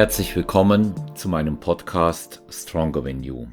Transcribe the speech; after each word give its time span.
Herzlich 0.00 0.34
willkommen 0.34 0.94
zu 1.14 1.28
meinem 1.28 1.60
Podcast 1.60 2.42
Stronger 2.48 3.04
Than 3.04 3.22
You. 3.22 3.48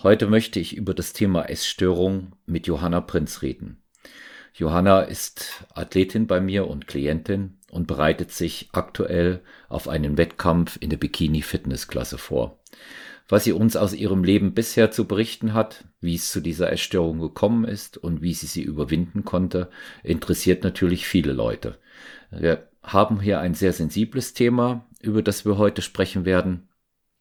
Heute 0.00 0.28
möchte 0.28 0.60
ich 0.60 0.76
über 0.76 0.94
das 0.94 1.12
Thema 1.12 1.50
Essstörung 1.50 2.36
mit 2.46 2.68
Johanna 2.68 3.00
Prinz 3.00 3.42
reden. 3.42 3.82
Johanna 4.54 5.00
ist 5.00 5.66
Athletin 5.74 6.28
bei 6.28 6.40
mir 6.40 6.68
und 6.68 6.86
Klientin 6.86 7.58
und 7.68 7.88
bereitet 7.88 8.30
sich 8.30 8.68
aktuell 8.70 9.42
auf 9.68 9.88
einen 9.88 10.16
Wettkampf 10.16 10.78
in 10.78 10.88
der 10.88 10.98
Bikini 10.98 11.42
Fitnessklasse 11.42 12.16
vor. 12.16 12.60
Was 13.28 13.42
sie 13.42 13.52
uns 13.52 13.74
aus 13.74 13.92
ihrem 13.92 14.22
Leben 14.22 14.54
bisher 14.54 14.92
zu 14.92 15.08
berichten 15.08 15.52
hat, 15.52 15.84
wie 16.00 16.14
es 16.14 16.30
zu 16.30 16.40
dieser 16.40 16.70
Essstörung 16.70 17.18
gekommen 17.18 17.64
ist 17.64 17.98
und 17.98 18.22
wie 18.22 18.34
sie 18.34 18.46
sie 18.46 18.62
überwinden 18.62 19.24
konnte, 19.24 19.68
interessiert 20.04 20.62
natürlich 20.62 21.08
viele 21.08 21.32
Leute. 21.32 21.76
Haben 22.86 23.20
hier 23.20 23.40
ein 23.40 23.54
sehr 23.54 23.72
sensibles 23.72 24.32
Thema, 24.32 24.86
über 25.00 25.22
das 25.22 25.44
wir 25.44 25.58
heute 25.58 25.82
sprechen 25.82 26.24
werden. 26.24 26.68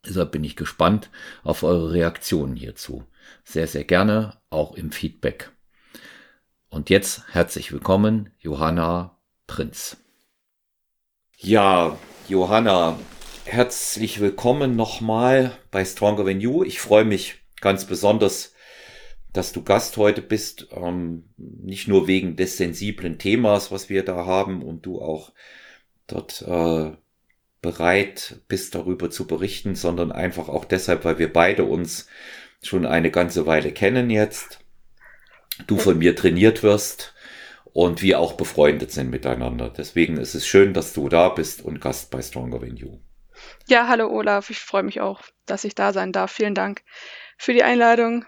Deshalb 0.07 0.31
bin 0.31 0.43
ich 0.43 0.55
gespannt 0.55 1.09
auf 1.43 1.63
eure 1.63 1.91
Reaktionen 1.91 2.55
hierzu. 2.55 3.03
Sehr, 3.43 3.67
sehr 3.67 3.83
gerne, 3.83 4.37
auch 4.51 4.75
im 4.75 4.91
Feedback. 4.91 5.51
Und 6.69 6.91
jetzt 6.91 7.23
herzlich 7.31 7.71
willkommen, 7.71 8.29
Johanna 8.39 9.17
Prinz. 9.47 9.97
Ja, 11.37 11.97
Johanna, 12.27 12.99
herzlich 13.45 14.19
willkommen 14.19 14.75
nochmal 14.75 15.57
bei 15.71 15.83
Stronger 15.83 16.25
Than 16.25 16.41
You. 16.41 16.63
Ich 16.63 16.79
freue 16.79 17.05
mich 17.05 17.39
ganz 17.59 17.85
besonders, 17.85 18.53
dass 19.33 19.51
du 19.51 19.63
Gast 19.63 19.97
heute 19.97 20.21
bist. 20.21 20.67
Ähm, 20.71 21.29
nicht 21.37 21.87
nur 21.87 22.07
wegen 22.07 22.35
des 22.35 22.57
sensiblen 22.57 23.17
Themas, 23.17 23.71
was 23.71 23.89
wir 23.89 24.05
da 24.05 24.25
haben 24.25 24.61
und 24.61 24.85
du 24.85 25.01
auch 25.01 25.33
dort 26.07 26.41
äh, 26.41 26.91
bereit 27.61 28.41
bist, 28.47 28.75
darüber 28.75 29.09
zu 29.09 29.27
berichten, 29.27 29.75
sondern 29.75 30.11
einfach 30.11 30.49
auch 30.49 30.65
deshalb, 30.65 31.05
weil 31.05 31.19
wir 31.19 31.31
beide 31.31 31.63
uns 31.63 32.07
schon 32.61 32.85
eine 32.85 33.11
ganze 33.11 33.45
Weile 33.45 33.71
kennen 33.71 34.09
jetzt 34.09 34.59
du 35.67 35.77
von 35.77 35.97
mir 35.97 36.15
trainiert 36.15 36.63
wirst 36.63 37.13
und 37.65 38.01
wir 38.01 38.19
auch 38.19 38.33
befreundet 38.33 38.91
sind 38.91 39.09
miteinander. 39.09 39.69
Deswegen 39.69 40.17
ist 40.17 40.35
es 40.35 40.47
schön, 40.47 40.73
dass 40.73 40.93
du 40.93 41.09
da 41.09 41.29
bist 41.29 41.61
und 41.61 41.81
Gast 41.81 42.11
bei 42.11 42.21
Stronger 42.21 42.59
Than 42.59 42.77
You. 42.77 42.99
Ja, 43.67 43.87
hallo 43.87 44.07
Olaf, 44.09 44.49
ich 44.49 44.59
freue 44.59 44.83
mich 44.83 45.01
auch, 45.01 45.21
dass 45.45 45.63
ich 45.63 45.75
da 45.75 45.91
sein 45.91 46.11
darf. 46.11 46.31
Vielen 46.31 46.55
Dank 46.55 46.83
für 47.37 47.53
die 47.53 47.63
Einladung. 47.63 48.25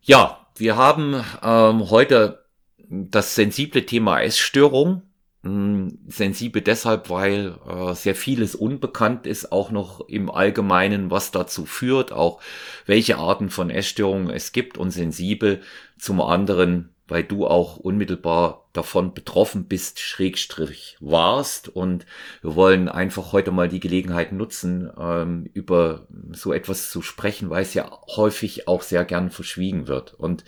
Ja, 0.00 0.46
wir 0.56 0.76
haben 0.76 1.22
ähm, 1.42 1.90
heute 1.90 2.44
das 2.88 3.34
sensible 3.34 3.84
Thema 3.84 4.20
Essstörung. 4.20 5.02
Hm, 5.44 5.98
sensibel 6.08 6.62
deshalb, 6.62 7.10
weil 7.10 7.58
äh, 7.68 7.94
sehr 7.94 8.14
vieles 8.14 8.54
unbekannt 8.54 9.26
ist, 9.26 9.52
auch 9.52 9.70
noch 9.70 10.00
im 10.08 10.30
Allgemeinen, 10.30 11.10
was 11.10 11.32
dazu 11.32 11.66
führt, 11.66 12.12
auch 12.12 12.40
welche 12.86 13.18
Arten 13.18 13.50
von 13.50 13.68
Essstörungen 13.68 14.30
es 14.30 14.52
gibt 14.52 14.78
und 14.78 14.90
sensibel 14.90 15.60
zum 15.98 16.22
anderen, 16.22 16.94
weil 17.08 17.24
du 17.24 17.46
auch 17.46 17.76
unmittelbar 17.76 18.64
davon 18.72 19.12
betroffen 19.12 19.66
bist, 19.66 20.00
Schrägstrich 20.00 20.96
warst. 21.00 21.68
Und 21.68 22.06
wir 22.40 22.54
wollen 22.54 22.88
einfach 22.88 23.32
heute 23.32 23.50
mal 23.50 23.68
die 23.68 23.80
Gelegenheit 23.80 24.32
nutzen, 24.32 24.90
ähm, 24.98 25.50
über 25.52 26.06
so 26.32 26.54
etwas 26.54 26.90
zu 26.90 27.02
sprechen, 27.02 27.50
weil 27.50 27.64
es 27.64 27.74
ja 27.74 27.90
häufig 28.16 28.66
auch 28.66 28.80
sehr 28.80 29.04
gern 29.04 29.30
verschwiegen 29.30 29.88
wird. 29.88 30.14
Und 30.14 30.42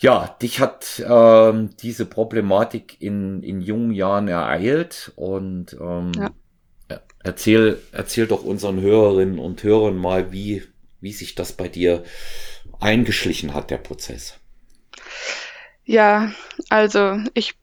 ja, 0.00 0.28
dich 0.40 0.60
hat 0.60 1.02
ähm, 1.06 1.76
diese 1.76 2.06
Problematik 2.06 2.96
in, 3.00 3.42
in 3.42 3.60
jungen 3.60 3.92
Jahren 3.92 4.28
ereilt 4.28 5.12
und 5.14 5.76
ähm, 5.78 6.12
ja. 6.16 7.00
erzähl, 7.22 7.78
erzähl 7.92 8.26
doch 8.26 8.42
unseren 8.42 8.80
Hörerinnen 8.80 9.38
und 9.38 9.62
Hörern 9.62 9.98
mal, 9.98 10.32
wie, 10.32 10.62
wie 11.02 11.12
sich 11.12 11.34
das 11.34 11.52
bei 11.52 11.68
dir 11.68 12.02
eingeschlichen 12.80 13.52
hat, 13.52 13.70
der 13.70 13.76
Prozess. 13.76 14.38
Ja, 15.84 16.32
also 16.70 17.18
ich 17.34 17.56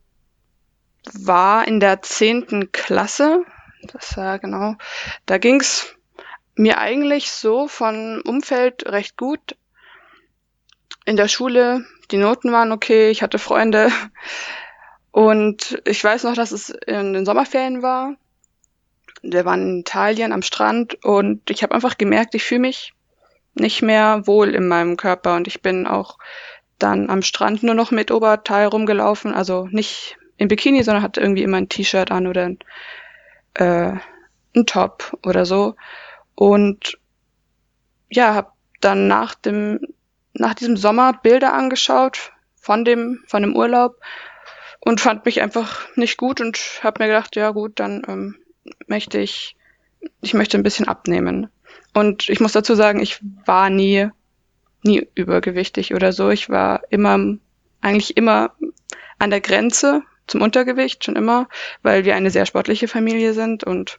war 1.12 1.66
in 1.66 1.80
der 1.80 2.02
zehnten 2.02 2.70
Klasse, 2.70 3.44
das 3.82 4.16
war 4.16 4.38
genau, 4.38 4.76
da 5.26 5.38
ging's 5.38 5.96
mir 6.54 6.78
eigentlich 6.78 7.32
so 7.32 7.66
von 7.66 8.20
Umfeld 8.20 8.86
recht 8.86 9.16
gut. 9.16 9.56
In 11.04 11.16
der 11.16 11.28
Schule 11.28 11.84
die 12.10 12.16
Noten 12.16 12.52
waren 12.52 12.72
okay, 12.72 13.10
ich 13.10 13.22
hatte 13.22 13.38
Freunde. 13.38 13.90
Und 15.10 15.82
ich 15.84 16.02
weiß 16.02 16.24
noch, 16.24 16.34
dass 16.34 16.52
es 16.52 16.70
in 16.70 17.12
den 17.12 17.24
Sommerferien 17.24 17.82
war. 17.82 18.14
Wir 19.22 19.44
waren 19.44 19.62
in 19.62 19.80
Italien 19.80 20.32
am 20.32 20.42
Strand 20.42 21.02
und 21.04 21.50
ich 21.50 21.62
habe 21.62 21.74
einfach 21.74 21.98
gemerkt, 21.98 22.34
ich 22.34 22.44
fühle 22.44 22.60
mich 22.60 22.94
nicht 23.54 23.82
mehr 23.82 24.26
wohl 24.26 24.54
in 24.54 24.68
meinem 24.68 24.96
Körper 24.96 25.34
und 25.34 25.48
ich 25.48 25.60
bin 25.60 25.86
auch 25.86 26.18
dann 26.78 27.10
am 27.10 27.22
Strand 27.22 27.64
nur 27.64 27.74
noch 27.74 27.90
mit 27.90 28.12
Oberteil 28.12 28.68
rumgelaufen, 28.68 29.34
also 29.34 29.66
nicht 29.72 30.16
im 30.36 30.46
Bikini, 30.46 30.84
sondern 30.84 31.02
hatte 31.02 31.20
irgendwie 31.20 31.42
immer 31.42 31.56
ein 31.56 31.68
T-Shirt 31.68 32.12
an 32.12 32.28
oder 32.28 32.44
ein, 32.44 32.58
äh, 33.54 33.98
ein 34.54 34.66
Top 34.66 35.18
oder 35.26 35.44
so 35.44 35.74
und 36.36 36.96
ja, 38.08 38.34
habe 38.34 38.52
dann 38.80 39.08
nach 39.08 39.34
dem 39.34 39.80
nach 40.38 40.54
diesem 40.54 40.76
Sommer 40.76 41.12
Bilder 41.12 41.52
angeschaut 41.52 42.32
von 42.60 42.84
dem, 42.84 43.22
von 43.26 43.42
dem 43.42 43.56
Urlaub 43.56 43.96
und 44.80 45.00
fand 45.00 45.24
mich 45.24 45.40
einfach 45.42 45.86
nicht 45.96 46.16
gut 46.16 46.40
und 46.40 46.58
habe 46.82 47.02
mir 47.02 47.08
gedacht, 47.08 47.36
ja 47.36 47.50
gut, 47.50 47.80
dann 47.80 48.02
ähm, 48.08 48.36
möchte 48.86 49.18
ich, 49.18 49.56
ich 50.20 50.34
möchte 50.34 50.56
ein 50.56 50.62
bisschen 50.62 50.88
abnehmen. 50.88 51.48
Und 51.94 52.28
ich 52.28 52.40
muss 52.40 52.52
dazu 52.52 52.74
sagen, 52.74 53.00
ich 53.00 53.20
war 53.44 53.70
nie, 53.70 54.08
nie 54.82 55.08
übergewichtig 55.14 55.94
oder 55.94 56.12
so. 56.12 56.30
Ich 56.30 56.48
war 56.48 56.82
immer, 56.90 57.18
eigentlich 57.80 58.16
immer 58.16 58.54
an 59.18 59.30
der 59.30 59.40
Grenze 59.40 60.02
zum 60.26 60.42
Untergewicht, 60.42 61.04
schon 61.04 61.16
immer, 61.16 61.48
weil 61.82 62.04
wir 62.04 62.14
eine 62.14 62.30
sehr 62.30 62.46
sportliche 62.46 62.86
Familie 62.86 63.32
sind 63.32 63.64
und 63.64 63.98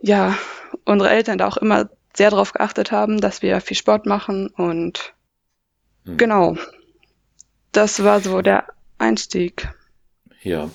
ja, 0.00 0.36
unsere 0.84 1.10
Eltern 1.10 1.38
da 1.38 1.48
auch 1.48 1.56
immer 1.56 1.90
sehr 2.16 2.30
darauf 2.30 2.52
geachtet 2.52 2.92
haben, 2.92 3.20
dass 3.20 3.42
wir 3.42 3.60
viel 3.60 3.76
Sport 3.76 4.06
machen 4.06 4.48
und 4.48 5.14
hm. 6.04 6.16
genau. 6.16 6.56
Das 7.72 8.02
war 8.02 8.20
so 8.20 8.40
der 8.40 8.66
Einstieg. 8.98 9.68
Ja, 10.42 10.70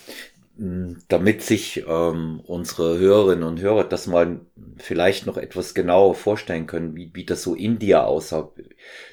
hm, 0.57 1.02
damit 1.07 1.41
sich 1.41 1.84
ähm, 1.88 2.41
unsere 2.46 3.00
Hörerinnen 3.00 3.44
und 3.44 3.59
Hörer 3.62 3.84
das 3.85 4.06
mal 4.06 4.41
vielleicht 4.78 5.25
noch 5.25 5.38
etwas 5.38 5.74
genauer 5.74 6.13
vorstellen 6.13 6.68
können, 6.68 6.96
wie, 6.96 7.09
wie 7.13 7.25
das 7.25 7.41
so 7.41 7.56
in 7.56 7.79
dir 7.79 8.06
aussah. 8.06 8.52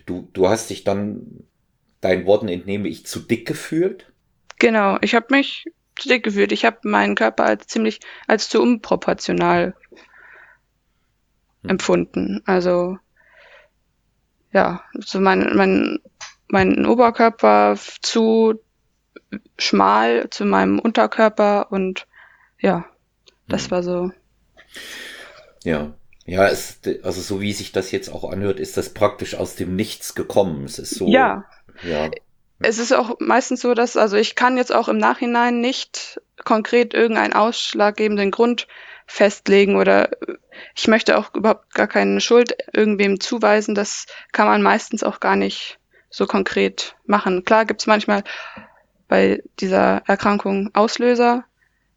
Du, 0.05 0.29
du 0.33 0.49
hast 0.49 0.69
dich 0.71 0.85
dann, 0.85 1.45
deinen 2.01 2.27
Worten 2.27 2.49
entnehme 2.49 2.89
ich, 2.89 3.07
zu 3.07 3.21
dick 3.21 3.47
gefühlt? 3.47 4.13
Genau, 4.59 4.99
ich 5.01 5.15
habe 5.15 5.27
mich 5.31 5.65
zu 5.99 6.09
dick 6.09 6.25
gefühlt. 6.25 6.53
Ich 6.53 6.65
habe 6.65 6.79
meinen 6.83 7.15
Körper 7.15 7.45
als 7.45 7.67
ziemlich 7.67 8.01
als 8.27 8.49
zu 8.49 8.61
unproportional. 8.61 9.75
Empfunden. 11.63 12.43
Also 12.47 12.99
ja, 14.53 14.83
so 14.99 15.21
mein, 15.21 15.55
mein, 15.55 15.99
mein 16.49 16.87
Oberkörper 16.87 17.77
zu 18.01 18.61
schmal 19.59 20.31
zu 20.31 20.45
meinem 20.45 20.79
Unterkörper 20.79 21.71
und 21.71 22.07
ja, 22.59 22.87
das 23.49 23.65
hm. 23.65 23.71
war 23.71 23.83
so. 23.83 24.11
Ja. 25.65 25.95
Ja, 26.25 26.47
es, 26.47 26.81
also 27.05 27.23
so 27.23 27.41
wie 27.41 27.55
sich 27.55 27.73
das 27.73 27.91
jetzt 27.91 28.11
auch 28.11 28.31
anhört, 28.31 28.61
ist 28.61 28.77
das 28.77 28.93
praktisch 28.93 29.35
aus 29.35 29.57
dem 29.57 29.77
Nichts 29.77 30.15
gekommen. 30.15 30.65
Es 30.65 30.79
ist 30.79 30.95
so. 30.95 31.09
Ja. 31.09 31.47
Ja. 31.83 32.11
Es 32.59 32.79
ist 32.79 32.93
auch 32.93 33.17
meistens 33.19 33.63
so, 33.63 33.73
dass, 33.73 33.97
also 33.97 34.17
ich 34.17 34.35
kann 34.35 34.59
jetzt 34.59 34.75
auch 34.75 34.89
im 34.89 34.99
Nachhinein 34.99 35.61
nicht 35.61 36.21
konkret 36.45 36.93
irgendeinen 36.93 37.33
ausschlaggebenden 37.33 38.31
Grund 38.31 38.69
festlegen 39.09 39.77
oder 39.77 40.11
ich 40.77 40.87
möchte 40.87 41.19
auch 41.19 41.35
überhaupt 41.35 41.75
gar 41.75 41.89
keine 41.89 42.21
Schuld 42.21 42.55
irgendwem 42.73 43.19
zuweisen. 43.19 43.75
Das 43.75 44.07
kann 44.33 44.47
man 44.47 44.63
meistens 44.63 45.03
auch 45.03 45.19
gar 45.19 45.35
nicht 45.35 45.79
so 46.11 46.27
konkret 46.27 46.95
machen. 47.07 47.45
Klar 47.45 47.65
gibt 47.65 47.81
es 47.81 47.87
manchmal 47.87 48.23
bei 49.09 49.43
dieser 49.59 50.03
Erkrankung 50.07 50.71
Auslöser, 50.75 51.45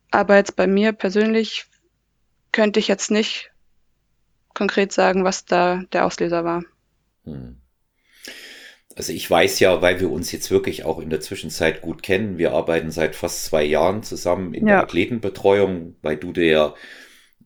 aber 0.09 0.37
jetzt 0.37 0.55
bei 0.55 0.67
mir 0.67 0.93
persönlich 0.93 1.65
könnte 2.53 2.79
ich 2.79 2.87
jetzt 2.87 3.11
nicht 3.11 3.51
konkret 4.53 4.93
sagen, 4.93 5.23
was 5.23 5.45
da 5.45 5.83
der 5.91 6.05
Auslöser 6.05 6.45
war. 6.45 6.63
Hm. 7.25 7.57
Also 8.95 9.13
ich 9.13 9.29
weiß 9.29 9.59
ja, 9.61 9.81
weil 9.81 9.99
wir 9.99 10.11
uns 10.11 10.31
jetzt 10.31 10.51
wirklich 10.51 10.83
auch 10.83 10.99
in 10.99 11.09
der 11.09 11.21
Zwischenzeit 11.21 11.81
gut 11.81 12.03
kennen. 12.03 12.37
Wir 12.37 12.51
arbeiten 12.53 12.91
seit 12.91 13.15
fast 13.15 13.45
zwei 13.45 13.63
Jahren 13.63 14.03
zusammen 14.03 14.53
in 14.53 14.67
ja. 14.67 14.75
der 14.75 14.83
Athletenbetreuung, 14.83 15.95
weil 16.01 16.17
du 16.17 16.33
ja 16.33 16.73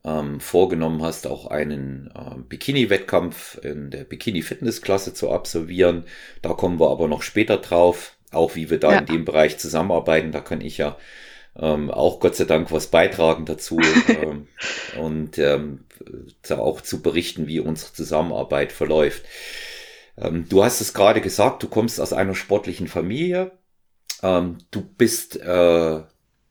ähm, 0.05 0.39
vorgenommen 0.39 1.01
hast, 1.01 1.25
auch 1.25 1.47
einen 1.47 2.11
äh, 2.15 2.37
Bikini-Wettkampf 2.47 3.59
in 3.63 3.89
der 3.89 4.03
Bikini-Fitness-Klasse 4.03 5.13
zu 5.13 5.31
absolvieren. 5.31 6.05
Da 6.41 6.53
kommen 6.53 6.79
wir 6.79 6.91
aber 6.91 7.07
noch 7.07 7.23
später 7.23 7.57
drauf, 7.57 8.15
auch 8.31 8.55
wie 8.55 8.69
wir 8.69 8.79
da 8.79 8.93
ja. 8.93 8.99
in 8.99 9.05
dem 9.07 9.25
Bereich 9.25 9.57
zusammenarbeiten. 9.57 10.31
Da 10.31 10.41
kann 10.41 10.61
ich 10.61 10.77
ja 10.77 10.97
ähm, 11.57 11.89
auch 11.89 12.19
Gott 12.19 12.35
sei 12.35 12.45
Dank 12.45 12.71
was 12.71 12.87
beitragen 12.87 13.45
dazu 13.45 13.79
ähm, 14.07 14.47
und 14.99 15.39
ähm, 15.39 15.85
auch 16.49 16.81
zu 16.81 17.01
berichten, 17.01 17.47
wie 17.47 17.59
unsere 17.59 17.93
Zusammenarbeit 17.93 18.71
verläuft. 18.71 19.23
Ähm, 20.17 20.47
du 20.47 20.63
hast 20.63 20.81
es 20.81 20.93
gerade 20.93 21.21
gesagt, 21.21 21.63
du 21.63 21.67
kommst 21.67 21.99
aus 21.99 22.13
einer 22.13 22.35
sportlichen 22.35 22.87
Familie. 22.87 23.51
Ähm, 24.21 24.59
du 24.69 24.81
bist 24.81 25.37
äh, 25.37 26.01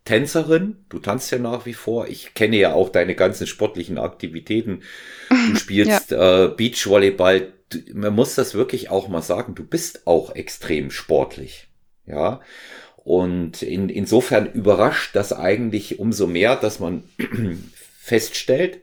Tänzerin, 0.04 0.84
du 0.90 0.98
tanzt 0.98 1.30
ja 1.30 1.38
nach 1.38 1.64
wie 1.64 1.72
vor. 1.72 2.08
Ich 2.08 2.34
kenne 2.34 2.56
ja 2.56 2.74
auch 2.74 2.90
deine 2.90 3.14
ganzen 3.14 3.46
sportlichen 3.46 3.96
Aktivitäten. 3.96 4.82
Du 5.30 5.56
spielst 5.56 6.10
ja. 6.10 6.44
äh, 6.44 6.48
Beachvolleyball. 6.48 7.52
Du, 7.70 7.78
man 7.94 8.14
muss 8.14 8.34
das 8.34 8.54
wirklich 8.54 8.90
auch 8.90 9.08
mal 9.08 9.22
sagen, 9.22 9.54
du 9.54 9.64
bist 9.64 10.06
auch 10.06 10.34
extrem 10.34 10.90
sportlich. 10.90 11.68
Ja. 12.06 12.40
Und 12.96 13.62
in, 13.62 13.88
insofern 13.88 14.52
überrascht 14.52 15.16
das 15.16 15.32
eigentlich 15.32 15.98
umso 15.98 16.26
mehr, 16.26 16.56
dass 16.56 16.80
man 16.80 17.04
feststellt, 17.98 18.80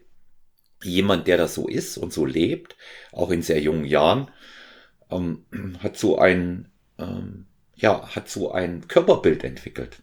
jemand, 0.83 1.27
der 1.27 1.37
das 1.37 1.53
so 1.53 1.67
ist 1.67 1.97
und 1.97 2.11
so 2.11 2.25
lebt, 2.25 2.75
auch 3.11 3.29
in 3.29 3.43
sehr 3.43 3.59
jungen 3.59 3.85
Jahren, 3.85 4.29
ähm, 5.11 5.45
hat 5.83 5.97
so 5.97 6.17
ein, 6.17 6.71
ähm, 6.97 7.45
ja, 7.75 8.15
hat 8.15 8.29
so 8.29 8.51
ein 8.51 8.87
Körperbild 8.87 9.43
entwickelt. 9.43 10.01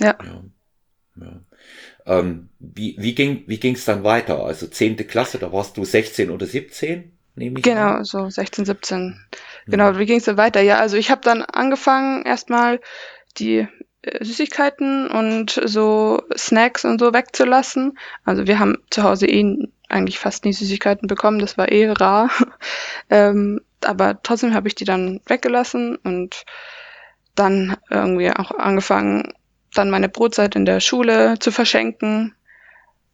Ja. 0.00 0.16
ja. 0.24 0.42
ja. 1.16 1.40
Ähm, 2.06 2.48
wie, 2.58 2.96
wie 2.98 3.14
ging, 3.14 3.44
wie 3.46 3.58
ging's 3.58 3.84
dann 3.84 4.02
weiter? 4.04 4.44
Also 4.44 4.66
zehnte 4.66 5.04
Klasse, 5.04 5.38
da 5.38 5.52
warst 5.52 5.76
du 5.76 5.84
16 5.84 6.30
oder 6.30 6.46
17, 6.46 7.12
nehme 7.36 7.58
ich 7.58 7.64
Genau, 7.64 7.96
an. 7.96 8.04
so 8.04 8.28
16, 8.28 8.64
17. 8.64 9.20
Genau, 9.66 9.98
wie 9.98 10.06
ging's 10.06 10.24
dann 10.24 10.36
weiter? 10.36 10.60
Ja, 10.60 10.78
also 10.78 10.96
ich 10.96 11.10
habe 11.10 11.20
dann 11.22 11.42
angefangen, 11.42 12.24
erstmal 12.24 12.80
die 13.38 13.68
äh, 14.02 14.24
Süßigkeiten 14.24 15.08
und 15.08 15.60
so 15.64 16.22
Snacks 16.36 16.84
und 16.84 16.98
so 16.98 17.12
wegzulassen. 17.12 17.98
Also 18.24 18.46
wir 18.46 18.58
haben 18.58 18.78
zu 18.90 19.02
Hause 19.02 19.26
eh 19.26 19.68
eigentlich 19.88 20.18
fast 20.18 20.44
nie 20.44 20.52
Süßigkeiten 20.52 21.06
bekommen, 21.08 21.38
das 21.38 21.58
war 21.58 21.70
eh 21.70 21.90
rar. 21.90 22.30
ähm, 23.10 23.60
aber 23.84 24.22
trotzdem 24.22 24.54
habe 24.54 24.68
ich 24.68 24.74
die 24.74 24.84
dann 24.84 25.20
weggelassen 25.26 25.96
und 25.96 26.44
dann 27.34 27.76
irgendwie 27.90 28.30
auch 28.30 28.50
angefangen, 28.52 29.32
dann 29.74 29.90
meine 29.90 30.08
Brotzeit 30.08 30.56
in 30.56 30.64
der 30.64 30.80
Schule 30.80 31.38
zu 31.38 31.52
verschenken 31.52 32.34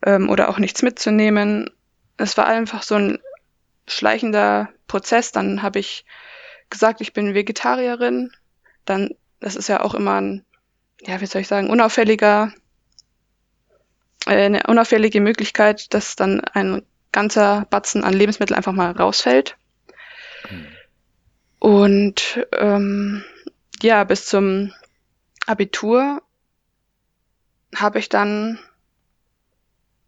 ähm, 0.05 0.29
oder 0.29 0.49
auch 0.49 0.58
nichts 0.58 0.82
mitzunehmen. 0.82 1.70
Es 2.17 2.37
war 2.37 2.47
einfach 2.47 2.82
so 2.82 2.94
ein 2.94 3.19
schleichender 3.87 4.69
Prozess. 4.87 5.32
Dann 5.32 5.62
habe 5.62 5.79
ich 5.79 6.05
gesagt, 6.70 7.00
ich 7.00 7.12
bin 7.12 7.35
Vegetarierin. 7.35 8.32
Dann, 8.85 9.11
das 9.41 9.56
ist 9.56 9.69
ja 9.69 9.82
auch 9.82 9.94
immer 9.94 10.20
ein, 10.20 10.44
ja, 11.00 11.20
wie 11.20 11.26
soll 11.26 11.43
ich 11.43 11.49
sagen, 11.49 11.70
unauffälliger, 11.70 12.53
äh, 14.26 14.44
eine 14.44 14.62
unauffällige 14.67 15.20
Möglichkeit, 15.20 15.93
dass 15.94 16.17
dann 16.17 16.41
ein 16.41 16.82
ganzer 17.12 17.67
Batzen 17.70 18.05
an 18.05 18.14
Lebensmitteln 18.14 18.56
einfach 18.56 18.73
mal 18.73 18.93
rausfällt. 18.93 19.56
Und 21.58 22.47
ähm, 22.53 23.25
ja, 23.82 24.05
bis 24.05 24.26
zum 24.26 24.73
Abitur 25.47 26.23
habe 27.81 27.99
ich 27.99 28.08
dann 28.08 28.58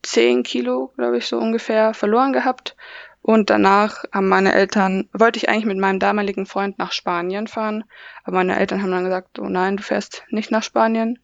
zehn 0.03 0.43
Kilo, 0.43 0.93
glaube 0.97 1.19
ich, 1.19 1.27
so 1.27 1.39
ungefähr 1.39 1.95
verloren 1.95 2.33
gehabt. 2.33 2.77
Und 3.21 3.51
danach 3.51 4.05
haben 4.13 4.29
meine 4.29 4.55
Eltern, 4.55 5.09
wollte 5.13 5.39
ich 5.39 5.49
eigentlich 5.49 5.67
mit 5.67 5.79
meinem 5.79 5.99
damaligen 5.99 6.47
Freund 6.47 6.79
nach 6.79 6.93
Spanien 6.93 7.47
fahren, 7.47 7.85
aber 8.25 8.37
meine 8.37 8.59
Eltern 8.59 8.83
haben 8.83 8.91
dann 8.91 9.05
gesagt, 9.05 9.39
oh 9.39 9.49
nein, 9.49 9.77
du 9.77 9.83
fährst 9.83 10.23
nicht 10.31 10.51
nach 10.51 10.63
Spanien, 10.63 11.19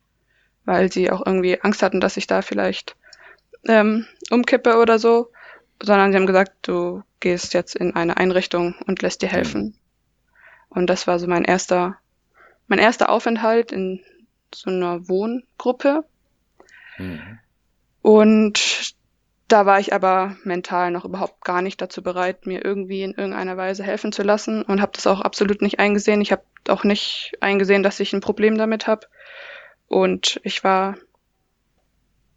weil 0.65 0.93
sie 0.93 1.11
auch 1.11 1.25
irgendwie 1.25 1.61
Angst 1.63 1.83
hatten, 1.83 2.01
dass 2.01 2.17
ich 2.17 2.27
da 2.27 2.43
vielleicht 2.43 2.97
ähm, 3.67 4.07
umkippe 4.31 4.77
oder 4.77 4.99
so, 4.99 5.31
sondern 5.83 6.13
sie 6.13 6.19
haben 6.19 6.27
gesagt, 6.27 6.53
du 6.63 7.03
gehst 7.21 7.55
jetzt 7.55 7.75
in 7.75 7.95
eine 7.97 8.17
Einrichtung 8.17 8.75
und 8.87 9.01
lässt 9.01 9.23
dir 9.23 9.29
helfen. 9.29 9.75
Und 10.69 10.89
das 10.91 11.07
war 11.07 11.19
so 11.19 11.27
mein 11.27 11.45
erster, 11.45 11.97
mein 12.67 12.79
erster 12.79 13.09
Aufenthalt 13.09 13.73
in 13.73 14.01
so 14.55 14.71
einer 14.71 15.09
Wohngruppe. 15.09 16.05
Mhm. 16.99 17.39
Und 18.03 18.95
da 19.49 19.67
war 19.67 19.79
ich 19.79 19.93
aber 19.93 20.37
mental 20.45 20.91
noch 20.91 21.05
überhaupt 21.05 21.45
gar 21.45 21.63
nicht 21.63 21.81
dazu 21.81 22.03
bereit, 22.03 22.47
mir 22.47 22.65
irgendwie 22.65 23.03
in 23.03 23.13
irgendeiner 23.13 23.57
Weise 23.57 23.83
helfen 23.83 24.13
zu 24.13 24.23
lassen 24.23 24.63
und 24.63 24.81
habe 24.81 24.93
das 24.95 25.07
auch 25.07 25.21
absolut 25.21 25.63
nicht 25.63 25.79
eingesehen. 25.79 26.21
Ich 26.21 26.33
habe 26.33 26.43
auch 26.69 26.85
nicht 26.85 27.33
eingesehen, 27.41 27.83
dass 27.83 28.01
ich 28.01 28.13
ein 28.13 28.21
Problem 28.21 28.57
damit 28.57 28.87
habe. 28.87 29.07
Und 29.87 30.41
ich 30.45 30.65
war 30.65 30.97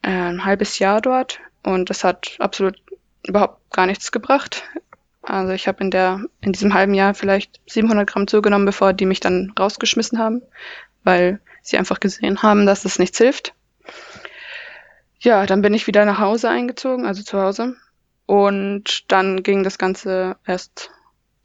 äh, 0.02 0.10
ein 0.10 0.46
halbes 0.46 0.80
Jahr 0.80 1.02
dort 1.02 1.40
und 1.64 1.90
das 1.90 2.04
hat 2.04 2.36
absolut 2.40 2.78
überhaupt 3.24 3.72
gar 3.72 3.86
nichts 3.86 4.12
gebracht. 4.12 4.64
Also 5.22 5.54
ich 5.54 5.68
habe 5.68 5.84
in 5.84 5.92
der 5.92 6.22
in 6.42 6.54
diesem 6.54 6.74
halben 6.74 6.94
Jahr 6.94 7.14
vielleicht 7.14 7.60
700 7.68 8.08
Gramm 8.08 8.28
zugenommen, 8.28 8.66
bevor 8.66 8.94
die 8.94 9.06
mich 9.06 9.20
dann 9.20 9.54
rausgeschmissen 9.58 10.20
haben, 10.20 10.42
weil 11.04 11.40
sie 11.62 11.78
einfach 11.78 12.00
gesehen 12.00 12.42
haben, 12.44 12.66
dass 12.66 12.86
es 12.86 13.00
nichts 13.00 13.18
hilft. 13.18 13.54
Ja, 15.20 15.46
dann 15.46 15.62
bin 15.62 15.74
ich 15.74 15.88
wieder 15.88 16.06
nach 16.06 16.20
Hause 16.20 16.50
eingezogen, 16.50 17.06
also 17.06 17.24
zu 17.24 17.42
Hause. 17.42 17.76
Und 18.26 19.12
dann 19.12 19.42
ging 19.42 19.64
das 19.64 19.78
Ganze 19.78 20.38
erst 20.46 20.92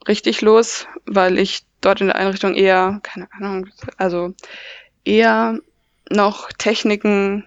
richtig 0.07 0.43
los, 0.43 0.87
weil 1.07 1.39
ich 1.39 1.65
dort 1.81 2.01
in 2.01 2.09
der 2.09 2.17
Einrichtung 2.17 2.55
eher, 2.55 3.01
keine 3.03 3.33
Ahnung, 3.33 3.69
also 3.97 4.35
eher 5.05 5.59
noch 6.11 6.53
Techniken 6.53 7.47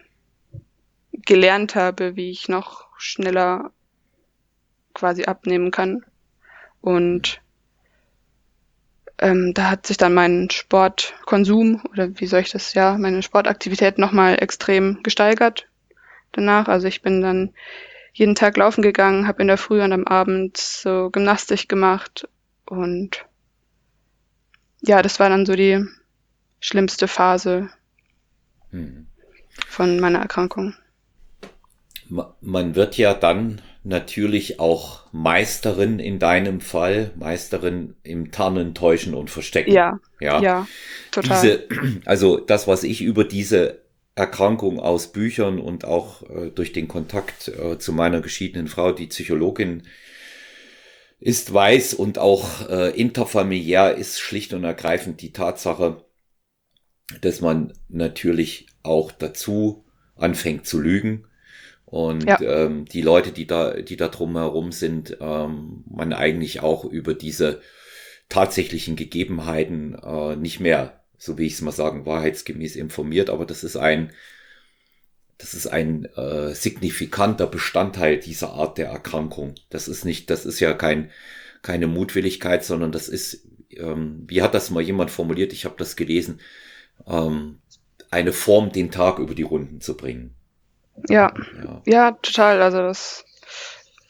gelernt 1.11 1.75
habe, 1.75 2.15
wie 2.15 2.31
ich 2.31 2.49
noch 2.49 2.87
schneller 2.97 3.71
quasi 4.93 5.25
abnehmen 5.25 5.69
kann. 5.69 6.05
Und 6.81 7.41
ähm, 9.19 9.53
da 9.53 9.69
hat 9.69 9.85
sich 9.85 9.97
dann 9.97 10.13
mein 10.13 10.49
Sportkonsum 10.49 11.83
oder 11.91 12.19
wie 12.19 12.25
soll 12.25 12.41
ich 12.41 12.51
das, 12.51 12.73
ja, 12.73 12.97
meine 12.97 13.21
Sportaktivität 13.21 13.97
nochmal 13.97 14.41
extrem 14.41 15.03
gesteigert 15.03 15.67
danach. 16.35 16.67
Also 16.67 16.87
ich 16.87 17.01
bin 17.01 17.21
dann 17.21 17.53
jeden 18.13 18.35
Tag 18.35 18.57
laufen 18.57 18.81
gegangen, 18.81 19.27
habe 19.27 19.41
in 19.41 19.47
der 19.47 19.57
Früh 19.57 19.81
und 19.81 19.91
am 19.91 20.05
Abend 20.05 20.57
so 20.57 21.09
Gymnastik 21.11 21.67
gemacht 21.67 22.27
und 22.65 23.25
ja, 24.81 25.01
das 25.01 25.19
war 25.19 25.29
dann 25.29 25.45
so 25.45 25.55
die 25.55 25.83
schlimmste 26.59 27.07
Phase 27.07 27.69
hm. 28.71 29.07
von 29.67 29.99
meiner 29.99 30.19
Erkrankung. 30.19 30.75
Man 32.39 32.75
wird 32.75 32.97
ja 32.97 33.13
dann 33.13 33.61
natürlich 33.83 34.59
auch 34.59 35.03
Meisterin 35.11 35.99
in 35.99 36.19
deinem 36.19 36.61
Fall, 36.61 37.11
Meisterin 37.15 37.95
im 38.03 38.31
Tarnen, 38.31 38.73
Täuschen 38.73 39.13
und 39.13 39.29
Verstecken. 39.29 39.71
Ja, 39.71 39.99
ja, 40.19 40.41
ja 40.41 40.67
total. 41.11 41.41
Diese, 41.41 41.67
also 42.05 42.37
das, 42.37 42.67
was 42.67 42.83
ich 42.83 43.01
über 43.01 43.23
diese 43.23 43.84
Erkrankung 44.15 44.79
aus 44.79 45.11
Büchern 45.11 45.59
und 45.59 45.85
auch 45.85 46.23
äh, 46.29 46.49
durch 46.49 46.71
den 46.71 46.87
Kontakt 46.87 47.49
äh, 47.49 47.77
zu 47.77 47.91
meiner 47.91 48.21
geschiedenen 48.21 48.67
Frau, 48.67 48.91
die 48.91 49.07
Psychologin 49.07 49.83
ist, 51.19 51.53
weiß 51.53 51.93
und 51.93 52.17
auch 52.17 52.69
äh, 52.69 52.89
interfamiliär 52.91 53.95
ist 53.95 54.19
schlicht 54.19 54.53
und 54.53 54.63
ergreifend 54.63 55.21
die 55.21 55.33
Tatsache, 55.33 56.05
dass 57.21 57.41
man 57.41 57.73
natürlich 57.89 58.67
auch 58.83 59.11
dazu 59.11 59.85
anfängt 60.15 60.65
zu 60.65 60.79
lügen 60.79 61.27
und 61.85 62.25
ja. 62.25 62.41
ähm, 62.41 62.85
die 62.85 63.01
Leute, 63.01 63.31
die 63.31 63.47
da, 63.47 63.73
die 63.73 63.95
da 63.95 64.07
drumherum 64.07 64.71
sind, 64.71 65.17
ähm, 65.21 65.83
man 65.87 66.13
eigentlich 66.13 66.61
auch 66.61 66.83
über 66.83 67.13
diese 67.13 67.61
tatsächlichen 68.27 68.95
Gegebenheiten 68.95 69.95
äh, 69.95 70.35
nicht 70.35 70.59
mehr, 70.59 71.04
so 71.25 71.37
wie 71.37 71.47
ich 71.47 71.53
es 71.53 71.61
mal 71.61 71.71
sagen, 71.71 72.05
wahrheitsgemäß 72.05 72.75
informiert. 72.75 73.29
Aber 73.29 73.45
das 73.45 73.63
ist 73.63 73.75
ein, 73.75 74.11
das 75.37 75.53
ist 75.53 75.67
ein 75.67 76.05
äh, 76.15 76.53
signifikanter 76.53 77.47
Bestandteil 77.47 78.19
dieser 78.19 78.53
Art 78.53 78.77
der 78.77 78.87
Erkrankung. 78.87 79.55
Das 79.69 79.87
ist 79.87 80.05
nicht, 80.05 80.29
das 80.29 80.45
ist 80.45 80.59
ja 80.59 80.73
kein, 80.73 81.11
keine 81.61 81.87
Mutwilligkeit, 81.87 82.63
sondern 82.63 82.91
das 82.91 83.09
ist, 83.09 83.47
ähm, 83.71 84.23
wie 84.27 84.41
hat 84.41 84.53
das 84.53 84.69
mal 84.69 84.81
jemand 84.81 85.11
formuliert? 85.11 85.51
Ich 85.51 85.65
habe 85.65 85.75
das 85.77 85.95
gelesen. 85.95 86.39
Ähm, 87.07 87.59
eine 88.11 88.31
Form, 88.31 88.71
den 88.71 88.91
Tag 88.91 89.19
über 89.19 89.35
die 89.35 89.43
Runden 89.43 89.81
zu 89.81 89.97
bringen. 89.97 90.35
Ja, 91.09 91.33
ja, 91.61 91.81
ja 91.85 92.11
total. 92.11 92.61
Also 92.61 92.77
das 92.77 93.25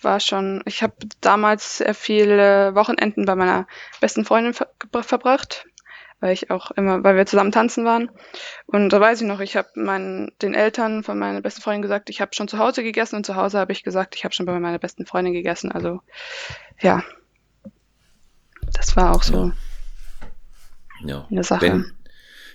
war 0.01 0.19
schon. 0.19 0.61
Ich 0.65 0.83
habe 0.83 0.93
damals 1.21 1.79
sehr 1.79 1.95
viele 1.95 2.75
Wochenenden 2.75 3.25
bei 3.25 3.35
meiner 3.35 3.67
besten 3.99 4.23
Freundin 4.23 4.53
ver 4.53 4.69
verbracht, 5.01 5.65
weil 6.25 6.33
ich 6.33 6.49
auch 6.49 6.71
immer, 6.71 7.03
weil 7.03 7.15
wir 7.15 7.27
zusammen 7.27 7.51
tanzen 7.51 7.85
waren. 7.85 8.09
Und 8.65 8.89
da 8.89 8.99
weiß 8.99 9.21
ich 9.21 9.27
noch, 9.27 9.41
ich 9.41 9.55
habe 9.55 9.69
meinen 9.75 10.31
den 10.41 10.55
Eltern 10.55 11.03
von 11.03 11.19
meiner 11.19 11.39
besten 11.39 11.61
Freundin 11.61 11.83
gesagt, 11.83 12.09
ich 12.09 12.19
habe 12.19 12.33
schon 12.33 12.47
zu 12.47 12.57
Hause 12.57 12.81
gegessen 12.81 13.17
und 13.17 13.27
zu 13.27 13.35
Hause 13.35 13.59
habe 13.59 13.71
ich 13.71 13.83
gesagt, 13.83 14.15
ich 14.15 14.23
habe 14.23 14.33
schon 14.33 14.47
bei 14.47 14.59
meiner 14.59 14.79
besten 14.79 15.05
Freundin 15.05 15.33
gegessen. 15.33 15.71
Also 15.71 16.01
ja, 16.81 17.03
das 18.73 18.95
war 18.95 19.15
auch 19.15 19.21
so 19.21 19.51
ja. 21.03 21.27
eine 21.29 21.43
Sache. 21.43 21.61
Wenn, 21.61 21.91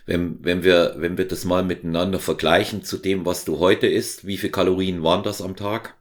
Wenn, 0.04 0.44
wenn 0.44 0.64
wir, 0.64 0.94
wenn 0.96 1.16
wir 1.16 1.28
das 1.28 1.44
mal 1.44 1.62
miteinander 1.62 2.18
vergleichen 2.18 2.82
zu 2.82 2.98
dem, 2.98 3.24
was 3.24 3.44
du 3.44 3.60
heute 3.60 3.86
isst, 3.86 4.26
wie 4.26 4.36
viele 4.36 4.50
Kalorien 4.50 5.04
waren 5.04 5.22
das 5.22 5.40
am 5.40 5.54
Tag? 5.54 5.94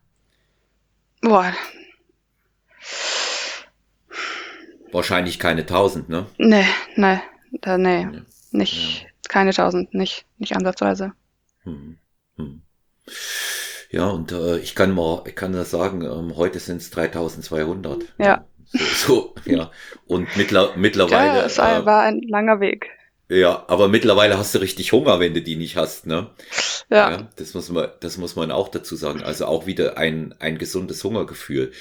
Boah. 1.22 1.54
Wahrscheinlich 4.92 5.38
keine 5.38 5.68
tausend, 5.68 6.10
ne? 6.10 6.26
Nee, 6.40 6.66
nee, 6.96 7.20
da, 7.62 7.78
nee, 7.78 8.06
nee. 8.06 8.22
nicht, 8.52 9.04
ja. 9.04 9.08
keine 9.28 9.54
tausend, 9.54 9.94
nicht, 9.94 10.26
nicht 10.38 10.56
ansatzweise. 10.56 11.14
Hm, 11.64 11.98
hm. 12.36 12.62
Ja, 13.92 14.08
und 14.08 14.32
äh, 14.32 14.60
ich 14.60 14.76
kann 14.76 14.94
mal, 14.94 15.24
ich 15.26 15.36
kann 15.36 15.54
das 15.54 15.72
sagen, 15.72 16.04
ähm, 16.04 16.36
heute 16.38 16.60
sind 16.60 16.78
es 16.78 16.92
3200. 16.92 18.04
Ja. 18.18 18.46
So, 18.72 18.78
so, 18.78 19.36
ja. 19.46 19.72
Und 20.06 20.36
mittler, 20.38 20.74
mittlerweile. 20.76 21.40
Ja, 21.40 21.46
es 21.46 21.58
äh, 21.58 21.86
war 21.86 22.04
ein 22.04 22.22
langer 22.22 22.60
Weg. 22.60 22.92
Ja, 23.30 23.66
aber 23.68 23.88
mittlerweile 23.88 24.38
hast 24.38 24.56
du 24.56 24.60
richtig 24.60 24.92
Hunger, 24.92 25.20
wenn 25.20 25.34
du 25.36 25.42
die 25.42 25.56
nicht 25.56 25.76
hast, 25.76 26.08
ne? 26.08 26.32
Ja. 26.90 27.12
ja. 27.12 27.30
das 27.36 27.54
muss 27.54 27.70
man, 27.70 27.90
das 28.00 28.18
muss 28.18 28.36
man 28.36 28.52
auch 28.52 28.70
dazu 28.70 28.96
sagen. 28.96 29.22
Also 29.22 29.46
auch 29.46 29.68
wieder 29.68 29.98
ein, 29.98 30.34
ein 30.40 30.58
gesundes 30.58 31.04
Hungergefühl. 31.04 31.72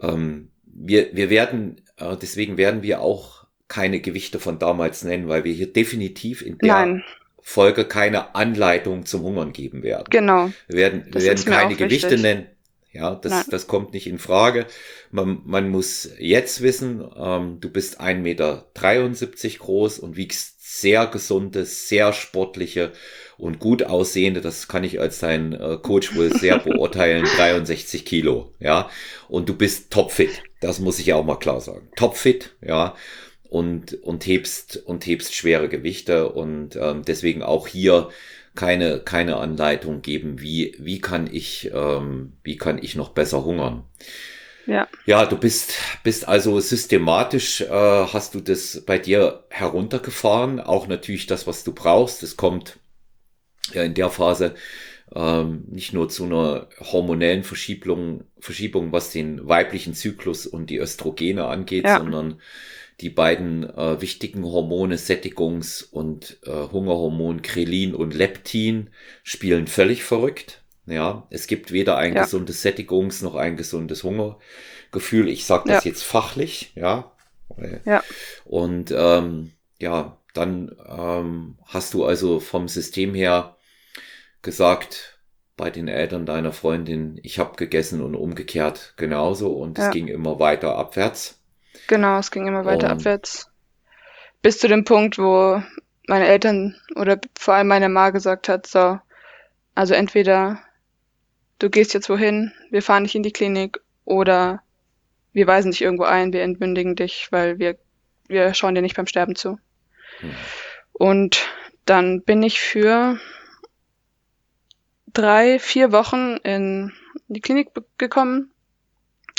Ähm, 0.00 0.50
wir, 0.64 1.14
wir 1.14 1.30
werden, 1.30 1.80
äh, 1.96 2.16
deswegen 2.16 2.56
werden 2.56 2.82
wir 2.82 3.00
auch 3.00 3.41
keine 3.72 4.00
Gewichte 4.00 4.38
von 4.38 4.58
damals 4.58 5.02
nennen, 5.02 5.28
weil 5.28 5.44
wir 5.44 5.52
hier 5.54 5.72
definitiv 5.72 6.42
in 6.42 6.58
der 6.58 6.68
Nein. 6.68 7.04
Folge 7.40 7.86
keine 7.86 8.34
Anleitung 8.34 9.06
zum 9.06 9.22
Hungern 9.22 9.54
geben 9.54 9.82
werden. 9.82 10.08
Genau. 10.10 10.52
Wir 10.68 10.76
werden, 10.76 11.06
wir 11.10 11.22
werden 11.22 11.44
keine 11.46 11.74
Gewichte 11.74 12.10
wichtig. 12.10 12.22
nennen. 12.22 12.46
Ja, 12.92 13.14
das, 13.14 13.46
das 13.46 13.66
kommt 13.66 13.94
nicht 13.94 14.06
in 14.06 14.18
Frage. 14.18 14.66
Man, 15.10 15.40
man 15.46 15.70
muss 15.70 16.10
jetzt 16.18 16.60
wissen, 16.60 17.02
ähm, 17.16 17.60
du 17.60 17.70
bist 17.70 17.98
1,73 18.02 18.16
Meter 18.20 18.66
groß 19.58 19.98
und 20.00 20.16
wiegst 20.16 20.80
sehr 20.80 21.06
gesunde, 21.06 21.64
sehr 21.64 22.12
sportliche 22.12 22.92
und 23.38 23.58
gut 23.58 23.84
aussehende, 23.84 24.42
das 24.42 24.68
kann 24.68 24.84
ich 24.84 25.00
als 25.00 25.20
dein 25.20 25.54
äh, 25.54 25.78
Coach 25.80 26.14
wohl 26.14 26.30
sehr 26.36 26.58
beurteilen, 26.64 27.24
63 27.24 28.04
Kilo, 28.04 28.52
ja. 28.60 28.90
Und 29.28 29.48
du 29.48 29.56
bist 29.56 29.90
topfit. 29.90 30.42
Das 30.60 30.78
muss 30.78 30.98
ich 30.98 31.14
auch 31.14 31.24
mal 31.24 31.38
klar 31.38 31.62
sagen. 31.62 31.88
Topfit, 31.96 32.54
ja. 32.60 32.94
Und, 33.52 34.02
und 34.02 34.24
hebst, 34.24 34.78
und 34.86 35.04
hebst 35.04 35.34
schwere 35.34 35.68
Gewichte 35.68 36.30
und 36.30 36.74
ähm, 36.76 37.02
deswegen 37.06 37.42
auch 37.42 37.68
hier 37.68 38.08
keine, 38.54 39.00
keine 39.00 39.36
Anleitung 39.36 40.00
geben, 40.00 40.40
wie, 40.40 40.74
wie 40.78 41.02
kann 41.02 41.28
ich, 41.30 41.70
ähm, 41.74 42.32
wie 42.42 42.56
kann 42.56 42.82
ich 42.82 42.96
noch 42.96 43.10
besser 43.10 43.44
hungern. 43.44 43.84
Ja. 44.66 44.88
Ja, 45.04 45.26
du 45.26 45.36
bist, 45.36 45.74
bist 46.02 46.26
also 46.26 46.60
systematisch, 46.60 47.60
äh, 47.60 47.68
hast 47.68 48.34
du 48.34 48.40
das 48.40 48.84
bei 48.86 48.96
dir 48.98 49.44
heruntergefahren. 49.50 50.58
Auch 50.58 50.86
natürlich 50.86 51.26
das, 51.26 51.46
was 51.46 51.62
du 51.62 51.74
brauchst. 51.74 52.22
Es 52.22 52.38
kommt 52.38 52.78
ja 53.74 53.82
in 53.82 53.92
der 53.92 54.08
Phase 54.08 54.54
ähm, 55.14 55.64
nicht 55.68 55.92
nur 55.92 56.08
zu 56.08 56.24
einer 56.24 56.68
hormonellen 56.80 57.44
Verschiebung, 57.44 58.24
Verschiebung, 58.38 58.92
was 58.92 59.10
den 59.10 59.46
weiblichen 59.46 59.92
Zyklus 59.92 60.46
und 60.46 60.70
die 60.70 60.78
Östrogene 60.78 61.44
angeht, 61.44 61.84
ja. 61.84 61.98
sondern 61.98 62.40
die 63.00 63.10
beiden 63.10 63.68
äh, 63.68 64.00
wichtigen 64.00 64.44
Hormone, 64.44 64.96
Sättigungs- 64.96 65.82
und 65.90 66.38
äh, 66.44 66.50
Hungerhormon 66.50 67.42
Krelin 67.42 67.94
und 67.94 68.14
Leptin, 68.14 68.90
spielen 69.22 69.66
völlig 69.66 70.04
verrückt. 70.04 70.62
Ja, 70.86 71.26
es 71.30 71.46
gibt 71.46 71.72
weder 71.72 71.96
ein 71.96 72.14
ja. 72.14 72.22
gesundes 72.22 72.64
Sättigungs- 72.64 73.22
noch 73.22 73.34
ein 73.34 73.56
gesundes 73.56 74.02
Hungergefühl. 74.02 75.28
Ich 75.28 75.44
sage 75.44 75.68
das 75.68 75.84
ja. 75.84 75.90
jetzt 75.90 76.02
fachlich, 76.02 76.72
ja. 76.74 77.12
Ja. 77.84 78.02
Und 78.44 78.92
ähm, 78.96 79.52
ja, 79.78 80.16
dann 80.34 80.74
ähm, 80.88 81.58
hast 81.66 81.94
du 81.94 82.04
also 82.04 82.40
vom 82.40 82.68
System 82.68 83.14
her 83.14 83.56
gesagt 84.40 85.18
bei 85.56 85.70
den 85.70 85.86
Eltern 85.86 86.26
deiner 86.26 86.52
Freundin, 86.52 87.20
ich 87.22 87.38
habe 87.38 87.56
gegessen 87.56 88.00
und 88.00 88.14
umgekehrt 88.14 88.94
genauso 88.96 89.52
und 89.52 89.78
ja. 89.78 89.86
es 89.86 89.92
ging 89.92 90.08
immer 90.08 90.38
weiter 90.38 90.76
abwärts. 90.76 91.41
Genau, 91.88 92.18
es 92.18 92.30
ging 92.30 92.46
immer 92.46 92.64
weiter 92.64 92.86
und, 92.86 92.92
abwärts. 92.92 93.50
Bis 94.40 94.58
zu 94.58 94.68
dem 94.68 94.84
Punkt, 94.84 95.18
wo 95.18 95.62
meine 96.08 96.26
Eltern 96.26 96.76
oder 96.96 97.18
vor 97.38 97.54
allem 97.54 97.68
meine 97.68 97.88
Ma 97.88 98.10
gesagt 98.10 98.48
hat, 98.48 98.66
so, 98.66 98.98
also 99.74 99.94
entweder 99.94 100.60
du 101.58 101.70
gehst 101.70 101.94
jetzt 101.94 102.08
wohin, 102.08 102.52
wir 102.70 102.82
fahren 102.82 103.04
dich 103.04 103.14
in 103.14 103.22
die 103.22 103.32
Klinik 103.32 103.80
oder 104.04 104.62
wir 105.32 105.46
weisen 105.46 105.70
dich 105.70 105.82
irgendwo 105.82 106.04
ein, 106.04 106.32
wir 106.32 106.42
entmündigen 106.42 106.96
dich, 106.96 107.28
weil 107.30 107.58
wir, 107.58 107.78
wir 108.28 108.52
schauen 108.54 108.74
dir 108.74 108.82
nicht 108.82 108.96
beim 108.96 109.06
Sterben 109.06 109.36
zu. 109.36 109.58
Mhm. 110.20 110.34
Und 110.92 111.48
dann 111.84 112.22
bin 112.22 112.42
ich 112.42 112.60
für 112.60 113.18
drei, 115.12 115.58
vier 115.58 115.92
Wochen 115.92 116.36
in 116.42 116.92
die 117.28 117.40
Klinik 117.40 117.70
gekommen. 117.98 118.51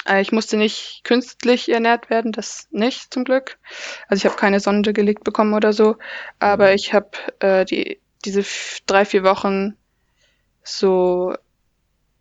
Äh, 0.08 0.22
ich 0.22 0.32
musste 0.32 0.58
nicht 0.58 1.02
künstlich 1.04 1.70
ernährt 1.70 2.10
werden, 2.10 2.32
das 2.32 2.68
nicht 2.72 3.14
zum 3.14 3.24
Glück. 3.24 3.58
Also 4.08 4.22
ich 4.22 4.26
habe 4.26 4.40
keine 4.40 4.60
Sonde 4.60 4.94
gelegt 4.94 5.24
bekommen 5.24 5.54
oder 5.54 5.74
so, 5.74 5.98
aber 6.40 6.70
mhm. 6.70 6.76
ich 6.76 6.94
habe 6.94 7.10
äh, 7.40 7.66
die 7.66 8.00
diese 8.26 8.44
drei, 8.86 9.06
vier 9.06 9.24
Wochen 9.24 9.76
so 10.64 11.36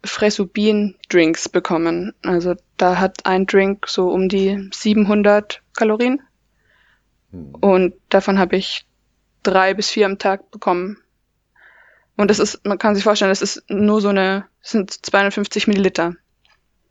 Fresubin-Drinks 0.04 1.48
bekommen. 1.48 2.12
Also 2.22 2.54
da 2.76 2.98
hat 2.98 3.24
ein 3.24 3.46
Drink 3.46 3.86
so 3.88 4.10
um 4.10 4.28
die 4.28 4.68
700 4.72 5.62
Kalorien. 5.76 6.22
Hm. 7.30 7.54
Und 7.54 7.94
davon 8.08 8.38
habe 8.38 8.56
ich 8.56 8.86
drei 9.42 9.74
bis 9.74 9.90
vier 9.90 10.06
am 10.06 10.18
Tag 10.18 10.50
bekommen. 10.50 10.98
Und 12.16 12.30
das 12.30 12.38
ist, 12.38 12.64
man 12.66 12.78
kann 12.78 12.94
sich 12.94 13.04
vorstellen, 13.04 13.30
das 13.30 13.42
ist 13.42 13.64
nur 13.68 14.00
so 14.00 14.08
eine, 14.08 14.46
das 14.60 14.72
sind 14.72 14.90
250 14.90 15.66
Milliliter. 15.66 16.14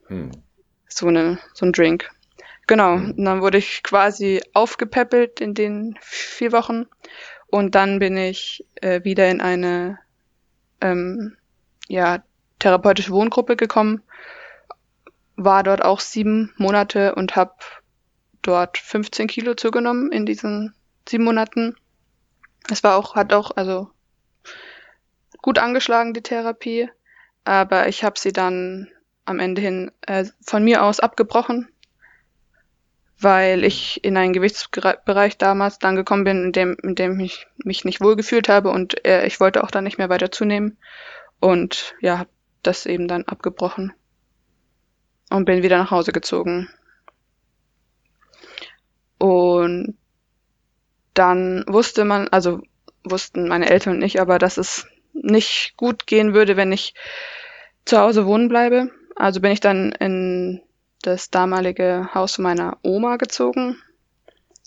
Hm. 0.07 0.31
So 0.93 1.07
eine, 1.07 1.39
so 1.53 1.65
ein 1.65 1.71
Drink. 1.71 2.09
Genau. 2.67 2.95
Hm. 2.95 3.11
Und 3.17 3.25
dann 3.25 3.41
wurde 3.41 3.57
ich 3.57 3.83
quasi 3.83 4.41
aufgepäppelt 4.53 5.41
in 5.41 5.53
den 5.53 5.97
vier 6.01 6.51
Wochen. 6.51 6.85
Und 7.47 7.75
dann 7.75 7.99
bin 7.99 8.15
ich 8.17 8.65
äh, 8.75 9.03
wieder 9.03 9.29
in 9.29 9.41
eine 9.41 9.99
ähm, 10.79 11.35
ja, 11.87 12.23
therapeutische 12.59 13.11
Wohngruppe 13.11 13.55
gekommen, 13.55 14.01
war 15.35 15.63
dort 15.63 15.83
auch 15.83 15.99
sieben 15.99 16.53
Monate 16.57 17.15
und 17.15 17.35
habe 17.35 17.53
dort 18.41 18.77
15 18.77 19.27
Kilo 19.27 19.55
zugenommen 19.55 20.11
in 20.11 20.25
diesen 20.25 20.73
sieben 21.07 21.23
Monaten. 21.23 21.75
Es 22.69 22.83
war 22.83 22.95
auch, 22.95 23.15
hat 23.15 23.33
auch, 23.33 23.51
also 23.55 23.89
gut 25.41 25.57
angeschlagen, 25.57 26.13
die 26.13 26.21
Therapie, 26.21 26.89
aber 27.43 27.87
ich 27.87 28.03
habe 28.03 28.19
sie 28.19 28.31
dann 28.31 28.87
am 29.31 29.39
Ende 29.39 29.61
hin 29.61 29.91
äh, 30.01 30.25
von 30.45 30.63
mir 30.63 30.83
aus 30.83 30.99
abgebrochen, 30.99 31.67
weil 33.19 33.63
ich 33.63 34.03
in 34.03 34.17
einen 34.17 34.33
Gewichtsbereich 34.33 35.37
damals 35.37 35.79
dann 35.79 35.95
gekommen 35.95 36.23
bin, 36.23 36.45
in 36.45 36.51
dem, 36.51 36.77
in 36.83 36.95
dem 36.95 37.19
ich 37.19 37.47
mich 37.63 37.85
nicht 37.85 38.01
wohlgefühlt 38.01 38.49
habe 38.49 38.69
und 38.69 39.05
äh, 39.05 39.25
ich 39.25 39.39
wollte 39.39 39.63
auch 39.63 39.71
dann 39.71 39.83
nicht 39.83 39.97
mehr 39.97 40.09
weiter 40.09 40.31
zunehmen. 40.31 40.77
Und 41.39 41.95
ja, 42.01 42.19
habe 42.19 42.29
das 42.61 42.85
eben 42.85 43.07
dann 43.07 43.23
abgebrochen 43.23 43.93
und 45.31 45.45
bin 45.45 45.63
wieder 45.63 45.77
nach 45.77 45.91
Hause 45.91 46.11
gezogen. 46.11 46.69
Und 49.17 49.97
dann 51.13 51.63
wusste 51.67 52.05
man, 52.05 52.27
also 52.29 52.61
wussten 53.03 53.47
meine 53.47 53.69
Eltern 53.69 53.95
und 53.95 54.01
ich, 54.01 54.21
aber 54.21 54.37
dass 54.39 54.57
es 54.57 54.87
nicht 55.13 55.73
gut 55.77 56.07
gehen 56.07 56.33
würde, 56.33 56.57
wenn 56.57 56.71
ich 56.71 56.93
zu 57.85 57.97
Hause 57.97 58.25
wohnen 58.25 58.47
bleibe. 58.49 58.91
Also 59.15 59.41
bin 59.41 59.51
ich 59.51 59.59
dann 59.59 59.91
in 59.93 60.61
das 61.01 61.29
damalige 61.29 62.09
Haus 62.13 62.37
meiner 62.37 62.77
Oma 62.81 63.17
gezogen. 63.17 63.77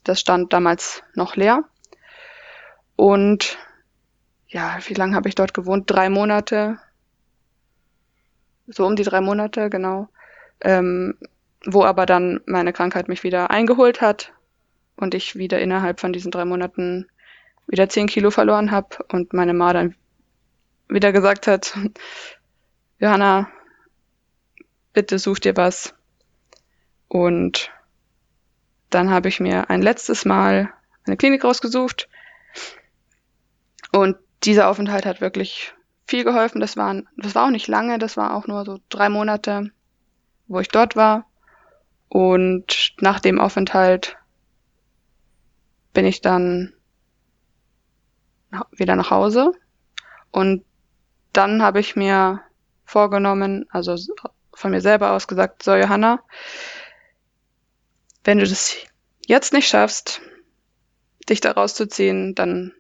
Das 0.03 0.21
stand 0.21 0.53
damals 0.53 1.03
noch 1.15 1.37
leer. 1.37 1.65
Und 2.97 3.59
ja, 4.49 4.79
wie 4.87 4.95
lange 4.95 5.17
habe 5.17 5.29
ich 5.29 5.35
dort 5.35 5.55
gewohnt? 5.55 5.91
Drei 5.91 6.09
Monate 6.09 6.79
so 8.67 8.87
um 8.87 8.97
die 8.97 9.03
drei 9.03 9.21
Monate, 9.21 9.71
genau, 9.71 10.09
ähm, 10.61 11.17
wo 11.67 11.85
aber 11.85 12.07
dann 12.07 12.41
meine 12.47 12.73
Krankheit 12.73 13.09
mich 13.09 13.23
wieder 13.23 13.51
eingeholt 13.51 14.01
hat 14.01 14.33
und 14.97 15.15
ich 15.15 15.37
wieder 15.37 15.59
innerhalb 15.61 16.01
von 16.01 16.13
diesen 16.13 16.31
drei 16.31 16.45
Monaten 16.45 17.07
wieder 17.67 17.89
zehn 17.89 18.07
Kilo 18.07 18.31
verloren 18.31 18.71
habe 18.71 19.05
und 19.11 19.33
meine 19.33 19.55
Ma 19.55 19.73
dann 19.73 19.95
wieder 20.89 21.13
gesagt 21.13 21.47
hat, 21.47 21.77
Johanna, 22.99 23.49
bitte 24.95 25.19
such 25.19 25.41
dir 25.41 25.57
was. 25.57 25.95
Und 27.09 27.71
dann 28.89 29.11
habe 29.11 29.29
ich 29.29 29.41
mir 29.41 29.69
ein 29.69 29.83
letztes 29.83 30.25
Mal 30.25 30.73
eine 31.05 31.17
Klinik 31.17 31.45
rausgesucht. 31.45 32.09
Und 33.93 34.17
dieser 34.45 34.69
Aufenthalt 34.69 35.05
hat 35.05 35.21
wirklich 35.21 35.75
viel 36.07 36.25
geholfen. 36.25 36.61
Das 36.61 36.77
waren, 36.77 37.09
das 37.17 37.35
war 37.35 37.47
auch 37.47 37.51
nicht 37.51 37.69
lange, 37.69 37.99
das 37.99 38.17
war 38.17 38.35
auch 38.35 38.47
nur 38.47 38.65
so 38.65 38.79
drei 38.89 39.09
Monate, 39.09 39.71
wo 40.47 40.61
ich 40.61 40.69
dort 40.69 40.97
war. 40.97 41.27
Und 42.09 42.95
nach 43.01 43.21
dem 43.21 43.41
Aufenthalt 43.41 44.17
bin 45.93 46.07
ich 46.07 46.21
dann 46.21 46.73
wieder 48.73 48.97
nach 48.97 49.11
Hause. 49.11 49.53
Und 50.31 50.65
dann 51.33 51.63
habe 51.63 51.81
ich 51.81 51.97
mir 51.97 52.41
vorgenommen, 52.85 53.67
also 53.71 53.97
von 54.57 54.71
mir 54.71 54.81
selber 54.81 55.13
aus 55.13 55.27
gesagt, 55.29 55.63
so 55.63 55.75
Johanna, 55.75 56.21
wenn 58.25 58.39
du 58.39 58.47
das 58.47 58.77
jetzt 59.27 59.53
nicht 59.53 59.69
schaffst, 59.69 60.21
dich 61.29 61.41
da 61.41 61.53
rauszuziehen, 61.53 62.35
dann 62.35 62.73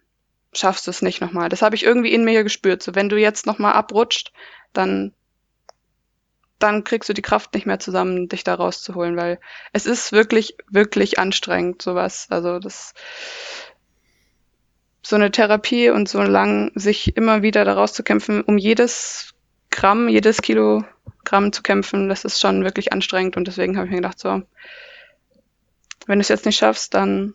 schaffst 0.52 0.86
du 0.86 0.90
es 0.90 1.02
nicht 1.02 1.20
nochmal. 1.20 1.48
Das 1.48 1.62
habe 1.62 1.74
ich 1.74 1.84
irgendwie 1.84 2.12
in 2.12 2.24
mir 2.24 2.42
gespürt. 2.42 2.82
So, 2.82 2.94
wenn 2.94 3.08
du 3.08 3.16
jetzt 3.16 3.46
nochmal 3.46 3.72
abrutscht, 3.72 4.32
dann, 4.72 5.12
dann 6.58 6.84
kriegst 6.84 7.08
du 7.08 7.14
die 7.14 7.22
Kraft 7.22 7.54
nicht 7.54 7.66
mehr 7.66 7.80
zusammen, 7.80 8.28
dich 8.28 8.44
da 8.44 8.54
rauszuholen, 8.54 9.16
weil 9.16 9.40
es 9.72 9.86
ist 9.86 10.12
wirklich, 10.12 10.56
wirklich 10.68 11.18
anstrengend, 11.18 11.82
sowas. 11.82 12.26
Also 12.30 12.58
das, 12.58 12.94
so 15.02 15.16
eine 15.16 15.30
Therapie 15.30 15.90
und 15.90 16.08
so 16.08 16.22
lang 16.22 16.70
sich 16.74 17.16
immer 17.16 17.42
wieder 17.42 17.64
da 17.64 17.74
rauszukämpfen, 17.74 18.42
um 18.42 18.56
jedes 18.56 19.34
Gramm, 19.70 20.08
jedes 20.08 20.40
Kilogramm 21.34 21.52
zu 21.52 21.62
kämpfen, 21.62 22.08
das 22.08 22.24
ist 22.24 22.40
schon 22.40 22.64
wirklich 22.64 22.92
anstrengend 22.92 23.36
und 23.36 23.48
deswegen 23.48 23.76
habe 23.76 23.86
ich 23.86 23.90
mir 23.90 23.98
gedacht, 23.98 24.18
so, 24.18 24.42
wenn 26.06 26.18
du 26.18 26.20
es 26.20 26.28
jetzt 26.28 26.46
nicht 26.46 26.58
schaffst, 26.58 26.94
dann 26.94 27.34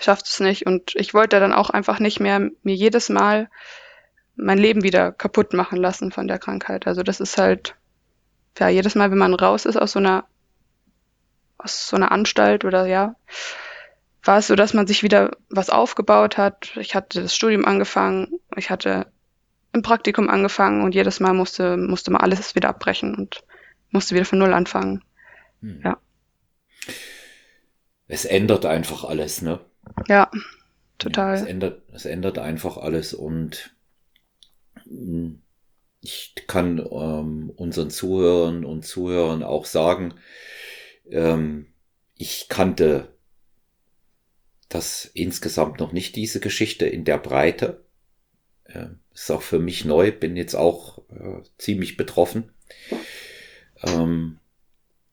schaffst 0.00 0.26
du 0.26 0.30
es 0.30 0.40
nicht. 0.40 0.66
Und 0.66 0.94
ich 0.96 1.14
wollte 1.14 1.38
dann 1.38 1.52
auch 1.52 1.70
einfach 1.70 1.98
nicht 1.98 2.20
mehr 2.20 2.40
mir 2.62 2.74
jedes 2.74 3.08
Mal 3.08 3.48
mein 4.36 4.58
Leben 4.58 4.82
wieder 4.82 5.12
kaputt 5.12 5.52
machen 5.52 5.78
lassen 5.78 6.10
von 6.10 6.26
der 6.26 6.38
Krankheit. 6.38 6.86
Also 6.86 7.02
das 7.02 7.20
ist 7.20 7.38
halt, 7.38 7.76
ja, 8.58 8.68
jedes 8.68 8.94
Mal, 8.94 9.10
wenn 9.10 9.18
man 9.18 9.34
raus 9.34 9.64
ist 9.64 9.76
aus 9.76 9.92
so 9.92 9.98
einer, 9.98 10.24
aus 11.58 11.88
so 11.88 11.96
einer 11.96 12.10
Anstalt 12.10 12.64
oder 12.64 12.86
ja, 12.86 13.14
war 14.24 14.38
es 14.38 14.46
so, 14.48 14.56
dass 14.56 14.74
man 14.74 14.86
sich 14.86 15.02
wieder 15.02 15.36
was 15.50 15.70
aufgebaut 15.70 16.36
hat. 16.38 16.76
Ich 16.76 16.94
hatte 16.94 17.22
das 17.22 17.34
Studium 17.36 17.64
angefangen, 17.64 18.40
ich 18.56 18.70
hatte 18.70 19.06
im 19.74 19.82
Praktikum 19.82 20.30
angefangen 20.30 20.82
und 20.82 20.94
jedes 20.94 21.20
Mal 21.20 21.34
musste, 21.34 21.76
musste 21.76 22.12
man 22.12 22.22
alles 22.22 22.54
wieder 22.54 22.68
abbrechen 22.68 23.14
und 23.14 23.42
musste 23.90 24.14
wieder 24.14 24.24
von 24.24 24.38
Null 24.38 24.54
anfangen. 24.54 25.02
Hm. 25.60 25.80
Ja. 25.84 25.98
Es 28.06 28.24
ändert 28.24 28.66
einfach 28.66 29.04
alles, 29.04 29.42
ne? 29.42 29.60
Ja, 30.08 30.30
total. 30.98 31.36
Ja, 31.36 31.42
es, 31.42 31.48
ändert, 31.48 31.82
es 31.92 32.04
ändert 32.04 32.38
einfach 32.38 32.76
alles 32.76 33.14
und 33.14 33.74
hm, 34.84 35.42
ich 36.00 36.34
kann 36.46 36.78
ähm, 36.78 37.50
unseren 37.56 37.90
Zuhörern 37.90 38.64
und 38.64 38.84
Zuhörern 38.84 39.42
auch 39.42 39.64
sagen, 39.64 40.14
ähm, 41.10 41.66
ich 42.16 42.48
kannte 42.48 43.08
das 44.68 45.10
insgesamt 45.14 45.80
noch 45.80 45.92
nicht, 45.92 46.14
diese 46.14 46.38
Geschichte 46.40 46.86
in 46.86 47.04
der 47.04 47.18
Breite. 47.18 47.84
Äh, 48.64 48.86
ist 49.14 49.30
auch 49.30 49.42
für 49.42 49.58
mich 49.58 49.84
neu, 49.84 50.12
bin 50.12 50.36
jetzt 50.36 50.54
auch 50.54 50.98
äh, 51.10 51.42
ziemlich 51.58 51.96
betroffen. 51.96 52.52
Ähm, 53.82 54.38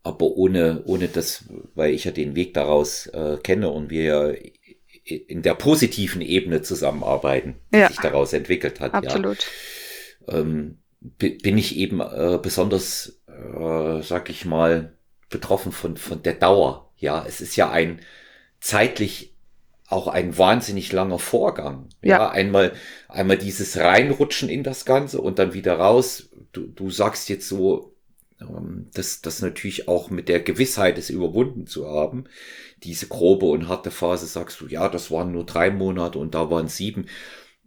aber 0.04 0.26
ohne, 0.26 0.84
ohne 0.86 1.08
das, 1.08 1.46
weil 1.76 1.94
ich 1.94 2.06
ja 2.06 2.12
den 2.12 2.36
Weg 2.36 2.54
daraus 2.54 3.08
äh, 3.08 3.38
kenne 3.44 3.70
und 3.70 3.90
wir 3.90 4.04
ja 4.04 4.34
in 5.04 5.42
der 5.42 5.56
positiven 5.56 6.22
Ebene 6.22 6.62
zusammenarbeiten, 6.62 7.56
die 7.74 7.80
ja, 7.80 7.88
sich 7.88 7.98
daraus 7.98 8.34
entwickelt 8.34 8.80
hat. 8.80 8.94
Absolut. 8.94 9.46
Ja, 10.28 10.40
ähm, 10.40 10.78
bin 11.00 11.58
ich 11.58 11.78
eben 11.78 12.00
äh, 12.00 12.40
besonders, 12.42 13.22
äh, 13.28 14.02
sag 14.04 14.30
ich 14.30 14.46
mal, 14.46 14.96
betroffen 15.30 15.72
von, 15.72 15.98
von 15.98 16.22
der 16.22 16.34
Dauer. 16.34 16.92
Ja, 16.98 17.26
es 17.28 17.42
ist 17.42 17.56
ja 17.56 17.72
ein 17.72 18.02
zeitlich 18.60 19.34
auch 19.92 20.08
ein 20.08 20.38
wahnsinnig 20.38 20.92
langer 20.92 21.20
Vorgang. 21.20 21.90
Ja, 22.02 22.18
ja 22.18 22.30
einmal, 22.30 22.74
einmal 23.08 23.38
dieses 23.38 23.78
Reinrutschen 23.78 24.50
in 24.50 24.64
das 24.64 24.86
Ganze 24.86 25.22
und 25.22 25.40
dann 25.40 25.54
wieder 25.54 25.78
raus. 25.78 26.30
Du, 26.54 26.68
du 26.68 26.90
sagst 26.90 27.30
jetzt 27.30 27.48
so, 27.48 27.94
ähm, 28.42 28.88
das, 28.94 29.22
das 29.22 29.42
natürlich 29.42 29.88
auch 29.88 30.10
mit 30.10 30.30
der 30.30 30.40
Gewissheit, 30.40 30.98
es 30.98 31.10
überwunden 31.10 31.68
zu 31.68 31.88
haben. 31.88 32.26
Diese 32.84 33.08
grobe 33.08 33.46
und 33.46 33.68
harte 33.68 33.92
Phase 33.92 34.26
sagst 34.26 34.62
du, 34.62 34.68
ja, 34.68 34.90
das 34.90 35.12
waren 35.12 35.32
nur 35.32 35.46
drei 35.46 35.70
Monate 35.70 36.20
und 36.20 36.36
da 36.36 36.50
waren 36.50 36.68
sieben. 36.68 37.08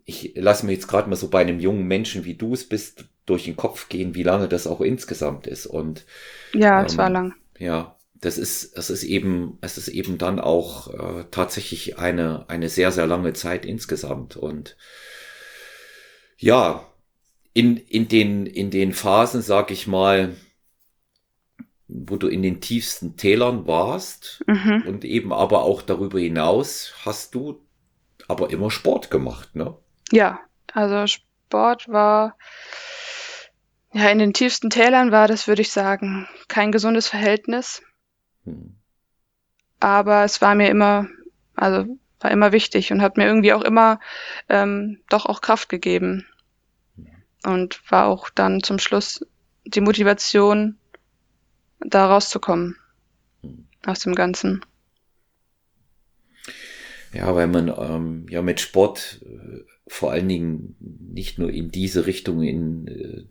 Ich 0.04 0.32
lasse 0.34 0.66
mir 0.66 0.72
jetzt 0.72 0.88
gerade 0.88 1.08
mal 1.08 1.16
so 1.16 1.28
bei 1.28 1.40
einem 1.40 1.60
jungen 1.60 1.86
Menschen, 1.86 2.24
wie 2.24 2.34
du 2.34 2.52
es 2.52 2.68
bist, 2.68 3.06
durch 3.26 3.44
den 3.44 3.56
Kopf 3.56 3.88
gehen, 3.88 4.14
wie 4.14 4.22
lange 4.22 4.48
das 4.48 4.66
auch 4.66 4.80
insgesamt 4.80 5.46
ist. 5.46 5.66
Und 5.66 6.04
ja, 6.52 6.84
es 6.84 6.92
ähm, 6.92 6.98
war 6.98 7.10
lang. 7.10 7.34
Ja, 7.58 7.96
das 8.14 8.38
ist, 8.38 8.76
es 8.76 8.90
ist 8.90 9.02
eben, 9.02 9.58
es 9.60 9.76
ist 9.76 9.88
eben 9.88 10.18
dann 10.18 10.40
auch 10.40 10.92
äh, 10.92 11.24
tatsächlich 11.30 11.98
eine, 11.98 12.48
eine 12.48 12.68
sehr, 12.68 12.92
sehr 12.92 13.06
lange 13.06 13.32
Zeit 13.32 13.66
insgesamt. 13.66 14.36
Und 14.36 14.76
ja, 16.38 16.86
in, 17.52 17.76
in 17.76 18.08
den, 18.08 18.46
in 18.46 18.70
den 18.70 18.92
Phasen, 18.92 19.42
sag 19.42 19.70
ich 19.70 19.86
mal, 19.86 20.34
wo 21.86 22.16
du 22.16 22.28
in 22.28 22.42
den 22.42 22.60
tiefsten 22.60 23.16
Tälern 23.16 23.66
warst 23.66 24.42
mhm. 24.46 24.84
und 24.86 25.04
eben 25.04 25.32
aber 25.32 25.62
auch 25.62 25.82
darüber 25.82 26.18
hinaus 26.18 26.94
hast 27.04 27.34
du 27.34 27.60
aber 28.26 28.50
immer 28.50 28.70
Sport 28.70 29.10
gemacht, 29.10 29.54
ne? 29.54 29.76
Ja, 30.10 30.40
also 30.72 31.06
Sport 31.06 31.88
war 31.88 32.36
ja 33.92 34.08
in 34.08 34.18
den 34.18 34.32
tiefsten 34.32 34.70
Tälern 34.70 35.12
war 35.12 35.28
das, 35.28 35.46
würde 35.46 35.62
ich 35.62 35.70
sagen, 35.70 36.26
kein 36.48 36.72
gesundes 36.72 37.06
Verhältnis. 37.06 37.82
Hm. 38.44 38.76
Aber 39.80 40.24
es 40.24 40.40
war 40.40 40.54
mir 40.54 40.68
immer, 40.68 41.08
also 41.54 41.98
war 42.20 42.30
immer 42.30 42.52
wichtig 42.52 42.92
und 42.92 43.02
hat 43.02 43.16
mir 43.16 43.26
irgendwie 43.26 43.52
auch 43.52 43.62
immer 43.62 44.00
ähm, 44.48 45.00
doch 45.08 45.26
auch 45.26 45.40
Kraft 45.40 45.68
gegeben. 45.68 46.26
Hm. 46.96 47.52
Und 47.52 47.90
war 47.90 48.06
auch 48.06 48.30
dann 48.30 48.62
zum 48.62 48.78
Schluss 48.78 49.26
die 49.64 49.80
Motivation, 49.80 50.78
da 51.80 52.06
rauszukommen 52.06 52.76
aus 53.84 54.00
dem 54.00 54.14
Ganzen. 54.14 54.64
Ja, 57.12 57.34
weil 57.34 57.46
man 57.46 57.68
ähm, 57.68 58.26
ja 58.28 58.42
mit 58.42 58.60
Sport 58.60 59.20
äh, 59.24 59.60
vor 59.86 60.12
allen 60.12 60.28
Dingen 60.28 60.76
nicht 60.80 61.38
nur 61.38 61.50
in 61.50 61.70
diese 61.70 62.06
Richtung, 62.06 62.42
in 62.42 62.88
äh, 62.88 63.24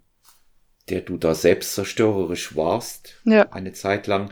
der 0.90 1.02
du 1.02 1.18
da 1.18 1.36
selbst 1.36 1.76
zerstörerisch 1.76 2.56
warst, 2.56 3.22
ja. 3.26 3.52
eine 3.52 3.74
Zeit 3.74 4.08
lang, 4.08 4.32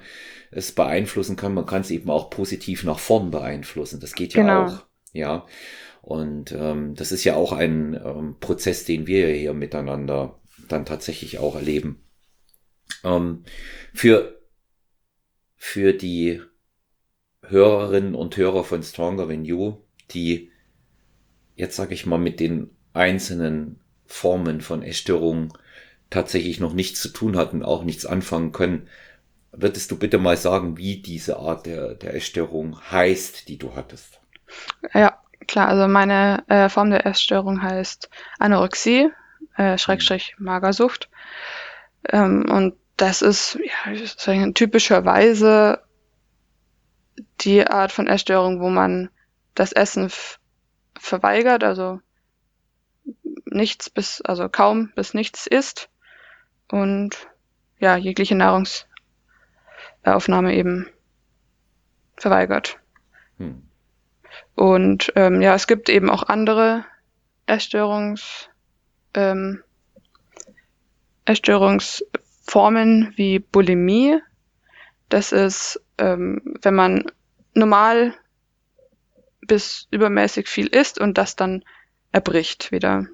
es 0.52 0.74
beeinflussen 0.74 1.38
kann. 1.38 1.54
Man 1.54 1.66
kann 1.66 1.82
es 1.82 1.92
eben 1.92 2.10
auch 2.10 2.30
positiv 2.30 2.84
nach 2.84 3.00
vorn 3.00 3.32
beeinflussen. 3.32 4.00
Das 4.00 4.14
geht 4.14 4.34
ja 4.34 4.42
genau. 4.42 4.66
auch. 4.66 4.86
Ja. 5.14 5.46
Und 6.02 6.52
ähm, 6.52 6.96
das 6.96 7.12
ist 7.12 7.24
ja 7.24 7.36
auch 7.36 7.54
ein 7.54 7.94
ähm, 7.94 8.36
Prozess, 8.40 8.86
den 8.86 9.08
wir 9.08 9.30
hier 9.30 9.54
miteinander 9.54 10.40
dann 10.68 10.86
tatsächlich 10.86 11.40
auch 11.40 11.56
erleben. 11.56 12.04
Ähm, 13.04 13.44
für, 13.94 14.42
für 15.56 15.94
die 15.94 16.42
Hörerinnen 17.44 18.16
und 18.16 18.36
Hörer 18.36 18.64
von 18.64 18.84
Stronger 18.84 19.28
Than 19.28 19.46
You, 19.46 19.78
die 20.12 20.52
jetzt 21.56 21.76
sage 21.76 21.94
ich 21.94 22.06
mal 22.06 22.18
mit 22.18 22.40
den 22.40 22.72
einzelnen 22.94 23.80
Formen 24.06 24.62
von 24.62 24.84
Essstörungen 24.84 25.54
tatsächlich 26.12 26.60
noch 26.60 26.74
nichts 26.74 27.02
zu 27.02 27.10
tun 27.10 27.36
hatten, 27.36 27.64
auch 27.64 27.84
nichts 27.84 28.06
anfangen 28.06 28.52
können, 28.52 28.88
würdest 29.52 29.90
du 29.90 29.98
bitte 29.98 30.20
mal 30.20 30.38
sagen, 30.38 30.78
wie 30.78 31.02
diese 31.02 31.38
Art 31.38 31.66
der, 31.66 31.96
der 31.96 32.14
Essstörung 32.14 32.80
heißt, 32.92 33.48
die 33.48 33.58
du 33.58 33.76
hattest? 33.76 34.20
Ja, 34.94 35.20
klar. 35.48 35.68
Also 35.68 35.88
meine 35.88 36.44
äh, 36.48 36.70
Form 36.70 36.92
der 36.92 37.06
Essstörung 37.06 37.62
heißt 37.62 38.10
Anorexie, 38.40 39.10
äh, 39.58 39.78
Schrägstrich 39.78 40.36
Magersucht. 40.38 41.10
Ähm, 42.10 42.46
und 42.50 42.76
das 42.98 43.22
ist 43.22 43.58
ja, 43.86 44.52
typischerweise 44.52 45.82
die 47.42 47.66
Art 47.66 47.92
von 47.92 48.08
Essstörung, 48.08 48.62
wo 48.62 48.70
man 48.70 49.10
das 49.56 49.72
Essen 49.72 50.12
verweigert, 51.00 51.64
also 51.64 52.00
nichts 53.46 53.90
bis, 53.90 54.22
also 54.22 54.48
kaum 54.50 54.92
bis 54.96 55.14
nichts 55.14 55.48
isst 55.48 55.91
und 56.72 57.28
ja, 57.80 57.98
jegliche 57.98 58.36
Nahrungsaufnahme 58.36 60.56
eben 60.56 60.88
verweigert. 62.16 62.80
Hm. 63.38 63.64
Und 64.56 65.12
ähm, 65.16 65.42
ja, 65.42 65.56
es 65.56 65.68
gibt 65.68 65.90
eben 65.90 66.10
auch 66.10 66.24
andere 66.24 66.86
Essstörungs, 67.46 68.50
ähm, 69.14 69.64
Essstörungs 71.26 72.06
Formen 72.44 73.14
wie 73.16 73.40
Bulimie. 73.40 74.20
Das 75.10 75.32
ist, 75.32 75.82
ähm, 75.98 76.58
wenn 76.62 76.76
man 76.76 77.06
normal 77.54 78.14
bis 79.42 79.88
übermäßig 79.92 80.48
viel 80.48 80.68
isst 80.68 81.00
und 81.00 81.18
das 81.18 81.36
dann 81.36 81.64
erbricht 82.12 82.72
wieder. 82.72 83.08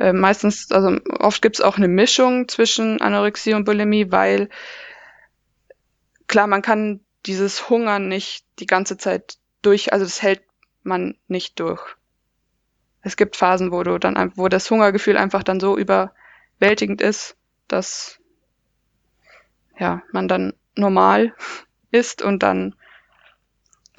Äh, 0.00 0.14
meistens, 0.14 0.72
also 0.72 0.98
oft 1.18 1.42
gibt 1.42 1.56
es 1.56 1.60
auch 1.60 1.76
eine 1.76 1.86
Mischung 1.86 2.48
zwischen 2.48 3.02
Anorexie 3.02 3.52
und 3.52 3.64
Bulimie, 3.64 4.10
weil 4.10 4.48
klar, 6.26 6.46
man 6.46 6.62
kann 6.62 7.00
dieses 7.26 7.68
Hungern 7.68 8.08
nicht 8.08 8.46
die 8.60 8.66
ganze 8.66 8.96
Zeit 8.96 9.36
durch, 9.60 9.92
also 9.92 10.06
das 10.06 10.22
hält 10.22 10.42
man 10.82 11.18
nicht 11.28 11.60
durch. 11.60 11.82
es 13.02 13.16
gibt 13.16 13.36
Phasen, 13.36 13.72
wo 13.72 13.82
du 13.82 13.98
dann, 13.98 14.32
wo 14.36 14.48
das 14.48 14.70
Hungergefühl 14.70 15.18
einfach 15.18 15.42
dann 15.42 15.60
so 15.60 15.76
überwältigend 15.76 17.02
ist, 17.02 17.36
dass 17.68 18.18
ja, 19.78 20.02
man 20.12 20.28
dann 20.28 20.54
normal 20.76 21.34
ist 21.90 22.22
und 22.22 22.42
dann 22.42 22.74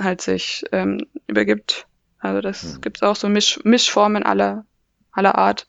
halt 0.01 0.21
sich 0.21 0.63
ähm, 0.71 1.05
übergibt. 1.27 1.85
Also 2.17 2.41
das 2.41 2.63
mhm. 2.63 2.81
gibt's 2.81 3.03
auch 3.03 3.15
so 3.15 3.29
Misch 3.29 3.59
Mischformen 3.63 4.23
aller, 4.23 4.65
aller 5.11 5.37
Art. 5.37 5.67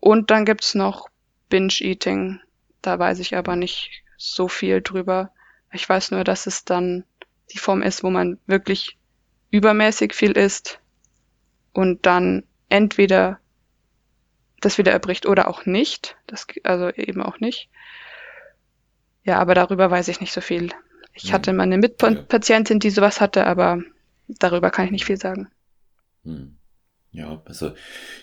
Und 0.00 0.30
dann 0.30 0.44
gibt's 0.44 0.74
noch 0.74 1.08
Binge-Eating. 1.48 2.40
Da 2.82 2.98
weiß 2.98 3.18
ich 3.18 3.36
aber 3.36 3.56
nicht 3.56 4.02
so 4.16 4.48
viel 4.48 4.80
drüber. 4.80 5.32
Ich 5.72 5.88
weiß 5.88 6.10
nur, 6.10 6.24
dass 6.24 6.46
es 6.46 6.64
dann 6.64 7.04
die 7.52 7.58
Form 7.58 7.82
ist, 7.82 8.02
wo 8.02 8.10
man 8.10 8.38
wirklich 8.46 8.96
übermäßig 9.50 10.14
viel 10.14 10.32
isst 10.32 10.80
und 11.72 12.06
dann 12.06 12.44
entweder 12.68 13.38
das 14.60 14.78
wieder 14.78 14.92
erbricht 14.92 15.26
oder 15.26 15.48
auch 15.48 15.66
nicht. 15.66 16.16
Das, 16.26 16.46
also 16.64 16.90
eben 16.90 17.22
auch 17.22 17.40
nicht. 17.40 17.68
Ja, 19.24 19.38
aber 19.38 19.54
darüber 19.54 19.90
weiß 19.90 20.08
ich 20.08 20.20
nicht 20.20 20.32
so 20.32 20.40
viel. 20.40 20.70
Ich 21.12 21.24
hm. 21.24 21.32
hatte 21.32 21.52
mal 21.52 21.64
eine 21.64 21.78
Mitpatientin, 21.78 22.78
die 22.78 22.90
sowas 22.90 23.20
hatte, 23.20 23.46
aber 23.46 23.82
darüber 24.28 24.70
kann 24.70 24.86
ich 24.86 24.90
nicht 24.92 25.04
viel 25.04 25.18
sagen. 25.18 25.48
Hm. 26.24 26.56
Ja, 27.12 27.42
also 27.44 27.72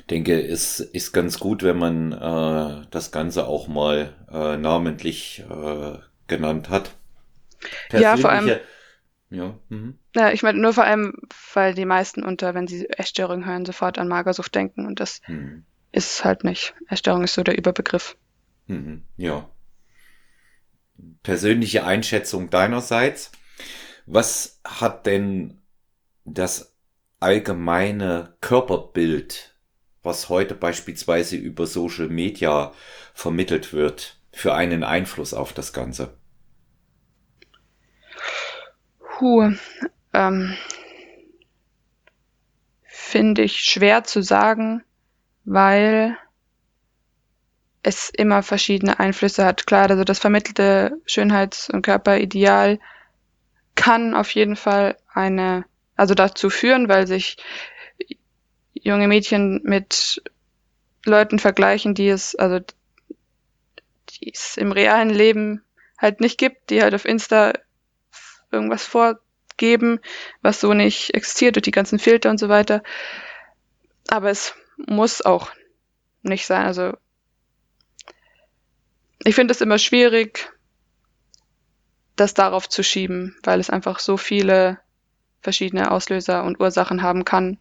denke, 0.10 0.39
es 0.39 0.80
ist 0.80 1.12
ganz 1.12 1.39
gut, 1.39 1.62
wenn 1.63 1.78
man 1.78 2.13
äh, 2.13 2.88
das 2.89 3.12
Ganze 3.12 3.45
auch 3.45 3.67
mal 3.67 4.15
äh, 4.32 4.58
namentlich 4.58 5.43
äh, 5.50 5.97
genannt 6.28 6.69
hat. 6.69 6.91
Ja, 7.91 8.15
vor 8.15 8.32
allem. 8.32 8.60
Ja, 9.30 9.60
mhm. 9.67 9.97
ja, 10.15 10.32
ich 10.32 10.41
meine 10.41 10.58
nur 10.60 10.73
vor 10.73 10.86
allem, 10.86 11.13
weil 11.54 11.73
die 11.73 11.84
meisten 11.84 12.23
unter, 12.23 12.56
wenn 12.56 12.67
sie 12.67 12.89
Essstörung 12.89 13.45
hören, 13.45 13.65
sofort 13.65 14.00
an 14.00 14.08
Magersucht 14.08 14.56
denken 14.56 14.86
und 14.86 15.02
das 15.02 15.21
mhm. 15.28 15.65
ist 15.91 16.23
halt 16.23 16.45
nicht. 16.45 16.73
Essstörung 16.88 17.26
ist 17.26 17.34
so 17.34 17.43
der 17.43 17.58
Überbegriff. 17.58 18.15
Mhm. 18.67 19.04
Ja. 19.17 19.50
Persönliche 21.23 21.86
Einschätzung 21.86 22.50
deinerseits. 22.50 23.34
Was 24.06 24.62
hat 24.63 25.06
denn 25.06 25.60
das 26.23 26.76
allgemeine 27.19 28.36
Körperbild, 28.41 29.56
was 30.03 30.30
heute 30.30 30.56
beispielsweise 30.56 31.36
über 31.36 31.65
Social 31.65 32.08
Media 32.10 32.73
vermittelt 33.13 33.73
wird, 33.73 34.19
für 34.32 34.53
einen 34.53 34.84
Einfluss 34.84 35.34
auf 35.34 35.53
das 35.53 35.73
Ganze? 35.73 36.17
Puh, 39.17 39.51
ähm, 40.13 40.56
finde 42.84 43.41
ich 43.41 43.62
schwer 43.62 44.03
zu 44.03 44.21
sagen, 44.21 44.84
weil 45.43 46.17
es 47.82 48.10
immer 48.10 48.43
verschiedene 48.43 48.99
Einflüsse 48.99 49.45
hat. 49.45 49.65
Klar, 49.65 49.89
also 49.89 50.03
das 50.03 50.19
vermittelte 50.19 51.01
Schönheits- 51.06 51.69
und 51.69 51.84
Körperideal 51.84 52.80
kann 53.75 54.13
auf 54.13 54.32
jeden 54.32 54.58
Fall 54.58 54.97
eine, 55.13 55.63
also 55.97 56.13
dazu 56.13 56.49
führen, 56.49 56.88
weil 56.88 57.07
sich 57.07 57.38
junge 58.73 59.07
Mädchen 59.07 59.62
mit 59.63 60.21
Leuten 61.03 61.39
vergleichen, 61.39 61.95
die 61.95 62.07
es, 62.07 62.36
also 62.36 62.60
die 64.10 64.31
es 64.31 64.55
im 64.57 64.71
realen 64.71 65.10
Leben 65.10 65.63
halt 65.97 66.21
nicht 66.21 66.38
gibt, 66.38 66.69
die 66.69 66.81
halt 66.81 66.93
auf 66.93 67.05
Insta 67.05 67.53
irgendwas 68.51 68.86
vorgeben, 68.86 69.99
was 70.41 70.62
so 70.62 70.73
nicht 70.73 71.13
existiert 71.15 71.55
durch 71.55 71.63
die 71.63 71.71
ganzen 71.71 71.99
Filter 71.99 72.29
und 72.29 72.38
so 72.38 72.47
weiter. 72.47 72.83
Aber 74.07 74.29
es 74.29 74.53
muss 74.77 75.21
auch 75.21 75.51
nicht 76.21 76.45
sein. 76.45 76.65
Also 76.65 76.93
ich 79.23 79.36
finde 79.36 79.53
es 79.53 79.62
immer 79.62 79.79
schwierig, 79.79 80.51
das 82.15 82.33
darauf 82.33 82.69
zu 82.69 82.83
schieben, 82.83 83.36
weil 83.43 83.60
es 83.60 83.69
einfach 83.69 83.99
so 83.99 84.17
viele 84.17 84.79
verschiedene 85.47 85.91
Auslöser 85.91 86.43
und 86.43 86.60
Ursachen 86.60 87.01
haben 87.01 87.23
kann. 87.23 87.57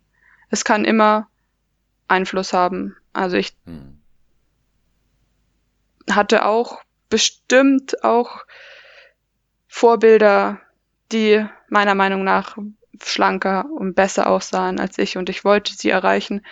Es 0.50 0.64
kann 0.64 0.84
immer 0.84 1.28
Einfluss 2.08 2.52
haben. 2.52 2.96
Also 3.12 3.36
ich 3.36 3.54
hm. 3.64 4.02
hatte 6.10 6.44
auch 6.44 6.82
bestimmt 7.08 8.02
auch 8.02 8.44
Vorbilder, 9.68 10.60
die 11.12 11.46
meiner 11.68 11.94
Meinung 11.94 12.24
nach 12.24 12.58
schlanker 13.00 13.66
und 13.70 13.94
besser 13.94 14.28
aussahen 14.28 14.80
als 14.80 14.98
ich 14.98 15.16
und 15.16 15.28
ich 15.28 15.44
wollte 15.44 15.72
sie 15.72 15.90
erreichen. 15.90 16.44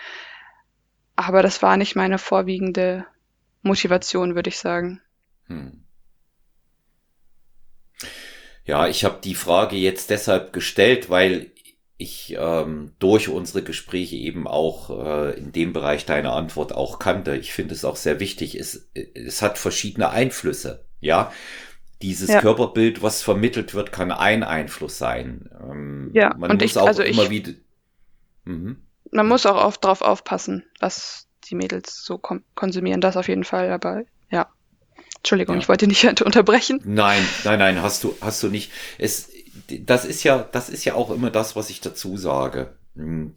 Aber 1.17 1.41
das 1.41 1.61
war 1.61 1.75
nicht 1.75 1.97
meine 1.97 2.17
vorwiegende 2.17 3.05
Motivation, 3.61 4.35
würde 4.35 4.47
ich 4.47 4.57
sagen. 4.57 5.01
Hm. 5.47 5.84
Ja, 8.65 8.87
ich 8.87 9.05
habe 9.05 9.19
die 9.23 9.35
Frage 9.35 9.75
jetzt 9.75 10.09
deshalb 10.09 10.51
gestellt, 10.51 11.09
weil 11.09 11.51
ich 11.97 12.35
ähm, 12.37 12.91
durch 12.99 13.29
unsere 13.29 13.63
Gespräche 13.63 14.17
eben 14.17 14.47
auch 14.47 14.89
äh, 14.89 15.37
in 15.37 15.51
dem 15.51 15.71
Bereich 15.71 16.05
deine 16.05 16.31
Antwort 16.31 16.73
auch 16.73 16.99
kannte. 16.99 17.35
Ich 17.37 17.53
finde 17.53 17.73
es 17.73 17.85
auch 17.85 17.95
sehr 17.95 18.19
wichtig. 18.19 18.59
Es, 18.59 18.89
es 18.93 19.41
hat 19.41 19.57
verschiedene 19.57 20.09
Einflüsse. 20.09 20.85
Ja, 20.99 21.31
dieses 22.01 22.29
ja. 22.29 22.41
Körperbild, 22.41 23.01
was 23.01 23.21
vermittelt 23.21 23.73
wird, 23.73 23.91
kann 23.91 24.11
ein 24.11 24.43
Einfluss 24.43 24.97
sein. 24.97 25.49
Ähm, 25.61 26.11
ja, 26.13 26.35
man 26.37 26.51
und 26.51 26.61
muss 26.61 26.71
ich, 26.71 26.77
auch 26.77 26.87
also 26.87 27.03
immer 27.03 27.23
ich, 27.23 27.29
wieder. 27.29 27.53
Mhm. 28.43 28.81
Man 29.11 29.27
muss 29.27 29.45
auch 29.45 29.63
oft 29.63 29.83
drauf 29.85 30.01
aufpassen, 30.01 30.65
was 30.79 31.27
die 31.49 31.55
Mädels 31.55 32.03
so 32.03 32.17
konsumieren. 32.55 32.99
Das 32.99 33.15
auf 33.15 33.27
jeden 33.27 33.43
Fall, 33.45 33.71
aber. 33.71 34.03
Entschuldigung, 35.17 35.55
ja. 35.55 35.61
ich 35.61 35.69
wollte 35.69 35.87
nicht 35.87 36.21
unterbrechen. 36.21 36.81
Nein, 36.85 37.25
nein, 37.43 37.59
nein, 37.59 37.81
hast 37.81 38.03
du, 38.03 38.15
hast 38.21 38.43
du 38.43 38.47
nicht. 38.47 38.71
Es, 38.97 39.31
das 39.81 40.05
ist 40.05 40.23
ja, 40.23 40.47
das 40.51 40.69
ist 40.69 40.85
ja 40.85 40.95
auch 40.95 41.09
immer 41.11 41.31
das, 41.31 41.55
was 41.55 41.69
ich 41.69 41.81
dazu 41.81 42.17
sage. 42.17 42.75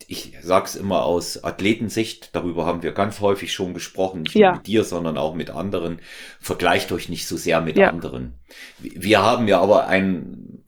Ich 0.06 0.34
sag's 0.40 0.76
immer 0.76 1.04
aus 1.04 1.42
Athletensicht, 1.42 2.30
darüber 2.32 2.64
haben 2.64 2.84
wir 2.84 2.92
ganz 2.92 3.20
häufig 3.20 3.52
schon 3.52 3.74
gesprochen, 3.74 4.22
nicht 4.22 4.36
ja. 4.36 4.50
nur 4.50 4.58
mit 4.58 4.66
dir, 4.68 4.84
sondern 4.84 5.18
auch 5.18 5.34
mit 5.34 5.50
anderen. 5.50 6.00
Vergleicht 6.38 6.92
euch 6.92 7.08
nicht 7.08 7.26
so 7.26 7.36
sehr 7.36 7.60
mit 7.60 7.76
ja. 7.76 7.88
anderen. 7.88 8.34
Wir 8.78 9.20
haben 9.20 9.48
ja 9.48 9.60
aber 9.60 9.88
ein, 9.88 10.62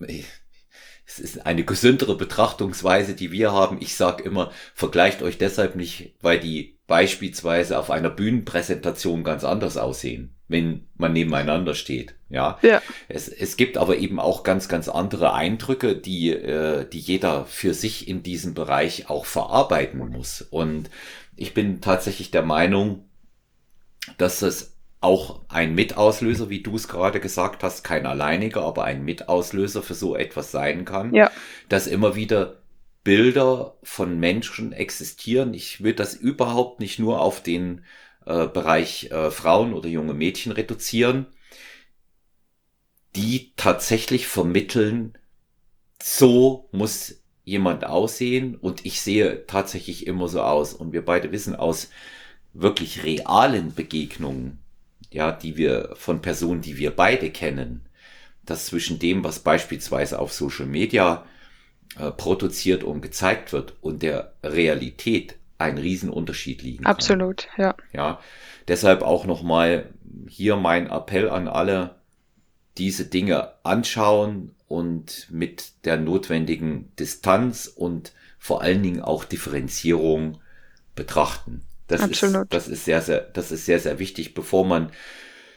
es 1.06 1.20
ist 1.20 1.46
eine 1.46 1.64
gesündere 1.64 2.16
Betrachtungsweise, 2.16 3.14
die 3.14 3.30
wir 3.30 3.52
haben. 3.52 3.78
Ich 3.80 3.94
sag 3.94 4.24
immer, 4.24 4.50
vergleicht 4.74 5.22
euch 5.22 5.38
deshalb 5.38 5.76
nicht, 5.76 6.14
weil 6.20 6.40
die 6.40 6.80
beispielsweise 6.88 7.78
auf 7.78 7.90
einer 7.90 8.10
Bühnenpräsentation 8.10 9.22
ganz 9.22 9.44
anders 9.44 9.76
aussehen, 9.76 10.34
wenn 10.50 10.86
man 10.96 11.12
nebeneinander 11.12 11.74
steht. 11.74 12.14
Ja. 12.28 12.58
ja. 12.62 12.82
Es, 13.08 13.28
es 13.28 13.56
gibt 13.56 13.78
aber 13.78 13.96
eben 13.98 14.18
auch 14.18 14.42
ganz, 14.42 14.68
ganz 14.68 14.88
andere 14.88 15.32
Eindrücke, 15.32 15.94
die, 15.94 16.30
äh, 16.30 16.88
die 16.88 16.98
jeder 16.98 17.46
für 17.46 17.72
sich 17.72 18.08
in 18.08 18.22
diesem 18.22 18.54
Bereich 18.54 19.08
auch 19.08 19.26
verarbeiten 19.26 20.00
muss. 20.10 20.42
Und 20.42 20.90
ich 21.36 21.54
bin 21.54 21.80
tatsächlich 21.80 22.32
der 22.32 22.42
Meinung, 22.42 23.04
dass 24.18 24.42
es 24.42 24.76
auch 25.00 25.40
ein 25.48 25.74
Mitauslöser, 25.74 26.50
wie 26.50 26.62
du 26.62 26.74
es 26.74 26.88
gerade 26.88 27.20
gesagt 27.20 27.62
hast, 27.62 27.84
kein 27.84 28.04
alleiniger, 28.04 28.62
aber 28.62 28.84
ein 28.84 29.04
Mitauslöser 29.04 29.82
für 29.82 29.94
so 29.94 30.16
etwas 30.16 30.50
sein 30.50 30.84
kann, 30.84 31.14
ja. 31.14 31.30
dass 31.68 31.86
immer 31.86 32.16
wieder 32.16 32.60
Bilder 33.04 33.76
von 33.82 34.18
Menschen 34.18 34.72
existieren. 34.72 35.54
Ich 35.54 35.82
will 35.82 35.94
das 35.94 36.14
überhaupt 36.14 36.80
nicht 36.80 36.98
nur 36.98 37.20
auf 37.20 37.42
den 37.42 37.82
äh, 38.26 38.46
Bereich 38.46 39.10
äh, 39.10 39.30
Frauen 39.30 39.74
oder 39.74 39.88
junge 39.88 40.14
Mädchen 40.14 40.52
reduzieren, 40.52 41.26
die 43.16 43.52
tatsächlich 43.56 44.26
vermitteln, 44.26 45.18
so 46.02 46.68
muss 46.72 47.22
jemand 47.44 47.84
aussehen 47.84 48.54
und 48.54 48.86
ich 48.86 49.00
sehe 49.00 49.46
tatsächlich 49.46 50.06
immer 50.06 50.28
so 50.28 50.42
aus. 50.42 50.72
Und 50.74 50.92
wir 50.92 51.04
beide 51.04 51.32
wissen 51.32 51.56
aus 51.56 51.90
wirklich 52.52 53.04
realen 53.04 53.74
Begegnungen, 53.74 54.58
ja, 55.10 55.32
die 55.32 55.56
wir 55.56 55.94
von 55.96 56.22
Personen, 56.22 56.62
die 56.62 56.78
wir 56.78 56.92
beide 56.92 57.30
kennen, 57.30 57.86
dass 58.44 58.66
zwischen 58.66 58.98
dem, 58.98 59.24
was 59.24 59.40
beispielsweise 59.40 60.18
auf 60.18 60.32
Social 60.32 60.66
Media 60.66 61.26
äh, 61.98 62.10
produziert 62.12 62.84
und 62.84 63.00
gezeigt 63.00 63.52
wird 63.52 63.74
und 63.80 64.02
der 64.02 64.34
Realität 64.42 65.36
ein 65.60 65.78
Riesenunterschied 65.78 66.62
liegen 66.62 66.84
kann. 66.84 66.92
Absolut, 66.92 67.48
ja. 67.56 67.74
Ja, 67.92 68.20
deshalb 68.68 69.02
auch 69.02 69.26
nochmal 69.26 69.90
hier 70.28 70.56
mein 70.56 70.88
Appell 70.88 71.28
an 71.28 71.48
alle, 71.48 71.96
diese 72.78 73.04
Dinge 73.04 73.52
anschauen 73.64 74.54
und 74.68 75.26
mit 75.30 75.84
der 75.84 75.96
notwendigen 75.96 76.92
Distanz 76.96 77.66
und 77.66 78.12
vor 78.38 78.62
allen 78.62 78.82
Dingen 78.82 79.02
auch 79.02 79.24
Differenzierung 79.24 80.38
betrachten. 80.94 81.62
Das 81.88 82.02
Absolut. 82.02 82.44
ist, 82.44 82.52
das 82.52 82.68
ist 82.68 82.84
sehr, 82.84 83.02
sehr, 83.02 83.20
das 83.20 83.52
ist 83.52 83.66
sehr, 83.66 83.80
sehr 83.80 83.98
wichtig, 83.98 84.34
bevor 84.34 84.64
man 84.64 84.90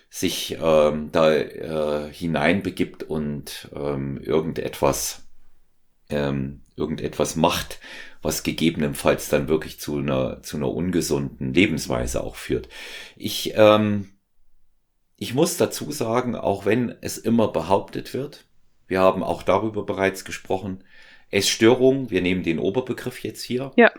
sich 0.09 0.57
ähm, 0.61 1.09
da 1.11 1.33
äh, 1.33 2.11
hineinbegibt 2.11 3.03
und 3.03 3.69
ähm, 3.75 4.17
irgendetwas 4.17 5.23
ähm, 6.09 6.61
irgendetwas 6.75 7.35
macht, 7.35 7.79
was 8.23 8.41
gegebenenfalls 8.41 9.29
dann 9.29 9.47
wirklich 9.47 9.79
zu 9.79 9.97
einer, 9.97 10.41
zu 10.41 10.57
einer 10.57 10.69
ungesunden 10.69 11.53
Lebensweise 11.53 12.23
auch 12.23 12.35
führt. 12.35 12.69
Ich, 13.15 13.53
ähm, 13.55 14.13
ich 15.17 15.35
muss 15.35 15.57
dazu 15.57 15.91
sagen, 15.91 16.35
auch 16.35 16.65
wenn 16.65 16.95
es 17.01 17.17
immer 17.19 17.49
behauptet 17.49 18.13
wird, 18.13 18.45
wir 18.87 19.01
haben 19.01 19.23
auch 19.23 19.43
darüber 19.43 19.85
bereits 19.85 20.25
gesprochen, 20.25 20.83
Essstörung, 21.29 22.09
wir 22.09 22.21
nehmen 22.21 22.43
den 22.43 22.59
Oberbegriff 22.59 23.23
jetzt 23.23 23.43
hier, 23.43 23.71
ja. 23.75 23.91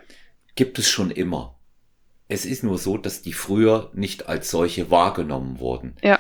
gibt 0.55 0.79
es 0.79 0.89
schon 0.89 1.11
immer. 1.11 1.59
Es 2.29 2.47
ist 2.47 2.63
nur 2.63 2.79
so, 2.79 2.97
dass 2.97 3.23
die 3.23 3.33
früher 3.33 3.91
nicht 3.93 4.29
als 4.29 4.51
solche 4.51 4.91
wahrgenommen 4.91 5.59
wurden. 5.59 5.97
Ja. 6.03 6.19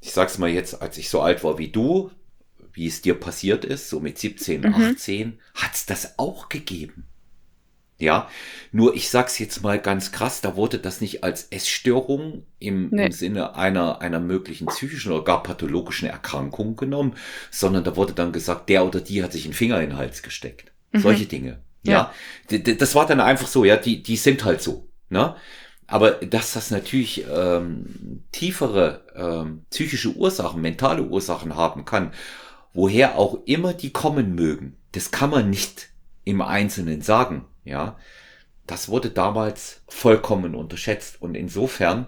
Ich 0.00 0.12
sag's 0.12 0.38
mal 0.38 0.48
jetzt, 0.48 0.82
als 0.82 0.98
ich 0.98 1.08
so 1.08 1.20
alt 1.20 1.44
war 1.44 1.58
wie 1.58 1.68
du, 1.68 2.10
wie 2.72 2.86
es 2.88 3.02
dir 3.02 3.14
passiert 3.14 3.64
ist, 3.64 3.88
so 3.88 4.00
mit 4.00 4.18
17, 4.18 4.62
mhm. 4.62 4.74
18, 4.74 5.38
hat's 5.54 5.86
das 5.86 6.18
auch 6.18 6.48
gegeben. 6.48 7.06
Ja, 7.96 8.28
nur 8.72 8.96
ich 8.96 9.08
sag's 9.08 9.38
jetzt 9.38 9.62
mal 9.62 9.78
ganz 9.78 10.10
krass, 10.10 10.40
da 10.40 10.56
wurde 10.56 10.78
das 10.78 11.00
nicht 11.00 11.22
als 11.22 11.44
Essstörung 11.50 12.44
im, 12.58 12.88
nee. 12.90 13.06
im 13.06 13.12
Sinne 13.12 13.54
einer, 13.54 14.00
einer 14.00 14.18
möglichen 14.18 14.66
psychischen 14.66 15.12
oder 15.12 15.22
gar 15.22 15.44
pathologischen 15.44 16.08
Erkrankung 16.08 16.74
genommen, 16.74 17.14
sondern 17.52 17.84
da 17.84 17.94
wurde 17.94 18.12
dann 18.12 18.32
gesagt, 18.32 18.68
der 18.68 18.84
oder 18.84 19.00
die 19.00 19.22
hat 19.22 19.32
sich 19.32 19.44
einen 19.44 19.54
Finger 19.54 19.80
in 19.80 19.90
den 19.90 19.96
Hals 19.96 20.22
gesteckt. 20.22 20.72
Mhm. 20.92 21.00
Solche 21.00 21.26
Dinge. 21.26 21.60
Ja. 21.84 22.12
ja. 22.50 22.58
Das 22.58 22.96
war 22.96 23.06
dann 23.06 23.20
einfach 23.20 23.46
so, 23.46 23.64
ja, 23.64 23.76
die, 23.76 24.02
die 24.02 24.16
sind 24.16 24.44
halt 24.44 24.60
so. 24.60 24.88
Ne? 25.08 25.36
Aber 25.86 26.12
dass 26.12 26.54
das 26.54 26.72
natürlich 26.72 27.24
ähm, 27.30 28.24
tiefere 28.32 29.04
ähm, 29.14 29.64
psychische 29.70 30.14
Ursachen, 30.16 30.60
mentale 30.60 31.04
Ursachen 31.04 31.54
haben 31.54 31.84
kann, 31.84 32.12
woher 32.72 33.16
auch 33.16 33.38
immer 33.44 33.72
die 33.72 33.90
kommen 33.90 34.34
mögen, 34.34 34.76
das 34.92 35.10
kann 35.10 35.30
man 35.30 35.50
nicht 35.50 35.90
im 36.24 36.40
Einzelnen 36.40 37.02
sagen. 37.02 37.44
Ja, 37.64 37.98
das 38.66 38.88
wurde 38.88 39.10
damals 39.10 39.82
vollkommen 39.88 40.54
unterschätzt 40.54 41.20
und 41.20 41.34
insofern 41.34 42.06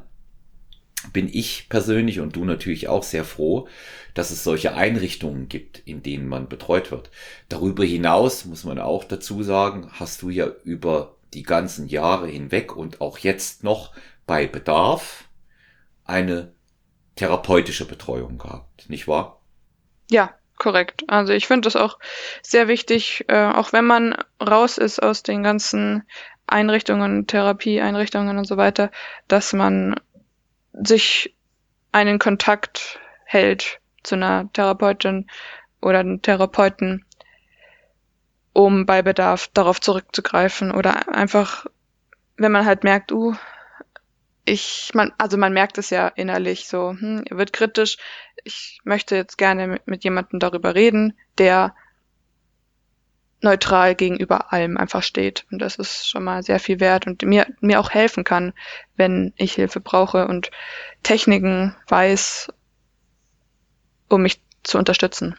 bin 1.13 1.29
ich 1.29 1.69
persönlich 1.69 2.21
und 2.21 2.35
du 2.37 2.45
natürlich 2.45 2.89
auch 2.89 3.03
sehr 3.03 3.25
froh, 3.25 3.69
dass 4.15 4.31
es 4.31 4.43
solche 4.43 4.75
Einrichtungen 4.75 5.49
gibt, 5.49 5.79
in 5.81 6.03
denen 6.03 6.27
man 6.27 6.49
betreut 6.49 6.91
wird. 6.91 7.11
Darüber 7.49 7.85
hinaus 7.85 8.45
muss 8.45 8.65
man 8.65 8.79
auch 8.79 9.05
dazu 9.05 9.43
sagen, 9.43 9.89
hast 9.93 10.23
du 10.23 10.31
ja 10.31 10.47
über 10.65 11.17
die 11.35 11.43
ganzen 11.43 11.87
Jahre 11.89 12.29
hinweg 12.29 12.75
und 12.75 13.01
auch 13.01 13.19
jetzt 13.19 13.63
noch 13.63 13.93
bei 14.27 14.47
Bedarf 14.47 15.29
eine 16.05 16.53
therapeutische 17.15 17.87
Betreuung 17.87 18.39
gehabt, 18.39 18.89
nicht 18.89 19.07
wahr? 19.07 19.41
Ja, 20.11 20.35
korrekt. 20.57 21.05
Also 21.09 21.33
ich 21.33 21.47
finde 21.47 21.67
das 21.67 21.77
auch 21.77 21.99
sehr 22.43 22.69
wichtig, 22.69 23.25
äh, 23.29 23.47
auch 23.47 23.73
wenn 23.73 23.85
man 23.85 24.17
raus 24.41 24.79
ist 24.79 25.03
aus 25.03 25.23
den 25.23 25.43
ganzen 25.43 26.05
Einrichtungen, 26.47 27.27
Therapieeinrichtungen 27.27 28.39
und 28.39 28.47
so 28.47 28.57
weiter, 28.57 28.91
dass 29.29 29.53
man 29.53 30.01
sich 30.73 31.35
einen 31.93 32.19
Kontakt 32.19 33.01
hält 33.25 33.81
zu 34.03 34.15
einer 34.15 34.51
Therapeutin 34.53 35.27
oder 35.81 36.01
einem 36.01 36.23
Therapeuten, 36.23 37.05
um 38.53 38.87
bei 38.87 39.03
Bedarf 39.03 39.49
darauf 39.53 39.81
zurückzugreifen 39.81 40.73
oder 40.73 41.15
einfach, 41.15 41.67
wenn 42.37 42.53
man 42.53 42.65
halt 42.65 42.85
merkt, 42.85 43.13
uh, 43.13 43.35
ich, 44.47 44.93
man, 44.95 45.13
also 45.19 45.37
man 45.37 45.53
merkt 45.53 45.77
es 45.77 45.91
ja 45.91 46.09
innerlich 46.09 46.69
so, 46.69 46.91
hm, 46.93 47.25
wird 47.31 47.53
kritisch. 47.53 47.99
Ich 48.45 48.81
möchte 48.85 49.17
jetzt 49.17 49.37
gerne 49.37 49.67
mit, 49.67 49.87
mit 49.87 50.05
jemandem 50.05 50.39
darüber 50.39 50.75
reden, 50.75 51.15
der 51.37 51.75
neutral 53.43 53.95
gegenüber 53.95 54.53
allem 54.53 54.77
einfach 54.77 55.03
steht. 55.03 55.47
Und 55.51 55.59
das 55.59 55.77
ist 55.77 56.09
schon 56.09 56.25
mal 56.25 56.43
sehr 56.43 56.61
viel 56.61 56.81
wert 56.81 57.07
und 57.07 57.23
mir, 57.23 57.47
mir 57.61 57.81
auch 57.81 57.91
helfen 57.91 58.25
kann, 58.25 58.55
wenn 58.97 59.33
ich 59.37 59.55
Hilfe 59.55 59.81
brauche 59.81 60.27
und 60.29 60.51
Techniken 61.03 61.75
weiß, 61.89 62.49
um 64.09 64.23
mich 64.23 64.41
zu 64.63 64.79
unterstützen. 64.79 65.37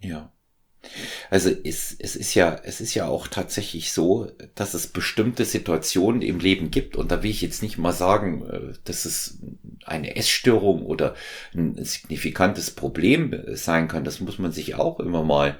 Ja. 0.00 0.32
Also 1.30 1.50
es, 1.50 1.94
es 1.98 2.16
ist 2.16 2.34
ja, 2.34 2.60
es 2.64 2.80
ist 2.80 2.94
ja 2.94 3.06
auch 3.06 3.28
tatsächlich 3.28 3.92
so, 3.92 4.30
dass 4.54 4.74
es 4.74 4.88
bestimmte 4.88 5.44
Situationen 5.44 6.22
im 6.22 6.40
Leben 6.40 6.70
gibt 6.70 6.96
und 6.96 7.10
da 7.10 7.22
will 7.22 7.30
ich 7.30 7.42
jetzt 7.42 7.62
nicht 7.62 7.78
mal 7.78 7.92
sagen, 7.92 8.44
äh, 8.46 8.72
dass 8.84 9.04
es 9.04 9.38
eine 9.84 10.16
Essstörung 10.16 10.84
oder 10.84 11.14
ein 11.54 11.82
signifikantes 11.84 12.70
Problem 12.72 13.34
sein 13.48 13.88
kann. 13.88 14.04
Das 14.04 14.20
muss 14.20 14.38
man 14.38 14.52
sich 14.52 14.74
auch 14.74 15.00
immer 15.00 15.24
mal 15.24 15.58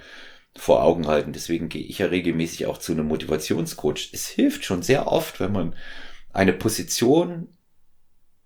vor 0.54 0.82
Augen 0.82 1.06
halten. 1.06 1.32
Deswegen 1.32 1.68
gehe 1.68 1.82
ich 1.82 1.98
ja 1.98 2.06
regelmäßig 2.06 2.66
auch 2.66 2.78
zu 2.78 2.92
einem 2.92 3.06
Motivationscoach. 3.06 4.11
Es 4.12 4.28
hilft 4.28 4.64
schon 4.64 4.82
sehr 4.82 5.06
oft, 5.06 5.40
wenn 5.40 5.52
man 5.52 5.74
eine 6.32 6.52
Position 6.52 7.48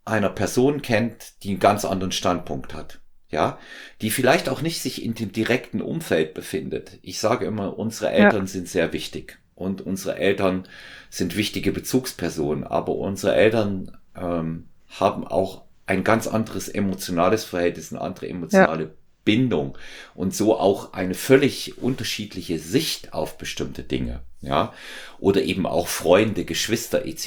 einer 0.05 0.31
Person 0.31 0.83
kennt, 0.83 1.43
die 1.43 1.51
einen 1.51 1.59
ganz 1.59 1.85
anderen 1.85 2.13
Standpunkt 2.13 2.75
hat 2.75 3.01
ja, 3.31 3.59
die 4.03 4.11
vielleicht 4.11 4.49
auch 4.49 4.63
nicht 4.63 4.81
sich 4.81 5.05
in 5.05 5.15
dem 5.15 5.33
direkten 5.33 5.81
Umfeld 5.81 6.35
befindet. 6.35 6.99
Ich 7.03 7.19
sage 7.19 7.45
immer, 7.47 7.79
unsere 7.79 8.11
Eltern 8.11 8.43
ja. 8.43 8.47
sind 8.47 8.69
sehr 8.69 8.93
wichtig 8.93 9.39
und 9.55 9.81
unsere 9.81 10.17
Eltern 10.17 10.69
sind 11.11 11.37
wichtige 11.37 11.73
Bezugspersonen, 11.73 12.65
aber 12.65 12.95
unsere 12.95 13.35
Eltern 13.35 13.97
ähm, 14.15 14.69
haben 14.89 15.27
auch 15.27 15.63
ein 15.87 16.05
ganz 16.05 16.27
anderes 16.27 16.69
emotionales 16.69 17.45
Verhältnis, 17.45 17.93
eine 17.93 18.01
andere 18.01 18.29
emotionale 18.29 18.85
ja. 18.85 18.91
Bindung 19.25 19.77
und 20.15 20.35
so 20.35 20.59
auch 20.59 20.93
eine 20.93 21.15
völlig 21.15 21.79
unterschiedliche 21.79 22.59
Sicht 22.59 23.13
auf 23.13 23.39
bestimmte 23.39 23.83
Dinge, 23.83 24.21
ja, 24.41 24.73
oder 25.19 25.43
eben 25.43 25.67
auch 25.67 25.89
Freunde, 25.89 26.45
Geschwister 26.45 27.05
etc. 27.05 27.27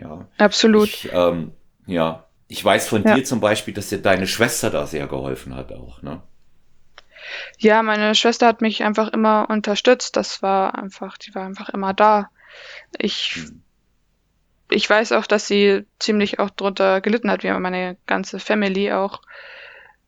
Ja, 0.00 0.28
absolut. 0.38 0.88
Ich, 0.88 1.08
ähm, 1.12 1.52
ja, 1.86 2.25
ich 2.48 2.64
weiß 2.64 2.88
von 2.88 3.02
ja. 3.02 3.14
dir 3.14 3.24
zum 3.24 3.40
Beispiel, 3.40 3.74
dass 3.74 3.88
dir 3.88 3.98
deine 3.98 4.26
Schwester 4.26 4.70
da 4.70 4.86
sehr 4.86 5.06
geholfen 5.06 5.54
hat 5.54 5.72
auch, 5.72 6.02
ne? 6.02 6.22
Ja, 7.58 7.82
meine 7.82 8.14
Schwester 8.14 8.46
hat 8.46 8.60
mich 8.60 8.84
einfach 8.84 9.08
immer 9.08 9.48
unterstützt. 9.50 10.16
Das 10.16 10.42
war 10.42 10.78
einfach, 10.78 11.18
die 11.18 11.34
war 11.34 11.44
einfach 11.44 11.68
immer 11.70 11.92
da. 11.92 12.30
Ich, 12.98 13.32
hm. 13.34 13.62
ich 14.70 14.88
weiß 14.88 15.12
auch, 15.12 15.26
dass 15.26 15.48
sie 15.48 15.84
ziemlich 15.98 16.38
auch 16.38 16.50
drunter 16.50 17.00
gelitten 17.00 17.30
hat, 17.30 17.42
wie 17.42 17.50
meine 17.50 17.96
ganze 18.06 18.38
Family 18.38 18.92
auch. 18.92 19.22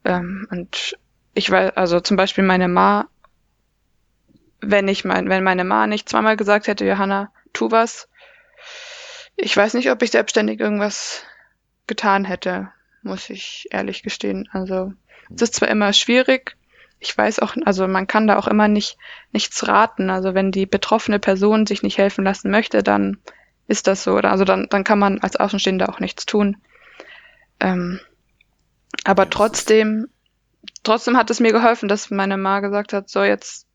Ähm, 0.04 0.46
und 0.50 0.96
ich 1.34 1.50
weiß, 1.50 1.76
also 1.76 2.00
zum 2.00 2.16
Beispiel 2.16 2.44
meine 2.44 2.68
Ma, 2.68 3.08
wenn 4.60 4.88
ich 4.88 5.04
mein, 5.04 5.28
wenn 5.28 5.44
meine 5.44 5.64
Ma 5.64 5.86
nicht 5.86 6.08
zweimal 6.08 6.36
gesagt 6.36 6.66
hätte, 6.66 6.84
Johanna, 6.84 7.32
tu 7.52 7.70
was, 7.70 8.08
ich 9.36 9.56
weiß 9.56 9.74
nicht, 9.74 9.90
ob 9.90 10.02
ich 10.02 10.10
selbstständig 10.10 10.60
irgendwas 10.60 11.22
getan 11.88 12.24
hätte, 12.24 12.70
muss 13.02 13.30
ich 13.30 13.66
ehrlich 13.70 14.02
gestehen. 14.02 14.48
Also 14.52 14.92
es 15.34 15.42
ist 15.42 15.54
zwar 15.54 15.68
immer 15.68 15.92
schwierig, 15.92 16.56
ich 17.00 17.16
weiß 17.16 17.38
auch, 17.40 17.54
also 17.64 17.86
man 17.86 18.06
kann 18.06 18.26
da 18.26 18.38
auch 18.38 18.48
immer 18.48 18.68
nicht 18.68 18.98
nichts 19.32 19.66
raten. 19.68 20.10
Also 20.10 20.34
wenn 20.34 20.50
die 20.50 20.66
betroffene 20.66 21.18
Person 21.18 21.66
sich 21.66 21.82
nicht 21.82 21.98
helfen 21.98 22.24
lassen 22.24 22.50
möchte, 22.50 22.82
dann 22.82 23.18
ist 23.68 23.86
das 23.86 24.02
so. 24.02 24.16
Also 24.16 24.44
dann, 24.44 24.66
dann 24.68 24.84
kann 24.84 24.98
man 24.98 25.20
als 25.20 25.36
Außenstehender 25.36 25.88
auch 25.88 26.00
nichts 26.00 26.26
tun. 26.26 26.56
Ähm, 27.60 28.00
aber 29.04 29.30
trotzdem, 29.30 30.08
trotzdem 30.82 31.16
hat 31.16 31.30
es 31.30 31.40
mir 31.40 31.52
geholfen, 31.52 31.88
dass 31.88 32.10
meine 32.10 32.36
Ma 32.36 32.60
gesagt 32.60 32.92
hat, 32.92 33.08
so 33.08 33.22
jetzt 33.22 33.66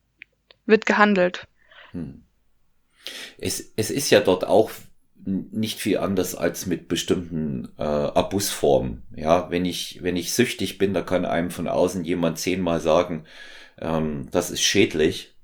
wird 0.66 0.86
gehandelt. 0.86 1.48
Hm. 1.92 2.24
Es, 3.38 3.74
es 3.76 3.92
ist 3.92 4.10
ja 4.10 4.20
dort 4.22 4.46
auch 4.46 4.72
nicht 5.26 5.80
viel 5.80 5.98
anders 5.98 6.36
als 6.36 6.66
mit 6.66 6.88
bestimmten 6.88 7.70
äh, 7.78 7.84
Abusformen. 7.84 9.04
Ja, 9.16 9.50
wenn 9.50 9.66
ich, 9.66 10.00
wenn 10.02 10.16
ich 10.16 10.34
süchtig 10.34 10.78
bin, 10.78 10.94
da 10.94 11.02
kann 11.02 11.26
einem 11.26 11.52
von 11.52 11.68
außen 11.68 12.04
jemand 12.04 12.40
zehnmal 12.40 12.82
sagen, 12.82 13.26
ähm, 13.80 14.28
das 14.32 14.52
ist 14.52 14.62
schädlich. 14.62 15.36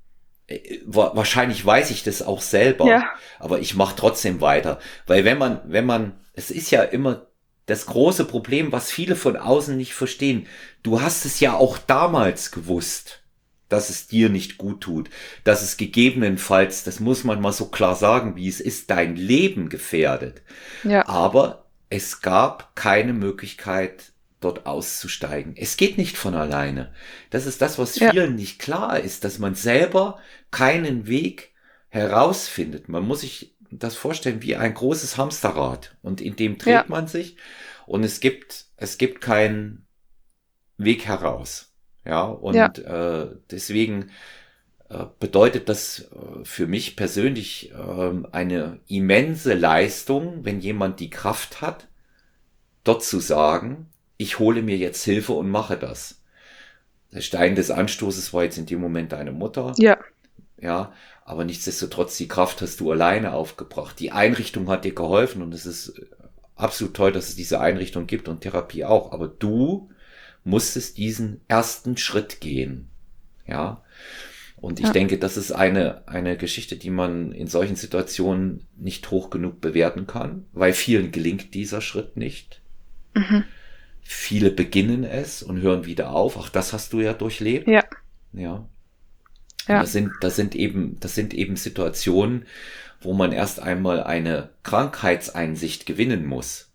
Äh, 0.46 0.78
wahrscheinlich 0.84 1.64
weiß 1.64 1.90
ich 1.90 2.02
das 2.02 2.22
auch 2.22 2.40
selber, 2.40 2.86
ja. 2.86 3.08
aber 3.38 3.60
ich 3.60 3.74
mache 3.74 3.96
trotzdem 3.96 4.40
weiter. 4.40 4.78
Weil 5.06 5.24
wenn 5.24 5.38
man, 5.38 5.60
wenn 5.64 5.86
man, 5.86 6.20
es 6.34 6.50
ist 6.50 6.70
ja 6.70 6.82
immer 6.82 7.26
das 7.66 7.86
große 7.86 8.24
Problem, 8.24 8.72
was 8.72 8.90
viele 8.90 9.14
von 9.14 9.36
außen 9.36 9.76
nicht 9.76 9.94
verstehen. 9.94 10.46
Du 10.82 11.00
hast 11.00 11.24
es 11.24 11.38
ja 11.38 11.54
auch 11.54 11.78
damals 11.78 12.50
gewusst 12.50 13.19
dass 13.70 13.88
es 13.88 14.06
dir 14.06 14.28
nicht 14.28 14.58
gut 14.58 14.82
tut, 14.82 15.08
dass 15.44 15.62
es 15.62 15.78
gegebenenfalls, 15.78 16.84
das 16.84 17.00
muss 17.00 17.24
man 17.24 17.40
mal 17.40 17.52
so 17.52 17.66
klar 17.66 17.94
sagen, 17.94 18.36
wie 18.36 18.48
es 18.48 18.60
ist, 18.60 18.90
dein 18.90 19.16
Leben 19.16 19.70
gefährdet. 19.70 20.42
Ja. 20.84 21.08
Aber 21.08 21.64
es 21.88 22.20
gab 22.20 22.76
keine 22.76 23.14
Möglichkeit, 23.14 24.12
dort 24.40 24.66
auszusteigen. 24.66 25.54
Es 25.56 25.76
geht 25.76 25.98
nicht 25.98 26.16
von 26.16 26.34
alleine. 26.34 26.92
Das 27.30 27.46
ist 27.46 27.62
das, 27.62 27.78
was 27.78 27.98
vielen 27.98 28.14
ja. 28.14 28.26
nicht 28.26 28.58
klar 28.58 29.00
ist, 29.00 29.24
dass 29.24 29.38
man 29.38 29.54
selber 29.54 30.18
keinen 30.50 31.06
Weg 31.06 31.52
herausfindet. 31.88 32.88
Man 32.88 33.06
muss 33.06 33.20
sich 33.20 33.54
das 33.70 33.96
vorstellen 33.96 34.42
wie 34.42 34.56
ein 34.56 34.74
großes 34.74 35.16
Hamsterrad 35.16 35.96
und 36.02 36.20
in 36.20 36.36
dem 36.36 36.58
dreht 36.58 36.74
ja. 36.74 36.84
man 36.88 37.06
sich 37.06 37.36
und 37.86 38.02
es 38.02 38.20
gibt, 38.20 38.66
es 38.76 38.98
gibt 38.98 39.20
keinen 39.20 39.86
Weg 40.76 41.06
heraus. 41.06 41.69
Ja, 42.04 42.24
und 42.24 42.54
ja. 42.54 42.66
Äh, 42.66 43.36
deswegen 43.50 44.10
äh, 44.88 45.04
bedeutet 45.18 45.68
das 45.68 46.10
äh, 46.10 46.44
für 46.44 46.66
mich 46.66 46.96
persönlich 46.96 47.72
ähm, 47.72 48.26
eine 48.32 48.80
immense 48.88 49.54
Leistung, 49.54 50.44
wenn 50.44 50.60
jemand 50.60 51.00
die 51.00 51.10
Kraft 51.10 51.60
hat, 51.60 51.88
dort 52.84 53.04
zu 53.04 53.20
sagen, 53.20 53.86
ich 54.16 54.38
hole 54.38 54.62
mir 54.62 54.76
jetzt 54.76 55.04
Hilfe 55.04 55.32
und 55.32 55.50
mache 55.50 55.76
das. 55.76 56.22
Der 57.12 57.20
Stein 57.20 57.54
des 57.54 57.70
Anstoßes 57.70 58.32
war 58.32 58.44
jetzt 58.44 58.58
in 58.58 58.66
dem 58.66 58.80
Moment 58.80 59.12
deine 59.12 59.32
Mutter. 59.32 59.74
Ja. 59.78 59.98
Ja, 60.60 60.92
aber 61.24 61.44
nichtsdestotrotz, 61.44 62.16
die 62.16 62.28
Kraft 62.28 62.60
hast 62.60 62.80
du 62.80 62.90
alleine 62.90 63.32
aufgebracht. 63.32 63.98
Die 63.98 64.12
Einrichtung 64.12 64.68
hat 64.68 64.84
dir 64.84 64.94
geholfen 64.94 65.42
und 65.42 65.54
es 65.54 65.64
ist 65.64 65.94
absolut 66.54 66.94
toll, 66.94 67.12
dass 67.12 67.28
es 67.28 67.36
diese 67.36 67.60
Einrichtung 67.60 68.06
gibt 68.06 68.28
und 68.28 68.42
Therapie 68.42 68.84
auch. 68.84 69.12
Aber 69.12 69.28
du 69.28 69.90
musstest 70.50 70.98
diesen 70.98 71.40
ersten 71.48 71.96
Schritt 71.96 72.40
gehen. 72.40 72.88
Ja. 73.46 73.82
Und 74.56 74.78
ich 74.78 74.86
ja. 74.86 74.92
denke, 74.92 75.18
das 75.18 75.38
ist 75.38 75.52
eine, 75.52 76.06
eine 76.06 76.36
Geschichte, 76.36 76.76
die 76.76 76.90
man 76.90 77.32
in 77.32 77.46
solchen 77.46 77.76
Situationen 77.76 78.66
nicht 78.76 79.10
hoch 79.10 79.30
genug 79.30 79.60
bewerten 79.62 80.06
kann, 80.06 80.44
weil 80.52 80.74
vielen 80.74 81.12
gelingt 81.12 81.54
dieser 81.54 81.80
Schritt 81.80 82.16
nicht. 82.16 82.60
Mhm. 83.14 83.44
Viele 84.02 84.50
beginnen 84.50 85.04
es 85.04 85.42
und 85.42 85.62
hören 85.62 85.86
wieder 85.86 86.10
auf. 86.10 86.36
Auch 86.36 86.50
das 86.50 86.72
hast 86.72 86.92
du 86.92 87.00
ja 87.00 87.14
durchlebt. 87.14 87.68
Ja. 87.68 87.84
Ja. 88.32 88.66
ja. 89.66 89.80
Das 89.80 89.92
sind, 89.92 90.10
das 90.20 90.36
sind 90.36 90.54
eben, 90.54 90.98
das 91.00 91.14
sind 91.14 91.32
eben 91.32 91.56
Situationen, 91.56 92.44
wo 93.00 93.14
man 93.14 93.32
erst 93.32 93.60
einmal 93.60 94.02
eine 94.02 94.50
Krankheitseinsicht 94.62 95.86
gewinnen 95.86 96.26
muss. 96.26 96.70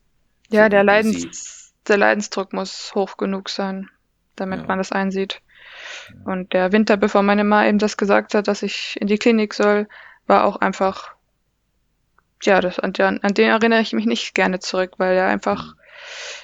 Ja, 0.49 0.63
so, 0.63 0.69
der 0.69 0.83
Leidens, 0.83 1.64
der 1.85 1.97
Leidensdruck 1.97 2.53
muss 2.53 2.93
hoch 2.95 3.17
genug 3.17 3.49
sein, 3.49 3.89
damit 4.35 4.61
ja. 4.61 4.65
man 4.67 4.77
das 4.77 4.91
einsieht. 4.91 5.41
Und 6.25 6.53
der 6.53 6.71
Winter, 6.71 6.97
bevor 6.97 7.21
meine 7.21 7.43
Ma 7.43 7.65
eben 7.65 7.79
das 7.79 7.97
gesagt 7.97 8.33
hat, 8.33 8.47
dass 8.47 8.63
ich 8.63 8.97
in 8.99 9.07
die 9.07 9.17
Klinik 9.17 9.53
soll, 9.53 9.87
war 10.27 10.45
auch 10.45 10.57
einfach, 10.57 11.15
ja, 12.41 12.61
das, 12.61 12.79
an, 12.79 12.93
den, 12.93 13.23
an 13.23 13.33
den 13.33 13.49
erinnere 13.49 13.81
ich 13.81 13.93
mich 13.93 14.05
nicht 14.05 14.35
gerne 14.35 14.59
zurück, 14.59 14.93
weil 14.97 15.15
er 15.15 15.27
einfach, 15.27 15.67
mhm. 15.67 15.73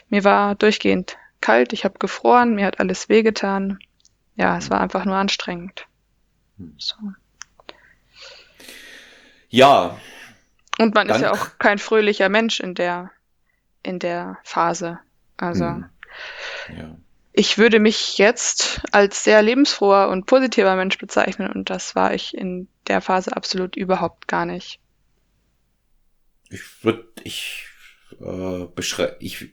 mir 0.10 0.24
war 0.24 0.56
durchgehend 0.56 1.18
kalt, 1.42 1.74
ich 1.74 1.84
habe 1.86 2.00
gefroren, 2.00 2.56
mir 2.56 2.66
hat 2.66 2.80
alles 2.80 3.10
wehgetan. 3.10 3.80
Ja, 4.36 4.58
es 4.58 4.70
war 4.70 4.80
einfach 4.80 5.06
nur 5.06 5.16
anstrengend. 5.16 5.88
Mhm. 6.58 6.76
So. 6.78 6.96
Ja. 9.50 9.98
Und 10.80 10.96
man 10.96 11.10
ist 11.10 11.22
ja 11.22 11.32
auch 11.32 11.58
kein 11.60 11.78
fröhlicher 11.78 12.30
Mensch 12.30 12.60
in 12.60 12.74
der, 12.74 13.12
in 13.84 14.00
der 14.00 14.38
Phase. 14.44 15.00
Also. 15.42 15.66
Mhm. 15.66 15.86
Ja 16.78 16.98
ich 17.34 17.58
würde 17.58 17.80
mich 17.80 18.18
jetzt 18.18 18.82
als 18.92 19.24
sehr 19.24 19.42
lebensfroher 19.42 20.10
und 20.10 20.26
positiver 20.26 20.76
Mensch 20.76 20.98
bezeichnen 20.98 21.52
und 21.52 21.70
das 21.70 21.96
war 21.96 22.14
ich 22.14 22.36
in 22.36 22.68
der 22.88 23.02
Phase 23.02 23.36
absolut 23.36 23.76
überhaupt 23.76 24.28
gar 24.28 24.46
nicht. 24.46 24.80
Ich 26.50 26.84
würde, 26.84 27.06
ich 27.24 27.68
äh, 28.20 28.66
beschreibe, 28.76 29.16
ich 29.20 29.50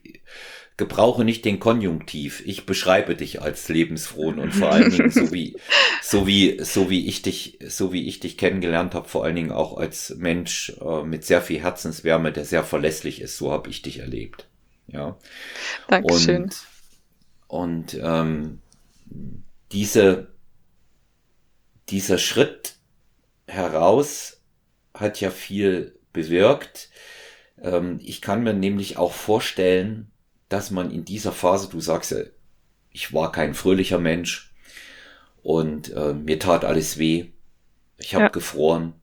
gebrauche 0.75 1.23
nicht 1.23 1.45
den 1.45 1.59
Konjunktiv. 1.59 2.43
Ich 2.45 2.65
beschreibe 2.65 3.15
dich 3.15 3.41
als 3.41 3.69
lebensfrohen 3.69 4.39
und 4.39 4.53
vor 4.53 4.71
allen 4.71 4.91
Dingen 4.91 5.11
so 5.11 5.31
wie, 5.31 5.55
so 6.01 6.27
wie, 6.27 6.57
so 6.61 6.89
wie 6.89 7.07
ich 7.07 7.21
dich, 7.21 7.59
so 7.65 7.93
wie 7.93 8.07
ich 8.07 8.19
dich 8.19 8.37
kennengelernt 8.37 8.93
habe, 8.93 9.07
vor 9.07 9.23
allen 9.23 9.35
Dingen 9.35 9.51
auch 9.51 9.77
als 9.77 10.15
Mensch 10.17 10.73
äh, 10.81 11.03
mit 11.03 11.23
sehr 11.23 11.41
viel 11.41 11.61
Herzenswärme, 11.61 12.33
der 12.33 12.43
sehr 12.43 12.65
verlässlich 12.65 13.21
ist. 13.21 13.37
So 13.37 13.51
habe 13.53 13.69
ich 13.69 13.81
dich 13.81 13.99
erlebt. 13.99 14.49
Ja. 14.91 15.17
Dankeschön. 15.87 16.43
Und 16.43 16.55
und 17.49 17.95
ähm, 17.95 18.59
diese, 19.71 20.27
dieser 21.89 22.19
Schritt 22.19 22.75
heraus 23.47 24.39
hat 24.93 25.19
ja 25.19 25.31
viel 25.31 25.99
bewirkt. 26.13 26.91
Ähm, 27.59 27.99
ich 28.03 28.21
kann 28.21 28.43
mir 28.43 28.53
nämlich 28.53 28.97
auch 28.97 29.13
vorstellen, 29.13 30.11
dass 30.47 30.69
man 30.69 30.91
in 30.91 31.05
dieser 31.05 31.31
Phase, 31.31 31.69
du 31.69 31.81
sagst 31.81 32.11
ja, 32.11 32.19
ich 32.91 33.13
war 33.13 33.31
kein 33.31 33.55
fröhlicher 33.55 33.99
Mensch 33.99 34.53
und 35.41 35.91
äh, 35.91 36.13
mir 36.13 36.37
tat 36.37 36.63
alles 36.63 36.99
weh. 36.99 37.31
Ich 37.97 38.13
habe 38.13 38.25
ja. 38.25 38.29
gefroren. 38.29 38.93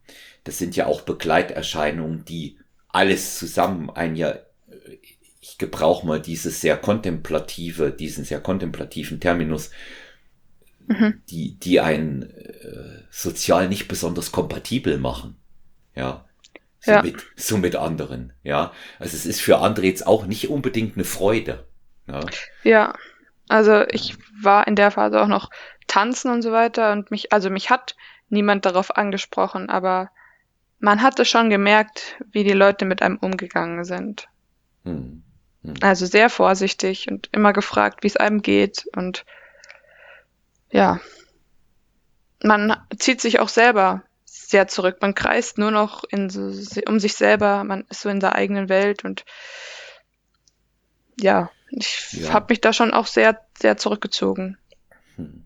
Das 0.44 0.58
sind 0.58 0.76
ja 0.76 0.86
auch 0.86 1.00
Begleiterscheinungen, 1.00 2.24
die 2.24 2.58
alles 2.88 3.38
zusammen 3.38 3.90
ein 3.90 4.14
Jahr 4.14 4.45
ich 5.48 5.58
gebrauche 5.58 6.04
mal 6.04 6.20
dieses 6.20 6.60
sehr 6.60 6.76
kontemplative, 6.76 7.92
diesen 7.92 8.24
sehr 8.24 8.40
kontemplativen 8.40 9.20
Terminus, 9.20 9.70
mhm. 10.88 11.22
die, 11.30 11.54
die 11.54 11.80
einen 11.80 12.22
äh, 12.22 13.02
sozial 13.10 13.68
nicht 13.68 13.86
besonders 13.86 14.32
kompatibel 14.32 14.98
machen. 14.98 15.36
Ja. 15.94 16.24
So, 16.80 16.90
ja. 16.90 17.02
Mit, 17.02 17.24
so 17.36 17.58
mit 17.58 17.76
anderen. 17.76 18.32
Ja. 18.42 18.72
Also 18.98 19.16
es 19.16 19.24
ist 19.24 19.40
für 19.40 19.58
andere 19.58 19.86
jetzt 19.86 20.06
auch 20.06 20.26
nicht 20.26 20.50
unbedingt 20.50 20.96
eine 20.96 21.04
Freude. 21.04 21.64
Ja. 22.08 22.20
ja. 22.64 22.94
Also 23.48 23.84
ich 23.88 24.16
war 24.42 24.66
in 24.66 24.74
der 24.74 24.90
Phase 24.90 25.22
auch 25.22 25.28
noch 25.28 25.50
tanzen 25.86 26.32
und 26.32 26.42
so 26.42 26.50
weiter 26.50 26.90
und 26.90 27.12
mich, 27.12 27.32
also 27.32 27.50
mich 27.50 27.70
hat 27.70 27.94
niemand 28.28 28.66
darauf 28.66 28.96
angesprochen, 28.96 29.70
aber 29.70 30.10
man 30.80 31.02
hatte 31.02 31.24
schon 31.24 31.50
gemerkt, 31.50 32.16
wie 32.32 32.42
die 32.42 32.52
Leute 32.52 32.84
mit 32.84 33.00
einem 33.00 33.18
umgegangen 33.18 33.84
sind. 33.84 34.26
Hm. 34.84 35.22
Hm. 35.66 35.74
Also 35.80 36.06
sehr 36.06 36.30
vorsichtig 36.30 37.10
und 37.10 37.28
immer 37.32 37.52
gefragt, 37.52 38.02
wie 38.02 38.08
es 38.08 38.16
einem 38.16 38.42
geht. 38.42 38.86
Und 38.94 39.24
ja, 40.70 41.00
man 42.42 42.76
zieht 42.98 43.20
sich 43.20 43.40
auch 43.40 43.48
selber 43.48 44.02
sehr 44.24 44.68
zurück. 44.68 44.98
Man 45.00 45.14
kreist 45.14 45.58
nur 45.58 45.70
noch 45.70 46.04
in 46.04 46.30
um 46.86 47.00
sich 47.00 47.14
selber, 47.14 47.64
man 47.64 47.84
ist 47.90 48.02
so 48.02 48.08
in 48.08 48.20
der 48.20 48.34
eigenen 48.34 48.68
Welt 48.68 49.04
und 49.04 49.24
ja, 51.18 51.50
ich 51.70 52.12
ja. 52.12 52.32
habe 52.32 52.46
mich 52.50 52.60
da 52.60 52.72
schon 52.72 52.92
auch 52.92 53.06
sehr, 53.06 53.40
sehr 53.58 53.76
zurückgezogen. 53.76 54.58
Hm. 55.16 55.45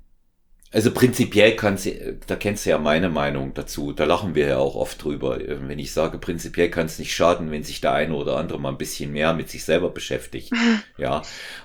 Also 0.73 0.93
prinzipiell 0.93 1.57
kannst 1.57 1.87
du, 1.87 2.19
da 2.27 2.37
kennst 2.37 2.65
du 2.65 2.71
ja 2.71 2.79
meine 2.79 3.09
Meinung 3.09 3.55
dazu, 3.55 3.93
da 3.93 4.05
lachen 4.05 4.37
wir 4.37 4.47
ja 4.47 4.59
auch 4.59 4.77
oft 4.77 5.03
drüber. 5.03 5.41
Wenn 5.41 5.81
ich 5.81 5.93
sage, 5.93 6.19
prinzipiell 6.19 6.71
kann 6.71 6.87
es 6.87 7.01
nicht 7.01 7.13
schaden, 7.13 7.51
wenn 7.51 7.65
sich 7.65 7.81
der 7.81 7.93
eine 7.93 8.15
oder 8.15 8.37
andere 8.37 8.61
mal 8.61 8.69
ein 8.69 8.79
bisschen 8.79 9.11
mehr 9.11 9.35
mit 9.35 9.51
sich 9.51 9.65
selber 9.65 9.91
beschäftigt. 9.91 10.53
ja, 10.97 11.23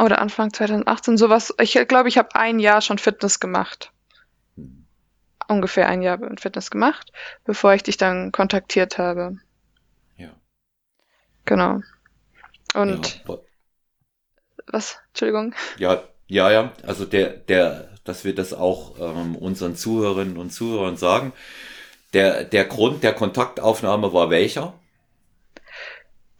oder 0.00 0.20
Anfang 0.20 0.52
2018, 0.52 1.16
sowas. 1.16 1.54
Ich 1.60 1.72
glaube, 1.88 2.08
ich 2.08 2.18
habe 2.18 2.34
ein 2.34 2.58
Jahr 2.58 2.80
schon 2.80 2.98
Fitness 2.98 3.40
gemacht. 3.40 3.92
Hm. 4.56 4.86
Ungefähr 5.48 5.88
ein 5.88 6.02
Jahr 6.02 6.18
Fitness 6.38 6.70
gemacht, 6.70 7.12
bevor 7.44 7.74
ich 7.74 7.82
dich 7.82 7.96
dann 7.96 8.32
kontaktiert 8.32 8.98
habe. 8.98 9.36
Ja. 10.16 10.30
Genau. 11.44 11.80
Und 12.74 13.22
ja, 13.26 13.38
was? 14.66 14.98
Entschuldigung. 15.08 15.54
Ja, 15.78 16.02
ja, 16.26 16.50
ja. 16.50 16.72
Also 16.86 17.04
der, 17.04 17.30
der, 17.30 17.88
dass 18.04 18.24
wir 18.24 18.34
das 18.34 18.52
auch 18.52 18.98
ähm, 18.98 19.36
unseren 19.36 19.76
Zuhörerinnen 19.76 20.36
und 20.36 20.50
Zuhörern 20.50 20.96
sagen. 20.96 21.32
Der, 22.12 22.44
der 22.44 22.64
Grund 22.64 23.04
der 23.04 23.14
Kontaktaufnahme 23.14 24.12
war 24.12 24.30
welcher? 24.30 24.74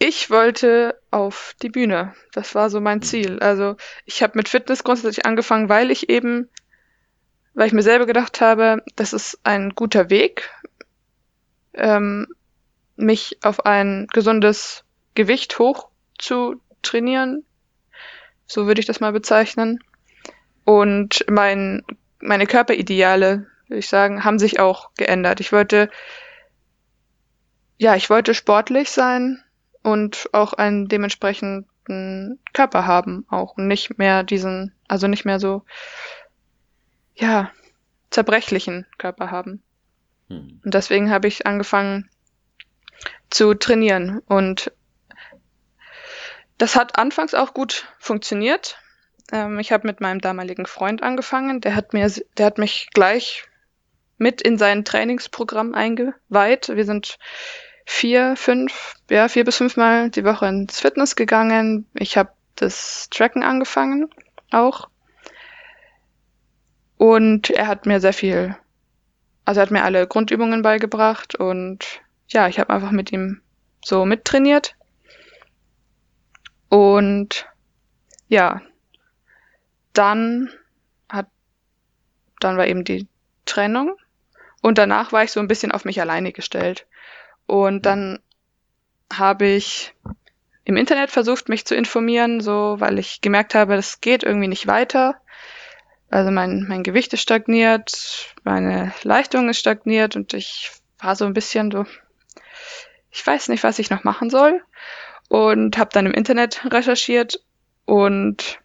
Ich 0.02 0.30
wollte 0.30 0.98
auf 1.10 1.54
die 1.60 1.68
Bühne. 1.68 2.14
Das 2.32 2.54
war 2.54 2.70
so 2.70 2.80
mein. 2.80 3.02
Ziel. 3.02 3.38
Also 3.40 3.76
ich 4.06 4.22
habe 4.22 4.32
mit 4.38 4.48
Fitness 4.48 4.82
grundsätzlich 4.82 5.26
angefangen, 5.26 5.68
weil 5.68 5.90
ich 5.90 6.08
eben, 6.08 6.48
weil 7.52 7.66
ich 7.66 7.74
mir 7.74 7.82
selber 7.82 8.06
gedacht 8.06 8.40
habe, 8.40 8.82
das 8.96 9.12
ist 9.12 9.38
ein 9.44 9.74
guter 9.74 10.08
Weg, 10.08 10.48
ähm, 11.74 12.28
mich 12.96 13.40
auf 13.42 13.66
ein 13.66 14.06
gesundes 14.10 14.84
Gewicht 15.14 15.58
hoch 15.58 15.90
zu 16.18 16.62
trainieren. 16.80 17.44
So 18.46 18.66
würde 18.66 18.80
ich 18.80 18.86
das 18.86 19.00
mal 19.00 19.12
bezeichnen. 19.12 19.80
Und 20.64 21.26
mein, 21.28 21.82
meine 22.20 22.46
Körperideale 22.46 23.48
würde 23.68 23.80
ich 23.80 23.88
sagen, 23.90 24.24
haben 24.24 24.38
sich 24.38 24.60
auch 24.60 24.92
geändert. 24.94 25.40
Ich 25.40 25.52
wollte, 25.52 25.90
ja, 27.76 27.96
ich 27.96 28.08
wollte 28.08 28.32
sportlich 28.32 28.90
sein 28.90 29.44
und 29.82 30.28
auch 30.32 30.52
einen 30.52 30.88
dementsprechenden 30.88 32.38
Körper 32.52 32.86
haben, 32.86 33.26
auch 33.28 33.56
nicht 33.56 33.98
mehr 33.98 34.22
diesen, 34.22 34.74
also 34.88 35.06
nicht 35.06 35.24
mehr 35.24 35.40
so, 35.40 35.64
ja, 37.14 37.50
zerbrechlichen 38.10 38.86
Körper 38.98 39.30
haben. 39.30 39.62
Hm. 40.28 40.60
Und 40.64 40.74
deswegen 40.74 41.10
habe 41.10 41.28
ich 41.28 41.46
angefangen 41.46 42.10
zu 43.30 43.54
trainieren 43.54 44.20
und 44.26 44.72
das 46.58 46.76
hat 46.76 46.98
anfangs 46.98 47.32
auch 47.32 47.54
gut 47.54 47.86
funktioniert. 47.98 48.78
Ähm, 49.32 49.58
ich 49.58 49.72
habe 49.72 49.86
mit 49.86 50.00
meinem 50.00 50.20
damaligen 50.20 50.66
Freund 50.66 51.02
angefangen. 51.02 51.60
Der 51.62 51.74
hat 51.74 51.94
mir, 51.94 52.12
der 52.36 52.46
hat 52.46 52.58
mich 52.58 52.88
gleich 52.92 53.44
mit 54.18 54.42
in 54.42 54.58
sein 54.58 54.84
Trainingsprogramm 54.84 55.74
eingeweiht. 55.74 56.68
Wir 56.68 56.84
sind 56.84 57.18
vier, 57.90 58.36
fünf, 58.36 58.94
ja, 59.10 59.26
vier 59.26 59.44
bis 59.44 59.56
fünfmal 59.56 60.10
die 60.10 60.24
Woche 60.24 60.46
ins 60.46 60.78
Fitness 60.78 61.16
gegangen. 61.16 61.86
Ich 61.92 62.16
habe 62.16 62.30
das 62.54 63.10
Tracken 63.10 63.42
angefangen 63.42 64.08
auch. 64.52 64.88
Und 66.96 67.50
er 67.50 67.66
hat 67.66 67.86
mir 67.86 68.00
sehr 68.00 68.12
viel, 68.12 68.56
also 69.44 69.60
er 69.60 69.62
hat 69.62 69.72
mir 69.72 69.82
alle 69.82 70.06
Grundübungen 70.06 70.62
beigebracht 70.62 71.34
und 71.34 72.00
ja, 72.28 72.46
ich 72.46 72.60
habe 72.60 72.72
einfach 72.72 72.92
mit 72.92 73.10
ihm 73.10 73.42
so 73.84 74.04
mittrainiert. 74.04 74.76
Und 76.68 77.48
ja, 78.28 78.62
dann 79.94 80.48
hat, 81.08 81.26
dann 82.38 82.56
war 82.56 82.68
eben 82.68 82.84
die 82.84 83.08
Trennung 83.46 83.96
und 84.62 84.78
danach 84.78 85.10
war 85.10 85.24
ich 85.24 85.32
so 85.32 85.40
ein 85.40 85.48
bisschen 85.48 85.72
auf 85.72 85.84
mich 85.84 86.00
alleine 86.00 86.32
gestellt. 86.32 86.86
Und 87.50 87.84
dann 87.84 88.20
habe 89.12 89.44
ich 89.44 89.92
im 90.62 90.76
Internet 90.76 91.10
versucht, 91.10 91.48
mich 91.48 91.64
zu 91.64 91.74
informieren, 91.74 92.40
so, 92.40 92.76
weil 92.78 93.00
ich 93.00 93.22
gemerkt 93.22 93.56
habe, 93.56 93.74
das 93.74 94.00
geht 94.00 94.22
irgendwie 94.22 94.46
nicht 94.46 94.68
weiter. 94.68 95.16
Also 96.10 96.30
mein, 96.30 96.66
mein 96.68 96.84
Gewicht 96.84 97.12
ist 97.12 97.22
stagniert, 97.22 98.36
meine 98.44 98.94
Leistung 99.02 99.48
ist 99.48 99.58
stagniert 99.58 100.14
und 100.14 100.32
ich 100.32 100.70
war 101.00 101.16
so 101.16 101.24
ein 101.24 101.34
bisschen 101.34 101.72
so, 101.72 101.86
ich 103.10 103.26
weiß 103.26 103.48
nicht, 103.48 103.64
was 103.64 103.80
ich 103.80 103.90
noch 103.90 104.04
machen 104.04 104.30
soll. 104.30 104.62
Und 105.28 105.76
habe 105.76 105.90
dann 105.92 106.06
im 106.06 106.14
Internet 106.14 106.64
recherchiert 106.72 107.42
und 107.84 108.60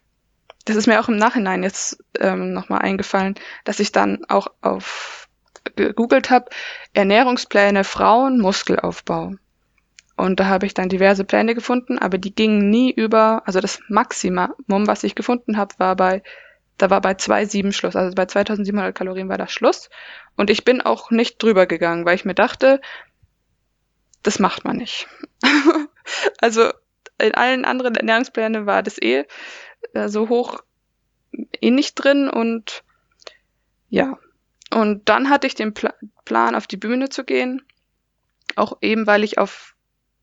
das 0.64 0.76
ist 0.76 0.86
mir 0.86 1.00
auch 1.00 1.08
im 1.08 1.16
Nachhinein 1.16 1.64
jetzt 1.64 2.04
ähm, 2.20 2.52
nochmal 2.52 2.82
eingefallen, 2.82 3.34
dass 3.64 3.80
ich 3.80 3.90
dann 3.90 4.24
auch 4.28 4.46
auf 4.60 5.25
gegoogelt 5.74 6.30
habe, 6.30 6.50
Ernährungspläne 6.94 7.84
Frauen, 7.84 8.38
Muskelaufbau. 8.40 9.34
Und 10.16 10.40
da 10.40 10.46
habe 10.46 10.66
ich 10.66 10.74
dann 10.74 10.88
diverse 10.88 11.24
Pläne 11.24 11.54
gefunden, 11.54 11.98
aber 11.98 12.16
die 12.18 12.34
gingen 12.34 12.70
nie 12.70 12.90
über, 12.90 13.42
also 13.44 13.60
das 13.60 13.80
Maximum, 13.88 14.54
was 14.86 15.04
ich 15.04 15.14
gefunden 15.14 15.58
habe, 15.58 15.74
war 15.78 15.94
bei, 15.94 16.22
da 16.78 16.88
war 16.88 17.00
bei 17.02 17.12
2,7 17.12 17.72
Schluss, 17.72 17.96
also 17.96 18.14
bei 18.14 18.24
2700 18.24 18.94
Kalorien 18.94 19.28
war 19.28 19.38
das 19.38 19.52
Schluss. 19.52 19.90
Und 20.36 20.48
ich 20.48 20.64
bin 20.64 20.80
auch 20.80 21.10
nicht 21.10 21.42
drüber 21.42 21.66
gegangen, 21.66 22.06
weil 22.06 22.14
ich 22.14 22.24
mir 22.24 22.34
dachte, 22.34 22.80
das 24.22 24.38
macht 24.38 24.64
man 24.64 24.78
nicht. 24.78 25.06
also 26.40 26.70
in 27.18 27.34
allen 27.34 27.64
anderen 27.64 27.94
Ernährungsplänen 27.94 28.66
war 28.66 28.82
das 28.82 29.00
eh 29.00 29.24
äh, 29.92 30.08
so 30.08 30.28
hoch 30.28 30.62
eh 31.60 31.70
nicht 31.70 31.94
drin 31.94 32.28
und 32.28 32.82
ja. 33.88 34.18
Und 34.70 35.08
dann 35.08 35.30
hatte 35.30 35.46
ich 35.46 35.54
den 35.54 35.74
Pla 35.74 35.94
Plan, 36.24 36.56
auf 36.56 36.66
die 36.66 36.76
Bühne 36.76 37.08
zu 37.08 37.24
gehen. 37.24 37.62
Auch 38.56 38.78
eben, 38.80 39.06
weil 39.06 39.22
ich 39.22 39.38
auf 39.38 39.76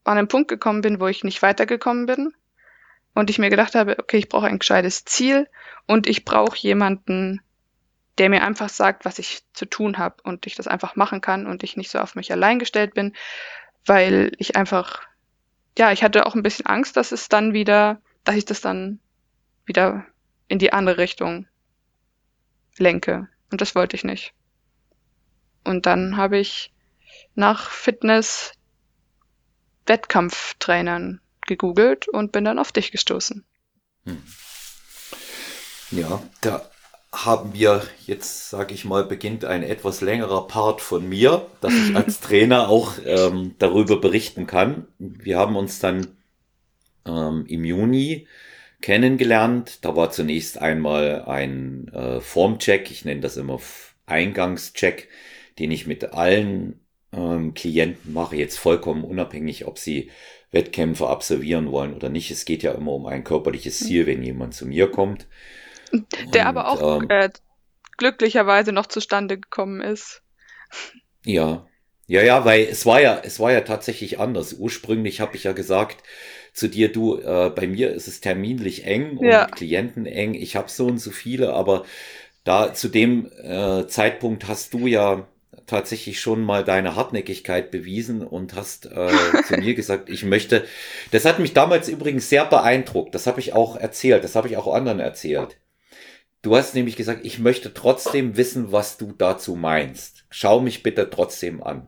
an 0.04 0.18
einen 0.18 0.28
Punkt 0.28 0.50
gekommen 0.50 0.82
bin, 0.82 1.00
wo 1.00 1.08
ich 1.08 1.24
nicht 1.24 1.42
weitergekommen 1.42 2.06
bin. 2.06 2.34
Und 3.14 3.30
ich 3.30 3.40
mir 3.40 3.50
gedacht 3.50 3.76
habe, 3.76 3.98
okay, 4.00 4.18
ich 4.18 4.28
brauche 4.28 4.48
ein 4.48 4.60
gescheites 4.60 5.06
Ziel 5.06 5.48
und 5.88 6.08
ich 6.08 6.26
brauche 6.26 6.58
jemanden, 6.58 7.42
der 8.18 8.30
mir 8.30 8.44
einfach 8.44 8.70
sagt, 8.70 9.06
was 9.06 9.20
ich 9.20 9.44
zu 9.54 9.66
tun 9.66 9.98
habe 9.98 10.18
und 10.24 10.46
ich 10.46 10.56
das 10.56 10.68
einfach 10.68 10.96
machen 10.96 11.22
kann 11.22 11.48
und 11.48 11.64
ich 11.64 11.78
nicht 11.78 11.92
so 11.92 12.00
auf 12.00 12.16
mich 12.16 12.32
allein 12.32 12.60
gestellt 12.60 12.94
bin, 12.94 13.14
weil 13.86 14.32
ich 14.38 14.56
einfach, 14.56 15.02
ja, 15.78 15.92
ich 15.92 16.04
hatte 16.04 16.26
auch 16.26 16.36
ein 16.36 16.44
bisschen 16.44 16.66
Angst, 16.66 16.98
dass 16.98 17.12
es 17.12 17.30
dann 17.30 17.54
wieder, 17.54 18.02
dass 18.24 18.36
ich 18.36 18.46
das 18.46 18.62
dann 18.62 19.00
wieder 19.66 20.06
in 20.48 20.60
die 20.60 20.74
andere 20.74 20.98
Richtung 20.98 21.48
lenke. 22.78 23.28
Und 23.54 23.62
das 23.62 23.76
wollte 23.76 23.96
ich 23.96 24.04
nicht. 24.04 24.34
Und 25.64 25.86
dann 25.86 26.18
habe 26.18 26.40
ich 26.40 26.74
nach 27.36 27.70
Fitness 27.70 28.54
Wettkampftrainern 29.86 31.22
gegoogelt 31.46 32.08
und 32.08 32.32
bin 32.32 32.46
dann 32.46 32.58
auf 32.58 32.72
dich 32.72 32.92
gestoßen. 32.92 33.46
Hm. 34.06 34.24
Ja, 35.92 36.24
da 36.42 36.68
haben 37.12 37.54
wir 37.54 37.84
jetzt, 38.08 38.50
sage 38.50 38.74
ich 38.74 38.86
mal, 38.86 39.04
beginnt 39.04 39.46
ein 39.46 39.62
etwas 39.62 40.02
längerer 40.02 40.48
Part 40.48 40.82
von 40.82 41.08
mir, 41.08 41.46
dass 41.62 41.76
ich 41.76 41.96
als 41.96 42.20
Trainer 42.22 42.70
auch 42.70 42.94
ähm, 43.06 43.54
darüber 43.60 44.02
berichten 44.02 44.48
kann. 44.48 44.88
Wir 44.98 45.38
haben 45.38 45.56
uns 45.56 45.78
dann 45.78 46.08
ähm, 47.06 47.46
im 47.48 47.66
Juni 47.66 48.28
kennengelernt. 48.84 49.80
Da 49.82 49.96
war 49.96 50.12
zunächst 50.12 50.62
einmal 50.62 51.24
ein 51.26 51.88
äh, 51.94 52.20
Formcheck, 52.20 52.92
ich 52.92 53.06
nenne 53.06 53.22
das 53.22 53.38
immer 53.38 53.60
Eingangscheck, 54.06 55.10
den 55.58 55.72
ich 55.72 55.88
mit 55.88 56.14
allen 56.14 56.82
ähm, 57.14 57.54
Klienten 57.54 58.14
mache, 58.14 58.36
jetzt 58.36 58.60
vollkommen 58.60 59.06
unabhängig, 59.06 59.66
ob 59.66 59.80
sie 59.80 60.12
Wettkämpfe 60.52 61.08
absolvieren 61.08 61.72
wollen 61.72 61.94
oder 61.94 62.10
nicht. 62.10 62.30
Es 62.30 62.44
geht 62.46 62.62
ja 62.62 62.74
immer 62.74 62.92
um 62.92 63.06
ein 63.06 63.24
körperliches 63.24 63.82
mhm. 63.82 63.86
Ziel, 63.86 64.06
wenn 64.06 64.22
jemand 64.22 64.54
zu 64.54 64.68
mir 64.68 64.92
kommt. 64.92 65.28
Der 66.34 66.42
Und, 66.44 66.48
aber 66.48 66.68
auch 66.68 67.02
ähm, 67.02 67.10
äh, 67.10 67.30
glücklicherweise 67.98 68.74
noch 68.74 68.88
zustande 68.88 69.40
gekommen 69.40 69.80
ist. 69.80 70.22
Ja, 71.24 71.66
ja, 72.06 72.22
ja, 72.22 72.44
weil 72.44 72.64
es 72.64 72.86
war 72.86 73.00
ja, 73.00 73.22
es 73.24 73.40
war 73.40 73.54
ja 73.54 73.62
tatsächlich 73.62 74.20
anders. 74.20 74.54
Ursprünglich 74.54 75.22
habe 75.22 75.38
ich 75.38 75.46
ja 75.46 75.54
gesagt, 75.54 76.04
zu 76.54 76.68
dir, 76.68 76.92
du, 76.92 77.18
äh, 77.18 77.52
bei 77.54 77.68
mir 77.68 77.92
ist 77.92 78.08
es 78.08 78.22
terminlich 78.22 78.86
eng 78.86 79.18
und 79.18 79.28
ja. 79.28 79.48
Klienten 79.48 80.06
eng. 80.06 80.36
Ich 80.36 80.56
habe 80.56 80.70
so 80.70 80.86
und 80.86 81.00
so 81.00 81.12
viele, 81.12 81.54
aber 81.54 81.84
da 82.44 82.74
zu 82.74 82.90
dem 82.90 83.32
äh, 83.42 83.88
Zeitpunkt 83.88 84.48
hast 84.48 84.74
du 84.74 84.88
ja 84.88 85.28
tatsächlich 85.66 86.20
schon 86.20 86.44
mal 86.44 86.64
deine 86.64 86.96
Hartnäckigkeit 86.96 87.72
bewiesen 87.72 88.22
und 88.22 88.54
hast 88.56 88.86
äh, 88.86 89.12
zu 89.48 89.58
mir 89.58 89.74
gesagt, 89.74 90.10
ich 90.10 90.24
möchte. 90.24 90.66
Das 91.12 91.26
hat 91.26 91.40
mich 91.40 91.54
damals 91.54 91.90
übrigens 91.90 92.30
sehr 92.30 92.46
beeindruckt. 92.46 93.16
Das 93.16 93.28
habe 93.28 93.40
ich 93.40 93.54
auch 93.54 93.76
erzählt. 93.76 94.24
Das 94.24 94.36
habe 94.36 94.48
ich 94.48 94.58
auch 94.58 94.72
anderen 94.74 95.00
erzählt. 95.00 95.58
Du 96.42 96.56
hast 96.56 96.76
nämlich 96.76 96.98
gesagt, 96.98 97.26
ich 97.26 97.40
möchte 97.40 97.74
trotzdem 97.74 98.36
wissen, 98.36 98.72
was 98.72 98.98
du 98.98 99.14
dazu 99.18 99.56
meinst. 99.56 100.26
Schau 100.30 100.60
mich 100.60 100.84
bitte 100.84 101.10
trotzdem 101.10 101.64
an. 101.64 101.88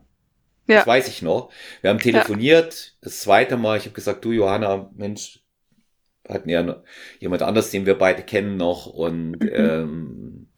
Ja. 0.66 0.78
Das 0.78 0.86
weiß 0.86 1.08
ich 1.08 1.22
noch. 1.22 1.50
Wir 1.80 1.90
haben 1.90 1.98
telefoniert, 1.98 2.74
ja. 2.74 2.92
das 3.02 3.20
zweite 3.20 3.56
Mal, 3.56 3.78
ich 3.78 3.84
habe 3.84 3.94
gesagt, 3.94 4.24
du 4.24 4.32
Johanna, 4.32 4.90
Mensch, 4.96 5.40
hatten 6.28 6.48
ja 6.48 6.82
jemand 7.20 7.42
anders, 7.42 7.70
den 7.70 7.86
wir 7.86 7.96
beide 7.96 8.22
kennen 8.22 8.56
noch 8.56 8.86
und 8.86 9.38
mhm. 9.38 9.50
ähm, 9.52 10.48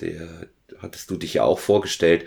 der 0.00 0.28
hattest 0.80 1.10
du 1.10 1.16
dich 1.16 1.34
ja 1.34 1.44
auch 1.44 1.58
vorgestellt. 1.58 2.26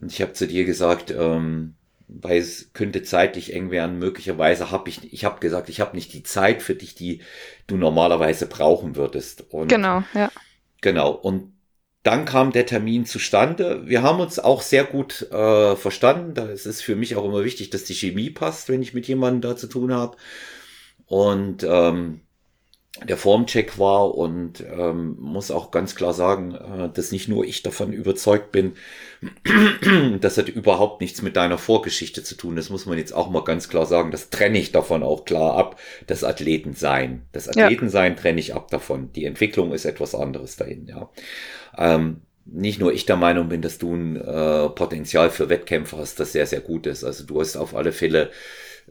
Und 0.00 0.12
ich 0.12 0.20
habe 0.22 0.32
zu 0.32 0.46
dir 0.46 0.64
gesagt, 0.64 1.10
ähm, 1.10 1.74
weil 2.08 2.38
es 2.38 2.72
könnte 2.72 3.02
zeitlich 3.02 3.54
eng 3.54 3.70
werden, 3.70 3.98
möglicherweise 3.98 4.70
habe 4.70 4.88
ich, 4.88 5.12
ich 5.12 5.24
habe 5.24 5.40
gesagt, 5.40 5.68
ich 5.68 5.80
habe 5.80 5.96
nicht 5.96 6.12
die 6.12 6.22
Zeit 6.22 6.62
für 6.62 6.74
dich, 6.74 6.94
die 6.94 7.22
du 7.66 7.76
normalerweise 7.76 8.46
brauchen 8.46 8.96
würdest. 8.96 9.44
Und 9.50 9.68
genau, 9.68 10.02
ja. 10.14 10.30
Genau. 10.80 11.10
Und 11.12 11.52
dann 12.02 12.24
kam 12.24 12.50
der 12.52 12.66
Termin 12.66 13.04
zustande. 13.04 13.82
Wir 13.86 14.02
haben 14.02 14.20
uns 14.20 14.38
auch 14.38 14.62
sehr 14.62 14.84
gut 14.84 15.30
äh, 15.30 15.76
verstanden. 15.76 16.34
Da 16.34 16.46
ist 16.46 16.66
es 16.66 16.80
für 16.80 16.96
mich 16.96 17.16
auch 17.16 17.24
immer 17.24 17.44
wichtig, 17.44 17.70
dass 17.70 17.84
die 17.84 17.94
Chemie 17.94 18.30
passt, 18.30 18.68
wenn 18.68 18.82
ich 18.82 18.94
mit 18.94 19.06
jemandem 19.06 19.42
da 19.42 19.56
zu 19.56 19.66
tun 19.66 19.92
habe. 19.92 20.16
Und 21.06 21.62
ähm, 21.62 22.22
der 23.08 23.16
Formcheck 23.16 23.78
war 23.78 24.14
und 24.16 24.60
ähm, 24.60 25.16
muss 25.20 25.52
auch 25.52 25.70
ganz 25.70 25.94
klar 25.94 26.12
sagen, 26.12 26.54
äh, 26.54 26.88
dass 26.92 27.12
nicht 27.12 27.28
nur 27.28 27.44
ich 27.44 27.62
davon 27.62 27.92
überzeugt 27.92 28.50
bin, 28.50 28.72
das 30.20 30.38
hat 30.38 30.48
überhaupt 30.48 31.00
nichts 31.00 31.22
mit 31.22 31.36
deiner 31.36 31.58
Vorgeschichte 31.58 32.24
zu 32.24 32.34
tun. 32.34 32.56
Das 32.56 32.68
muss 32.68 32.86
man 32.86 32.98
jetzt 32.98 33.12
auch 33.12 33.30
mal 33.30 33.44
ganz 33.44 33.68
klar 33.68 33.86
sagen. 33.86 34.10
Das 34.10 34.30
trenne 34.30 34.58
ich 34.58 34.72
davon 34.72 35.02
auch 35.02 35.24
klar 35.24 35.56
ab. 35.56 35.78
Das 36.08 36.24
Athletensein. 36.24 37.22
Das 37.32 37.48
Athletensein 37.48 38.14
ja. 38.14 38.18
trenne 38.18 38.40
ich 38.40 38.54
ab 38.54 38.70
davon. 38.70 39.12
Die 39.12 39.24
Entwicklung 39.24 39.72
ist 39.72 39.84
etwas 39.84 40.14
anderes 40.14 40.56
dahin, 40.56 40.86
ja 40.86 41.08
ähm, 41.76 42.20
nicht 42.44 42.80
nur 42.80 42.92
ich 42.92 43.06
der 43.06 43.16
Meinung 43.16 43.48
bin, 43.48 43.62
dass 43.62 43.78
du 43.78 43.94
ein 43.94 44.16
äh, 44.16 44.68
Potenzial 44.70 45.30
für 45.30 45.48
Wettkämpfe 45.48 45.96
hast, 45.98 46.18
das 46.18 46.32
sehr, 46.32 46.46
sehr 46.46 46.60
gut 46.60 46.86
ist. 46.86 47.04
Also 47.04 47.24
du 47.24 47.40
hast 47.40 47.56
auf 47.56 47.74
alle 47.74 47.92
Fälle 47.92 48.30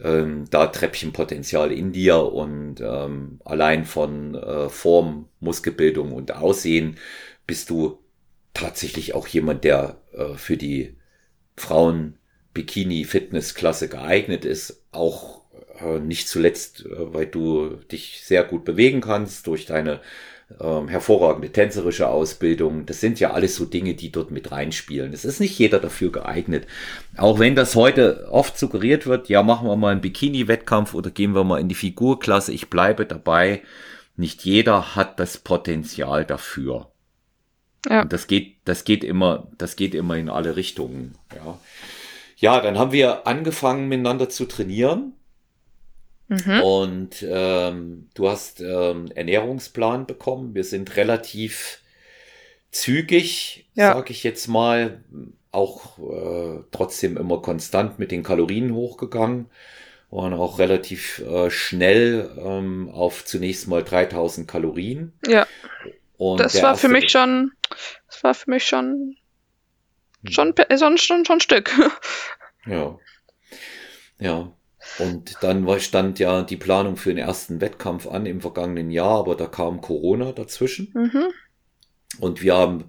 ähm, 0.04 0.46
da 0.50 0.68
Treppchenpotenzial 0.68 1.72
in 1.72 1.92
dir 1.92 2.18
und 2.32 2.82
ähm, 2.82 3.40
allein 3.46 3.86
von 3.86 4.36
äh, 4.36 4.70
Form, 4.70 5.30
Muskelbildung 5.40 6.14
und 6.14 6.32
Aussehen 6.34 6.98
bist 7.46 7.70
du 7.70 8.00
tatsächlich 8.54 9.14
auch 9.14 9.28
jemand, 9.28 9.64
der 9.64 10.02
äh, 10.14 10.36
für 10.36 10.58
die 10.58 10.96
Frauen 11.56 12.18
Bikini-Fitness-Klasse 12.54 13.90
geeignet 13.90 14.46
ist, 14.46 14.84
auch 14.92 15.42
äh, 15.80 16.00
nicht 16.00 16.28
zuletzt, 16.28 16.86
äh, 16.86 17.14
weil 17.14 17.28
du 17.28 17.76
dich 17.92 18.22
sehr 18.24 18.44
gut 18.44 18.66
bewegen 18.66 19.02
kannst 19.02 19.48
durch 19.48 19.66
deine 19.66 20.02
ähm, 20.60 20.88
hervorragende 20.88 21.52
tänzerische 21.52 22.08
Ausbildung. 22.08 22.86
Das 22.86 23.00
sind 23.00 23.20
ja 23.20 23.32
alles 23.32 23.56
so 23.56 23.66
Dinge, 23.66 23.94
die 23.94 24.12
dort 24.12 24.32
mit 24.32 24.52
reinspielen. 24.52 25.14
Es 25.14 25.26
ist 25.26 25.40
nicht 25.40 25.58
jeder 25.60 25.80
dafür 25.80 26.12
geeignet. 26.12 26.66
Auch 27.18 27.40
wenn 27.40 27.56
das 27.56 27.76
heute 27.76 28.28
oft 28.32 28.58
suggeriert 28.58 29.06
wird, 29.06 29.30
ja, 29.30 29.44
machen 29.44 29.68
wir 29.68 29.76
mal 29.76 29.92
einen 29.92 30.02
Bikini-Wettkampf 30.02 30.94
oder 30.94 31.12
gehen 31.12 31.36
wir 31.36 31.44
mal 31.44 31.60
in 31.60 31.70
die 31.70 31.76
Figurklasse. 31.76 32.52
Ich 32.52 32.70
bleibe 32.70 33.06
dabei. 33.06 33.62
Nicht 34.18 34.44
jeder 34.44 34.96
hat 34.96 35.20
das 35.20 35.38
Potenzial 35.38 36.26
dafür. 36.26 36.92
Ja. 37.88 38.02
Und 38.02 38.12
das 38.12 38.28
geht, 38.28 38.56
das 38.66 38.84
geht 38.84 39.04
immer, 39.04 39.48
das 39.58 39.76
geht 39.76 39.96
immer 39.96 40.18
in 40.18 40.30
alle 40.30 40.56
Richtungen. 40.56 41.16
Ja. 41.36 41.60
Ja, 42.38 42.62
dann 42.62 42.78
haben 42.78 42.94
wir 42.94 43.28
angefangen 43.28 43.88
miteinander 43.90 44.30
zu 44.30 44.46
trainieren. 44.46 45.14
Mhm. 46.30 46.62
Und 46.62 47.26
ähm, 47.28 48.08
du 48.14 48.30
hast 48.30 48.62
ähm, 48.62 49.12
Ernährungsplan 49.14 50.06
bekommen. 50.06 50.54
Wir 50.54 50.64
sind 50.64 50.96
relativ 50.96 51.82
zügig, 52.72 53.68
ja. 53.74 53.94
sage 53.94 54.12
ich 54.12 54.24
jetzt 54.24 54.48
mal, 54.48 55.04
auch 55.52 55.98
äh, 55.98 56.64
trotzdem 56.72 57.18
immer 57.18 57.42
konstant 57.42 57.98
mit 57.98 58.12
den 58.12 58.22
Kalorien 58.22 58.74
hochgegangen. 58.74 59.48
Waren 60.12 60.34
auch 60.34 60.60
relativ 60.60 61.20
äh, 61.20 61.50
schnell 61.50 62.32
ähm, 62.38 62.90
auf 62.92 63.26
zunächst 63.26 63.68
mal 63.68 63.84
3000 63.84 64.48
Kalorien. 64.48 65.14
Ja. 65.28 65.48
Und 66.18 66.40
das 66.40 66.62
war 66.62 66.76
für 66.76 66.90
mich 66.90 67.10
schon, 67.10 67.52
das 68.08 68.24
war 68.24 68.36
für 68.36 68.52
mich 68.52 68.68
schon, 68.68 69.18
hm. 70.24 70.32
schon, 70.32 70.54
schon, 70.78 70.98
schon, 70.98 71.26
schon 71.26 71.38
ein 71.38 71.42
Stück. 71.42 71.72
Ja. 72.66 73.00
Ja. 74.20 74.52
Und 74.98 75.36
dann 75.42 75.66
war, 75.66 75.80
stand 75.80 76.20
ja 76.20 76.42
die 76.42 76.58
Planung 76.58 76.98
für 76.98 77.10
den 77.10 77.20
ersten 77.20 77.62
Wettkampf 77.62 78.08
an 78.08 78.26
im 78.26 78.42
vergangenen 78.42 78.92
Jahr, 78.92 79.20
aber 79.20 79.36
da 79.36 79.46
kam 79.46 79.82
Corona 79.82 80.32
dazwischen. 80.32 80.92
Mhm. 80.94 81.26
Und 82.20 82.42
wir 82.42 82.56
haben 82.56 82.86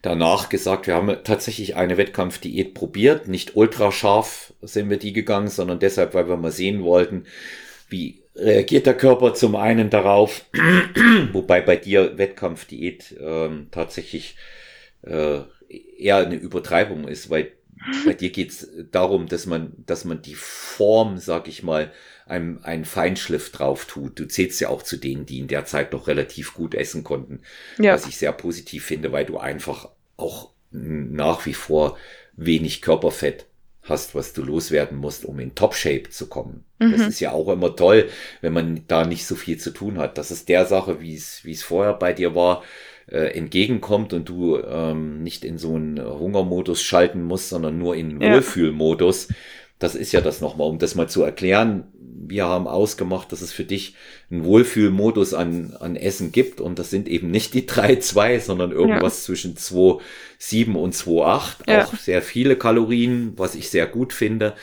danach 0.00 0.48
gesagt, 0.48 0.86
wir 0.86 0.94
haben 0.94 1.16
tatsächlich 1.24 1.76
eine 1.76 1.96
Wettkampfdiät 1.96 2.74
probiert. 2.74 3.28
Nicht 3.28 3.54
ultra 3.54 3.92
scharf 3.92 4.54
sind 4.62 4.90
wir 4.90 4.96
die 4.96 5.12
gegangen, 5.12 5.48
sondern 5.48 5.78
deshalb, 5.78 6.14
weil 6.14 6.28
wir 6.28 6.36
mal 6.36 6.50
sehen 6.50 6.82
wollten, 6.82 7.26
wie 7.88 8.22
reagiert 8.34 8.86
der 8.86 8.96
Körper 8.96 9.34
zum 9.34 9.56
einen 9.56 9.90
darauf, 9.90 10.46
wobei 11.32 11.60
bei 11.60 11.76
dir 11.76 12.16
Wettkampfdiät 12.16 13.14
ähm, 13.20 13.68
tatsächlich 13.70 14.36
äh, 15.02 15.40
eher 15.98 16.16
eine 16.16 16.36
Übertreibung 16.36 17.06
ist, 17.06 17.30
weil 17.30 17.52
bei 18.04 18.14
dir 18.14 18.30
geht's 18.30 18.68
darum, 18.90 19.26
dass 19.26 19.46
man, 19.46 19.72
dass 19.86 20.04
man 20.04 20.22
die 20.22 20.34
Form, 20.34 21.18
sag 21.18 21.48
ich 21.48 21.62
mal, 21.62 21.92
einem 22.26 22.60
einen 22.62 22.84
Feinschliff 22.84 23.50
drauf 23.50 23.86
tut. 23.86 24.18
Du 24.18 24.26
zählst 24.26 24.60
ja 24.60 24.68
auch 24.68 24.82
zu 24.82 24.96
denen, 24.96 25.26
die 25.26 25.38
in 25.38 25.48
der 25.48 25.64
Zeit 25.64 25.92
noch 25.92 26.06
relativ 26.06 26.54
gut 26.54 26.74
essen 26.74 27.04
konnten. 27.04 27.40
Ja. 27.78 27.94
Was 27.94 28.06
ich 28.06 28.16
sehr 28.16 28.32
positiv 28.32 28.84
finde, 28.84 29.12
weil 29.12 29.26
du 29.26 29.38
einfach 29.38 29.88
auch 30.16 30.50
nach 30.70 31.44
wie 31.46 31.54
vor 31.54 31.98
wenig 32.34 32.82
Körperfett 32.82 33.46
hast, 33.82 34.14
was 34.14 34.32
du 34.32 34.42
loswerden 34.42 34.98
musst, 34.98 35.24
um 35.24 35.40
in 35.40 35.54
Top-Shape 35.54 36.08
zu 36.10 36.28
kommen. 36.28 36.64
Mhm. 36.78 36.92
Das 36.92 37.00
ist 37.02 37.20
ja 37.20 37.32
auch 37.32 37.48
immer 37.48 37.74
toll, 37.74 38.08
wenn 38.40 38.52
man 38.52 38.84
da 38.86 39.04
nicht 39.04 39.26
so 39.26 39.34
viel 39.34 39.58
zu 39.58 39.70
tun 39.70 39.98
hat. 39.98 40.18
Das 40.18 40.30
ist 40.30 40.48
der 40.48 40.66
Sache, 40.66 41.00
wie 41.00 41.16
es, 41.16 41.44
wie 41.44 41.52
es 41.52 41.62
vorher 41.62 41.94
bei 41.94 42.12
dir 42.12 42.34
war 42.34 42.62
äh, 43.06 43.36
entgegenkommt 43.36 44.12
und 44.12 44.28
du 44.28 44.58
ähm, 44.58 45.22
nicht 45.22 45.44
in 45.44 45.58
so 45.58 45.74
einen 45.74 46.02
Hungermodus 46.02 46.82
schalten 46.82 47.22
musst, 47.22 47.48
sondern 47.48 47.78
nur 47.78 47.96
in 47.96 48.20
ja. 48.20 48.34
Wohlfühlmodus. 48.34 49.28
Das 49.78 49.94
ist 49.94 50.12
ja 50.12 50.20
das 50.20 50.40
nochmal, 50.40 50.68
um 50.68 50.78
das 50.78 50.94
mal 50.94 51.08
zu 51.08 51.22
erklären. 51.22 51.84
Wir 52.24 52.46
haben 52.46 52.68
ausgemacht, 52.68 53.32
dass 53.32 53.40
es 53.40 53.52
für 53.52 53.64
dich 53.64 53.96
einen 54.30 54.44
Wohlfühlmodus 54.44 55.34
an, 55.34 55.76
an 55.80 55.96
Essen 55.96 56.30
gibt 56.30 56.60
und 56.60 56.78
das 56.78 56.90
sind 56.90 57.08
eben 57.08 57.30
nicht 57.30 57.52
die 57.52 57.68
3,2, 57.68 58.40
sondern 58.40 58.70
irgendwas 58.70 59.18
ja. 59.18 59.24
zwischen 59.24 59.56
2,7 59.56 60.74
und 60.74 60.94
2,8. 60.94 61.68
Ja. 61.68 61.84
Auch 61.84 61.94
sehr 61.94 62.22
viele 62.22 62.56
Kalorien, 62.56 63.32
was 63.36 63.56
ich 63.56 63.70
sehr 63.70 63.86
gut 63.86 64.12
finde. 64.12 64.54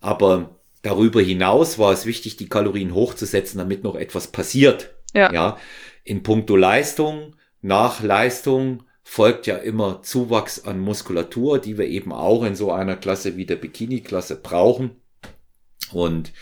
Aber 0.00 0.56
darüber 0.82 1.22
hinaus 1.22 1.78
war 1.78 1.92
es 1.92 2.04
wichtig, 2.04 2.36
die 2.36 2.48
Kalorien 2.48 2.94
hochzusetzen, 2.94 3.58
damit 3.58 3.84
noch 3.84 3.94
etwas 3.94 4.26
passiert. 4.26 4.90
Ja. 5.14 5.32
ja 5.32 5.58
in 6.04 6.22
puncto 6.22 6.54
Leistung, 6.54 7.34
nach 7.64 8.02
Leistung 8.02 8.82
folgt 9.02 9.46
ja 9.46 9.56
immer 9.56 10.02
Zuwachs 10.02 10.64
an 10.64 10.80
Muskulatur, 10.80 11.58
die 11.58 11.78
wir 11.78 11.86
eben 11.86 12.12
auch 12.12 12.44
in 12.44 12.54
so 12.54 12.70
einer 12.70 12.94
Klasse 12.94 13.38
wie 13.38 13.46
der 13.46 13.56
Bikini-Klasse 13.56 14.36
brauchen. 14.36 15.00
Und 15.90 16.34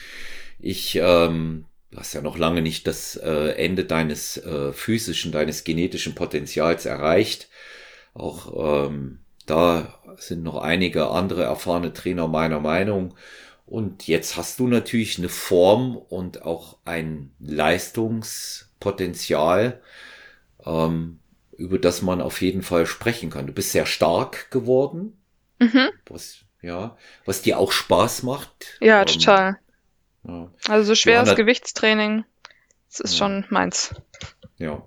ich, 0.58 0.98
ähm, 1.00 1.66
du 1.92 1.98
hast 1.98 2.14
ja 2.14 2.22
noch 2.22 2.38
lange 2.38 2.60
nicht 2.60 2.88
das 2.88 3.14
äh, 3.14 3.50
Ende 3.50 3.84
deines 3.84 4.36
äh, 4.38 4.72
physischen, 4.72 5.30
deines 5.30 5.62
genetischen 5.62 6.16
Potenzials 6.16 6.86
erreicht. 6.86 7.48
Auch 8.14 8.88
ähm, 8.88 9.20
da 9.46 9.94
sind 10.16 10.42
noch 10.42 10.56
einige 10.56 11.10
andere 11.10 11.44
erfahrene 11.44 11.92
Trainer 11.92 12.26
meiner 12.26 12.58
Meinung. 12.58 13.14
Und 13.64 14.08
jetzt 14.08 14.36
hast 14.36 14.58
du 14.58 14.66
natürlich 14.66 15.18
eine 15.18 15.28
Form 15.28 15.96
und 15.96 16.42
auch 16.42 16.78
ein 16.84 17.30
Leistungspotenzial, 17.38 19.80
ähm, 20.64 21.20
über 21.56 21.78
das 21.78 22.02
man 22.02 22.20
auf 22.20 22.40
jeden 22.40 22.62
Fall 22.62 22.86
sprechen 22.86 23.30
kann. 23.30 23.46
Du 23.46 23.52
bist 23.52 23.72
sehr 23.72 23.86
stark 23.86 24.50
geworden, 24.50 25.20
mhm. 25.58 25.90
was, 26.08 26.44
ja, 26.60 26.96
was 27.24 27.42
dir 27.42 27.58
auch 27.58 27.72
Spaß 27.72 28.22
macht. 28.22 28.78
Ja, 28.80 29.00
ähm, 29.00 29.06
total. 29.06 29.58
Ja. 30.26 30.50
Also 30.68 30.88
so 30.88 30.94
schweres 30.94 31.28
Johanna, 31.28 31.34
Gewichtstraining, 31.34 32.24
das 32.88 33.00
ist 33.00 33.12
ja. 33.12 33.18
schon 33.18 33.44
meins. 33.50 33.94
Ja. 34.58 34.82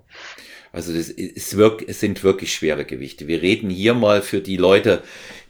Also 0.72 0.92
das 0.92 1.08
ist 1.08 1.56
wirklich, 1.56 1.88
es 1.88 2.00
sind 2.00 2.22
wirklich 2.22 2.52
schwere 2.52 2.84
Gewichte. 2.84 3.26
Wir 3.26 3.40
reden 3.40 3.70
hier 3.70 3.94
mal 3.94 4.20
für 4.20 4.42
die 4.42 4.58
Leute, 4.58 5.02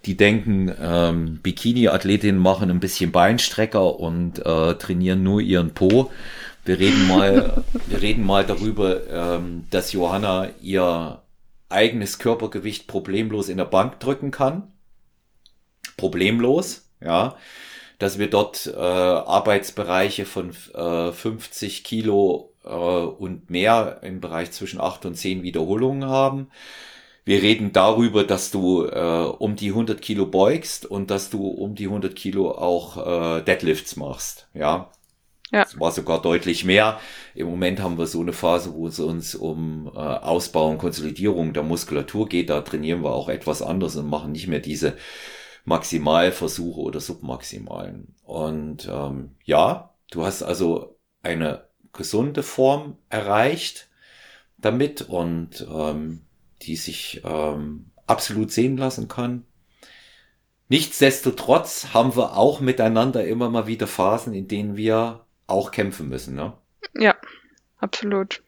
die 0.04 0.16
denken, 0.16 0.72
ähm, 0.80 1.40
Bikini-Athletinnen 1.42 2.40
machen 2.40 2.70
ein 2.70 2.78
bisschen 2.78 3.10
Beinstrecker 3.10 3.98
und 3.98 4.38
äh, 4.38 4.74
trainieren 4.74 5.24
nur 5.24 5.40
ihren 5.40 5.74
Po. 5.74 6.12
Wir 6.66 6.80
reden 6.80 7.06
mal, 7.06 7.64
wir 7.86 8.02
reden 8.02 8.26
mal 8.26 8.44
darüber, 8.44 9.08
ähm, 9.08 9.66
dass 9.70 9.92
Johanna 9.92 10.48
ihr 10.60 11.22
eigenes 11.68 12.18
Körpergewicht 12.18 12.88
problemlos 12.88 13.48
in 13.48 13.58
der 13.58 13.66
Bank 13.66 14.00
drücken 14.00 14.32
kann. 14.32 14.72
Problemlos, 15.96 16.90
ja. 17.00 17.36
Dass 18.00 18.18
wir 18.18 18.28
dort 18.28 18.66
äh, 18.66 18.78
Arbeitsbereiche 18.80 20.26
von 20.26 20.50
äh, 20.74 21.12
50 21.12 21.84
Kilo 21.84 22.52
äh, 22.64 22.68
und 22.68 23.48
mehr 23.48 24.00
im 24.02 24.20
Bereich 24.20 24.50
zwischen 24.50 24.80
8 24.80 25.06
und 25.06 25.14
10 25.14 25.44
Wiederholungen 25.44 26.08
haben. 26.08 26.48
Wir 27.24 27.42
reden 27.42 27.72
darüber, 27.72 28.24
dass 28.24 28.50
du 28.50 28.84
äh, 28.84 29.32
um 29.38 29.54
die 29.54 29.68
100 29.68 30.02
Kilo 30.02 30.26
beugst 30.26 30.84
und 30.84 31.10
dass 31.12 31.30
du 31.30 31.46
um 31.46 31.76
die 31.76 31.86
100 31.86 32.14
Kilo 32.16 32.50
auch 32.50 33.38
äh, 33.38 33.42
Deadlifts 33.42 33.96
machst. 33.96 34.48
Ja, 34.52 34.90
ja. 35.52 35.62
Es 35.62 35.78
war 35.78 35.92
sogar 35.92 36.20
deutlich 36.20 36.64
mehr. 36.64 37.00
Im 37.34 37.46
Moment 37.46 37.80
haben 37.80 37.98
wir 37.98 38.06
so 38.06 38.20
eine 38.20 38.32
Phase, 38.32 38.74
wo 38.74 38.88
es 38.88 38.98
uns 38.98 39.34
um 39.34 39.86
äh, 39.94 39.98
Ausbau 39.98 40.68
und 40.68 40.78
Konsolidierung 40.78 41.52
der 41.52 41.62
Muskulatur 41.62 42.28
geht. 42.28 42.50
Da 42.50 42.62
trainieren 42.62 43.04
wir 43.04 43.12
auch 43.12 43.28
etwas 43.28 43.62
anders 43.62 43.94
und 43.96 44.08
machen 44.08 44.32
nicht 44.32 44.48
mehr 44.48 44.58
diese 44.58 44.96
Maximalversuche 45.64 46.80
oder 46.80 47.00
Submaximalen. 47.00 48.16
Und 48.24 48.88
ähm, 48.90 49.36
ja, 49.44 49.94
du 50.10 50.24
hast 50.24 50.42
also 50.42 50.98
eine 51.22 51.68
gesunde 51.92 52.42
Form 52.42 52.98
erreicht 53.08 53.88
damit 54.58 55.02
und 55.02 55.66
ähm, 55.72 56.22
die 56.62 56.76
sich 56.76 57.22
ähm, 57.24 57.90
absolut 58.06 58.50
sehen 58.50 58.76
lassen 58.76 59.06
kann. 59.06 59.44
Nichtsdestotrotz 60.68 61.88
haben 61.94 62.16
wir 62.16 62.36
auch 62.36 62.60
miteinander 62.60 63.24
immer 63.24 63.48
mal 63.48 63.68
wieder 63.68 63.86
Phasen, 63.86 64.34
in 64.34 64.48
denen 64.48 64.76
wir 64.76 65.25
auch 65.46 65.70
kämpfen 65.70 66.08
müssen, 66.08 66.34
ne? 66.34 66.56
Ja, 66.94 67.14
absolut. 67.78 68.42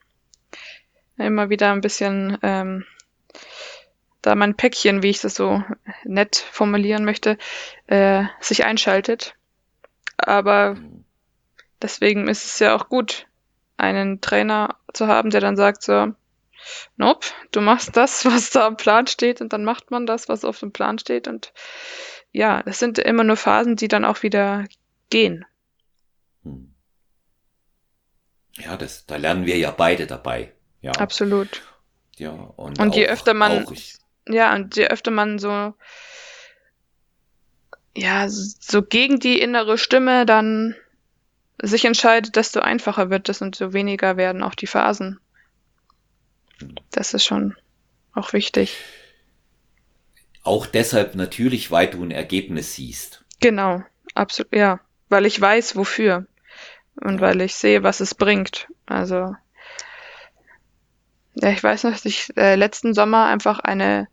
Immer 1.17 1.51
wieder 1.51 1.73
ein 1.73 1.81
bisschen 1.81 2.39
ähm, 2.43 2.85
da 4.23 4.35
mein 4.35 4.57
Päckchen, 4.57 5.03
wie 5.03 5.11
ich 5.11 5.21
das 5.21 5.35
so 5.35 5.63
nett 6.05 6.37
formulieren 6.37 7.05
möchte, 7.05 7.39
äh, 7.87 8.25
sich 8.41 8.65
einschaltet. 8.65 9.35
Aber 10.17 10.77
deswegen 11.81 12.29
ist 12.29 12.45
es 12.45 12.59
ja 12.59 12.75
auch 12.75 12.89
gut, 12.89 13.27
einen 13.77 14.21
Trainer 14.21 14.77
zu 14.93 15.07
haben, 15.07 15.31
der 15.31 15.41
dann 15.41 15.57
sagt 15.57 15.83
so, 15.83 16.13
nope, 16.97 17.27
du 17.53 17.61
machst 17.61 17.97
das, 17.97 18.25
was 18.27 18.51
da 18.51 18.67
am 18.67 18.77
Plan 18.77 19.07
steht 19.07 19.41
und 19.41 19.53
dann 19.53 19.65
macht 19.65 19.91
man 19.91 20.07
das, 20.07 20.29
was 20.29 20.45
auf 20.45 20.59
dem 20.61 20.73
Plan 20.73 20.99
steht 20.99 21.29
und 21.29 21.53
ja, 22.31 22.63
das 22.63 22.79
sind 22.79 22.99
immer 22.99 23.25
nur 23.25 23.37
Phasen, 23.37 23.77
die 23.77 23.89
dann 23.89 24.05
auch 24.05 24.23
wieder 24.23 24.65
gehen. 25.09 25.47
Hm 26.43 26.75
ja, 28.63 28.77
das, 28.77 29.07
da 29.07 29.17
lernen 29.17 29.47
wir 29.47 29.57
ja 29.57 29.71
beide 29.71 30.07
dabei. 30.07 30.53
Ja. 30.81 30.93
Absolut. 30.93 31.63
Ja, 32.17 32.31
und, 32.31 32.79
und 32.81 32.95
je 32.95 33.07
öfter 33.07 33.35
man, 33.35 33.67
Ja, 34.29 34.55
und 34.55 34.77
je 34.77 34.89
öfter 34.89 35.11
man 35.11 35.39
so, 35.39 35.75
ja, 37.97 38.29
so 38.29 38.83
gegen 38.83 39.21
die 39.21 39.41
innere 39.41 39.79
Stimme 39.79 40.27
dann 40.27 40.75
sich 41.61 41.85
entscheidet, 41.85 42.37
desto 42.37 42.61
einfacher 42.61 43.11
wird 43.11 43.29
es 43.29 43.43
und 43.43 43.57
so 43.57 43.73
weniger 43.73 44.17
werden 44.17 44.43
auch 44.43 44.55
die 44.55 44.67
Phasen. 44.67 45.19
Das 46.91 47.15
ist 47.15 47.25
schon 47.25 47.57
auch 48.15 48.33
wichtig. 48.33 48.77
Auch 50.43 50.67
deshalb 50.67 51.15
natürlich, 51.15 51.71
weil 51.71 51.89
du 51.89 52.03
ein 52.03 52.11
Ergebnis 52.11 52.75
siehst. 52.75 53.25
Genau, 53.41 53.83
absolut, 54.15 54.55
ja. 54.55 54.81
Weil 55.09 55.27
ich 55.27 55.41
weiß, 55.41 55.77
wofür. 55.77 56.27
Und 57.01 57.21
weil 57.21 57.41
ich 57.41 57.55
sehe, 57.55 57.83
was 57.83 58.01
es 58.01 58.15
bringt. 58.15 58.69
Also, 58.87 59.35
ja, 61.35 61.51
ich 61.51 61.63
weiß 61.63 61.85
noch, 61.85 61.93
dass 61.93 62.05
ich 62.05 62.37
äh, 62.37 62.57
letzten 62.57 62.95
Sommer 62.95 63.27
einfach 63.27 63.61
eine, 63.61 64.09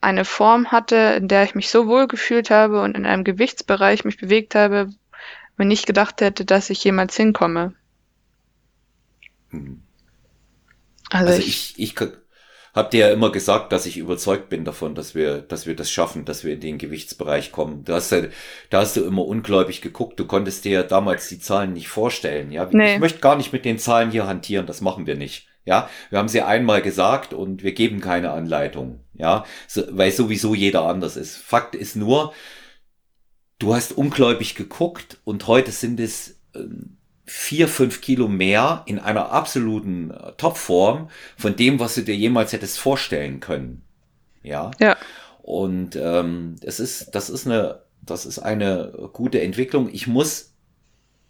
eine 0.00 0.24
Form 0.24 0.70
hatte, 0.70 0.96
in 1.16 1.28
der 1.28 1.44
ich 1.44 1.54
mich 1.54 1.70
so 1.70 1.86
wohl 1.86 2.06
gefühlt 2.06 2.50
habe 2.50 2.82
und 2.82 2.96
in 2.96 3.06
einem 3.06 3.24
Gewichtsbereich 3.24 4.04
mich 4.04 4.18
bewegt 4.18 4.54
habe, 4.54 4.90
wenn 5.56 5.68
nicht 5.68 5.86
gedacht 5.86 6.20
hätte, 6.20 6.44
dass 6.44 6.70
ich 6.70 6.84
jemals 6.84 7.16
hinkomme. 7.16 7.74
Hm. 9.50 9.82
Also, 11.10 11.32
also, 11.32 11.40
ich, 11.40 11.78
ich, 11.78 11.98
ich 11.98 12.10
habe 12.74 12.90
dir 12.90 13.08
ja 13.08 13.12
immer 13.12 13.32
gesagt, 13.32 13.72
dass 13.72 13.86
ich 13.86 13.96
überzeugt 13.96 14.48
bin 14.48 14.64
davon, 14.64 14.94
dass 14.94 15.14
wir, 15.14 15.38
dass 15.38 15.66
wir 15.66 15.74
das 15.74 15.90
schaffen, 15.90 16.24
dass 16.24 16.44
wir 16.44 16.54
in 16.54 16.60
den 16.60 16.78
Gewichtsbereich 16.78 17.50
kommen. 17.50 17.84
Da 17.84 17.94
hast 17.94 18.12
du, 18.12 18.30
da 18.70 18.80
hast 18.80 18.96
du 18.96 19.04
immer 19.04 19.26
ungläubig 19.26 19.80
geguckt. 19.80 20.20
Du 20.20 20.26
konntest 20.26 20.64
dir 20.64 20.72
ja 20.72 20.82
damals 20.82 21.28
die 21.28 21.40
Zahlen 21.40 21.72
nicht 21.72 21.88
vorstellen. 21.88 22.52
Ja, 22.52 22.68
nee. 22.70 22.94
ich 22.94 23.00
möchte 23.00 23.20
gar 23.20 23.36
nicht 23.36 23.52
mit 23.52 23.64
den 23.64 23.78
Zahlen 23.78 24.10
hier 24.10 24.26
hantieren. 24.26 24.66
Das 24.66 24.80
machen 24.80 25.06
wir 25.06 25.16
nicht. 25.16 25.48
Ja, 25.64 25.90
wir 26.08 26.18
haben 26.18 26.28
sie 26.28 26.42
einmal 26.42 26.80
gesagt 26.80 27.34
und 27.34 27.62
wir 27.62 27.72
geben 27.72 28.00
keine 28.00 28.30
Anleitung. 28.30 29.00
Ja, 29.14 29.44
so, 29.68 29.82
weil 29.90 30.10
sowieso 30.10 30.54
jeder 30.54 30.84
anders 30.84 31.16
ist. 31.16 31.36
Fakt 31.36 31.74
ist 31.74 31.96
nur, 31.96 32.32
du 33.58 33.74
hast 33.74 33.92
ungläubig 33.92 34.54
geguckt 34.54 35.18
und 35.24 35.46
heute 35.46 35.70
sind 35.72 36.00
es 36.00 36.40
ähm, 36.54 36.96
vier, 37.30 37.68
fünf 37.68 38.00
Kilo 38.00 38.26
mehr 38.26 38.82
in 38.86 38.98
einer 38.98 39.30
absoluten 39.30 40.10
äh, 40.10 40.32
Topform 40.32 41.10
von 41.36 41.54
dem, 41.54 41.78
was 41.78 41.94
du 41.94 42.02
dir 42.02 42.16
jemals 42.16 42.52
hättest 42.52 42.80
vorstellen 42.80 43.38
können. 43.38 43.82
Ja. 44.42 44.72
Ja. 44.80 44.96
Und 45.40 45.94
ähm, 45.94 46.56
es 46.62 46.80
ist, 46.80 47.14
das 47.14 47.30
ist 47.30 47.46
eine, 47.46 47.82
das 48.02 48.26
ist 48.26 48.40
eine 48.40 49.10
gute 49.12 49.40
Entwicklung. 49.40 49.88
Ich 49.92 50.08
muss 50.08 50.54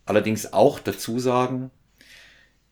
allerdings 0.06 0.54
auch 0.54 0.78
dazu 0.78 1.18
sagen, 1.18 1.70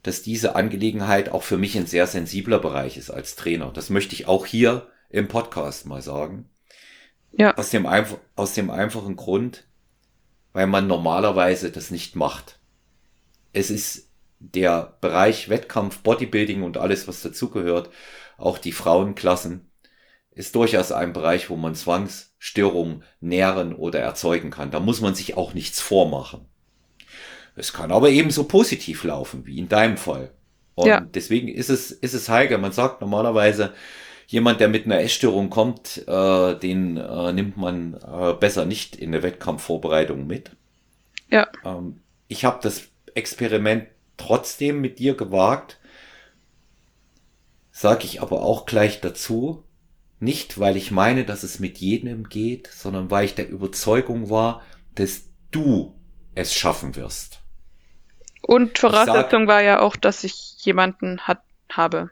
dass 0.03 0.23
diese 0.23 0.57
Angelegenheit 0.57 1.29
auch 1.29 1.43
für 1.43 1.59
mich 1.59 1.77
ein 1.77 1.87
sehr 1.87 2.07
sensibler 2.07 2.59
Bereich 2.59 2.97
ist 2.97 3.11
als 3.11 3.37
Trainer. 3.37 3.71
Das 3.75 3.91
möchte 3.91 4.15
ich 4.15 4.27
auch 4.27 4.47
hier 4.47 4.89
im 5.11 5.29
Podcast 5.29 5.85
mal 5.85 6.01
sagen. 6.01 6.49
Ja. 7.33 7.55
Aus 7.59 7.69
dem, 7.69 7.87
aus 8.37 8.55
dem 8.55 8.71
einfachen 8.71 9.17
Grund, 9.17 9.67
weil 10.55 10.67
man 10.67 10.87
normalerweise 10.87 11.71
das 11.71 11.91
nicht 11.91 12.17
macht. 12.17 12.58
Es 13.53 13.71
ist 13.71 14.09
der 14.41 14.97
Bereich 15.01 15.49
Wettkampf, 15.49 15.99
Bodybuilding 15.99 16.63
und 16.63 16.77
alles, 16.77 17.09
was 17.09 17.23
dazugehört, 17.23 17.91
auch 18.37 18.59
die 18.59 18.73
Frauenklassen, 18.73 19.69
ist 20.31 20.55
durchaus 20.55 20.93
ein 20.93 21.13
Bereich, 21.13 21.51
wo 21.51 21.57
man 21.57 21.75
Zwangsstörungen 21.75 23.03
nähren 23.21 23.75
oder 23.75 23.99
erzeugen 23.99 24.51
kann. 24.51 24.71
Da 24.71 24.79
muss 24.79 25.01
man 25.01 25.15
sich 25.15 25.37
auch 25.37 25.55
nichts 25.55 25.81
vormachen. 25.81 26.47
Es 27.57 27.73
kann 27.73 27.91
aber 27.91 28.11
ebenso 28.11 28.45
positiv 28.45 29.03
laufen, 29.03 29.45
wie 29.45 29.59
in 29.59 29.69
deinem 29.69 29.97
Fall. 29.97 30.31
Und 30.77 30.87
ja. 30.87 31.01
deswegen 31.01 31.49
ist 31.49 31.71
es, 31.71 31.91
ist 31.91 32.15
es 32.15 32.29
heikel. 32.29 32.59
Man 32.59 32.71
sagt 32.71 33.01
normalerweise, 33.01 33.73
jemand, 34.29 34.61
der 34.61 34.69
mit 34.69 34.87
einer 34.87 35.01
Essstörung 35.01 35.51
kommt, 35.51 36.07
äh, 36.07 36.55
den 36.55 36.97
äh, 36.97 37.33
nimmt 37.33 37.57
man 37.57 37.95
äh, 37.95 38.35
besser 38.35 38.65
nicht 38.65 38.95
in 38.95 39.11
der 39.11 39.25
Wettkampfvorbereitung 39.25 40.25
mit. 40.25 40.53
Ja. 41.31 41.49
Ähm, 41.65 42.01
ich 42.29 42.45
habe 42.45 42.61
das 42.63 42.85
Experiment 43.19 43.87
trotzdem 44.17 44.81
mit 44.81 44.99
dir 44.99 45.15
gewagt, 45.17 45.79
sage 47.71 48.05
ich 48.05 48.23
aber 48.23 48.43
auch 48.43 48.67
gleich 48.67 49.01
dazu, 49.01 49.65
nicht 50.21 50.59
weil 50.59 50.77
ich 50.77 50.91
meine, 50.91 51.25
dass 51.25 51.43
es 51.43 51.61
mit 51.61 51.79
jedem 51.79 52.29
geht, 52.29 52.67
sondern 52.67 53.11
weil 53.11 53.25
ich 53.25 53.35
der 53.35 53.49
Überzeugung 53.49 54.31
war, 54.31 54.63
dass 54.95 55.29
du 55.51 55.95
es 56.35 56.55
schaffen 56.55 56.97
wirst. 56.97 57.41
Und 58.43 58.79
Voraussetzung 58.79 59.43
sag, 59.43 59.49
war 59.49 59.63
ja 59.63 59.81
auch, 59.81 59.97
dass 59.97 60.25
ich 60.25 60.57
jemanden 60.59 61.21
hat, 61.21 61.43
habe. 61.71 62.11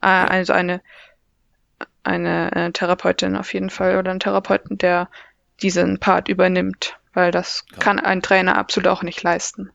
Äh, 0.00 0.06
also 0.06 0.52
eine 0.52 0.80
eine 2.04 2.52
äh, 2.54 2.72
Therapeutin 2.72 3.36
auf 3.36 3.52
jeden 3.54 3.70
Fall 3.70 3.96
oder 3.96 4.10
einen 4.10 4.20
Therapeuten, 4.20 4.78
der 4.78 5.08
diesen 5.62 5.98
Part 5.98 6.28
übernimmt, 6.28 6.98
weil 7.14 7.30
das 7.30 7.64
ja. 7.72 7.78
kann 7.78 7.98
ein 7.98 8.22
Trainer 8.22 8.56
absolut 8.56 8.88
auch 8.88 9.02
nicht 9.02 9.22
leisten. 9.22 9.70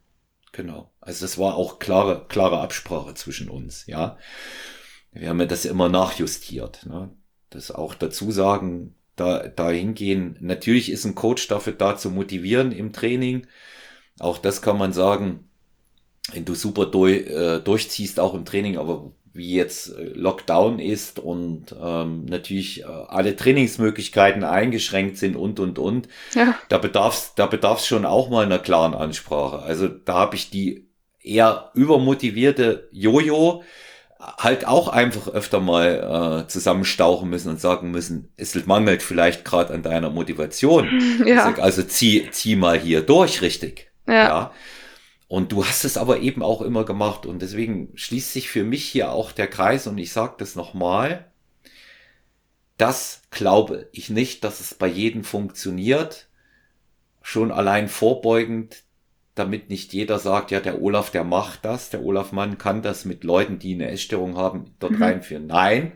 Genau. 0.52 0.92
Also 1.00 1.26
das 1.26 1.38
war 1.38 1.56
auch 1.56 1.80
klare, 1.80 2.26
klare 2.28 2.60
Absprache 2.60 3.14
zwischen 3.14 3.50
uns, 3.50 3.86
ja. 3.86 4.18
Wir 5.12 5.30
haben 5.30 5.40
ja 5.40 5.46
das 5.46 5.66
immer 5.66 5.90
nachjustiert, 5.90 6.86
ne? 6.86 7.10
Das 7.50 7.72
auch 7.72 7.96
dazu 7.96 8.32
sagen, 8.32 8.96
da, 9.16 9.48
da 9.48 9.70
hingehen. 9.72 10.38
Natürlich 10.40 10.92
ist 10.92 11.06
ein 11.06 11.16
Coach 11.16 11.48
dafür 11.48 11.74
da 11.74 11.98
zu 11.98 12.12
motivieren 12.12 12.72
im 12.72 12.94
Training. 12.94 13.48
Auch 14.20 14.38
das 14.38 14.62
kann 14.62 14.78
man 14.78 14.94
sagen, 14.94 15.50
wenn 16.34 16.46
du 16.46 16.54
super 16.54 16.86
durch, 16.86 17.28
äh, 17.28 17.60
durchziehst, 17.60 18.20
auch 18.20 18.34
im 18.34 18.46
Training, 18.46 18.78
aber 18.78 19.12
wie 19.34 19.56
jetzt 19.56 19.96
äh, 19.96 20.04
Lockdown 20.14 20.80
ist 20.80 21.20
und 21.20 21.76
ähm, 21.82 22.26
natürlich 22.26 22.82
äh, 22.82 22.86
alle 22.86 23.36
Trainingsmöglichkeiten 23.36 24.44
eingeschränkt 24.44 25.18
sind 25.18 25.36
und 25.36 25.60
und 25.60 25.80
und. 25.80 26.08
Ja. 26.34 26.56
Da 26.70 26.78
bedarf's, 26.78 27.34
da 27.36 27.46
bedarf's 27.46 27.88
schon 27.88 28.06
auch 28.06 28.30
mal 28.30 28.46
einer 28.46 28.60
klaren 28.60 28.94
Ansprache. 28.94 29.60
Also 29.60 29.88
da 29.88 30.14
habe 30.16 30.36
ich 30.36 30.50
die 30.50 30.90
eher 31.22 31.72
übermotivierte 31.74 32.90
Jojo 32.92 33.64
halt 34.20 34.68
auch 34.68 34.90
einfach 34.90 35.30
öfter 35.30 35.62
mal 35.62 36.44
äh, 36.44 36.48
zusammenstauchen 36.48 37.30
müssen 37.30 37.50
und 37.50 37.62
sagen 37.62 37.92
müssen, 37.92 38.34
es 38.36 38.54
mangelt 38.66 39.02
vielleicht 39.02 39.46
gerade 39.46 39.74
an 39.74 39.82
deiner 39.84 40.10
Motivation. 40.10 40.90
Ja. 41.26 41.54
Also 41.56 41.84
zieh, 41.84 42.30
zieh 42.32 42.56
mal 42.56 42.80
hier 42.80 43.02
durch, 43.02 43.42
richtig. 43.42 43.92
Ja. 44.08 44.14
ja. 44.14 44.52
Und 45.30 45.52
du 45.52 45.64
hast 45.64 45.86
es 45.86 45.96
aber 45.96 46.20
eben 46.20 46.42
auch 46.42 46.62
immer 46.64 46.84
gemacht. 46.84 47.28
Und 47.28 47.44
deswegen 47.44 47.92
schließt 47.96 48.34
sich 48.34 48.50
für 48.50 48.64
mich 48.64 48.84
hier 48.84 49.12
auch 49.12 49.32
der 49.32 49.48
Kreis. 49.48 49.86
Und 49.86 50.00
ich 50.00 50.12
sage 50.12 50.34
das 50.40 50.56
nochmal. 50.56 51.32
Das 52.78 53.22
glaube 53.30 53.88
ich 53.92 54.10
nicht, 54.10 54.44
dass 54.44 54.60
es 54.60 54.74
bei 54.74 54.88
jedem 54.88 55.24
funktioniert. 55.24 56.28
Schon 57.22 57.52
allein 57.52 57.90
vorbeugend, 57.90 58.82
damit 59.36 59.70
nicht 59.70 59.94
jeder 59.94 60.18
sagt, 60.18 60.50
ja, 60.50 60.62
der 60.62 60.82
Olaf, 60.82 61.12
der 61.12 61.24
macht 61.24 61.64
das. 61.64 61.92
Der 61.92 62.04
Olaf 62.04 62.32
Mann 62.32 62.58
kann 62.58 62.82
das 62.82 63.06
mit 63.06 63.24
Leuten, 63.24 63.60
die 63.60 63.76
eine 63.76 63.92
Essstörung 63.92 64.36
haben, 64.36 64.74
dort 64.80 64.94
mhm. 64.94 65.04
reinführen. 65.04 65.46
Nein. 65.46 65.92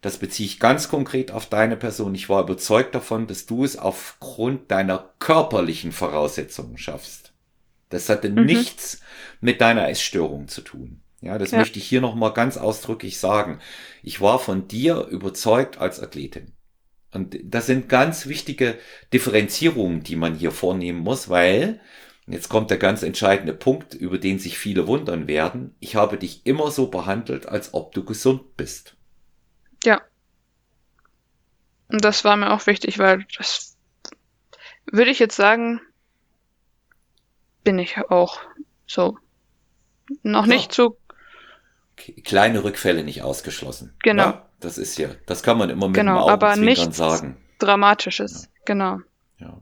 Das 0.00 0.18
beziehe 0.18 0.48
ich 0.48 0.58
ganz 0.58 0.88
konkret 0.88 1.30
auf 1.30 1.46
deine 1.46 1.76
Person. 1.76 2.14
Ich 2.16 2.28
war 2.28 2.42
überzeugt 2.42 2.94
davon, 2.96 3.28
dass 3.28 3.46
du 3.46 3.62
es 3.62 3.78
aufgrund 3.78 4.72
deiner 4.72 5.10
körperlichen 5.20 5.92
Voraussetzungen 5.92 6.76
schaffst. 6.76 7.33
Das 7.88 8.08
hatte 8.08 8.28
mhm. 8.28 8.44
nichts 8.46 9.00
mit 9.40 9.60
deiner 9.60 9.88
Essstörung 9.88 10.48
zu 10.48 10.62
tun. 10.62 11.00
Ja, 11.20 11.38
das 11.38 11.52
ja. 11.52 11.58
möchte 11.58 11.78
ich 11.78 11.86
hier 11.86 12.00
nochmal 12.00 12.32
ganz 12.34 12.56
ausdrücklich 12.56 13.18
sagen. 13.18 13.58
Ich 14.02 14.20
war 14.20 14.38
von 14.38 14.68
dir 14.68 15.06
überzeugt 15.06 15.78
als 15.78 16.00
Athletin. 16.00 16.52
Und 17.12 17.38
das 17.44 17.66
sind 17.66 17.88
ganz 17.88 18.26
wichtige 18.26 18.76
Differenzierungen, 19.12 20.02
die 20.02 20.16
man 20.16 20.34
hier 20.34 20.50
vornehmen 20.50 20.98
muss, 20.98 21.28
weil, 21.28 21.80
jetzt 22.26 22.48
kommt 22.48 22.70
der 22.70 22.76
ganz 22.76 23.02
entscheidende 23.02 23.54
Punkt, 23.54 23.94
über 23.94 24.18
den 24.18 24.38
sich 24.38 24.58
viele 24.58 24.86
wundern 24.86 25.28
werden. 25.28 25.74
Ich 25.80 25.96
habe 25.96 26.18
dich 26.18 26.44
immer 26.44 26.70
so 26.70 26.88
behandelt, 26.88 27.46
als 27.46 27.72
ob 27.72 27.92
du 27.92 28.04
gesund 28.04 28.56
bist. 28.56 28.96
Ja. 29.84 30.02
Und 31.88 32.04
das 32.04 32.24
war 32.24 32.36
mir 32.36 32.52
auch 32.52 32.66
wichtig, 32.66 32.98
weil 32.98 33.24
das 33.36 33.76
würde 34.90 35.10
ich 35.10 35.20
jetzt 35.20 35.36
sagen, 35.36 35.80
bin 37.64 37.78
ich 37.78 37.98
auch 38.10 38.38
so. 38.86 39.18
Noch 40.22 40.46
nicht 40.46 40.72
so. 40.72 40.98
Kleine 42.24 42.62
Rückfälle 42.62 43.04
nicht 43.04 43.22
ausgeschlossen. 43.22 43.94
Genau. 44.02 44.22
Ja, 44.22 44.48
das 44.60 44.78
ist 44.78 44.98
ja, 44.98 45.08
das 45.26 45.42
kann 45.42 45.58
man 45.58 45.70
immer 45.70 45.88
mit 45.88 45.96
genau, 45.96 46.26
dem 46.28 46.42
Augenzwinkern 46.42 46.92
sagen. 46.92 47.36
Dramatisches, 47.58 48.44
ja. 48.44 48.50
genau. 48.66 48.98
Ja. 49.38 49.60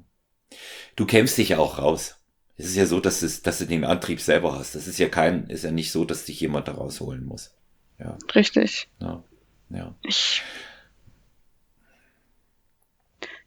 Du 0.97 1.07
kämpfst 1.07 1.39
dich 1.39 1.51
ja 1.51 1.59
auch 1.59 1.79
raus. 1.79 2.17
Es 2.57 2.67
ist 2.67 2.77
ja 2.77 2.87
so, 2.87 3.01
dass, 3.01 3.23
es, 3.23 3.43
dass 3.43 3.59
du 3.59 3.67
den 3.67 3.85
Antrieb 3.85 4.21
selber 4.21 4.59
hast. 4.59 4.75
Das 4.75 4.87
ist 4.87 4.99
ja 4.99 5.09
kein, 5.09 5.47
ist 5.49 5.65
ja 5.65 5.71
nicht 5.71 5.93
so, 5.93 6.05
dass 6.05 6.25
dich 6.25 6.41
jemand 6.41 6.69
da 6.69 6.73
rausholen 6.73 7.25
muss. 7.25 7.55
Ja. 7.99 8.19
Richtig. 8.35 8.89
Ja. 9.01 9.23
ja. 9.71 9.95
Ich, 10.03 10.43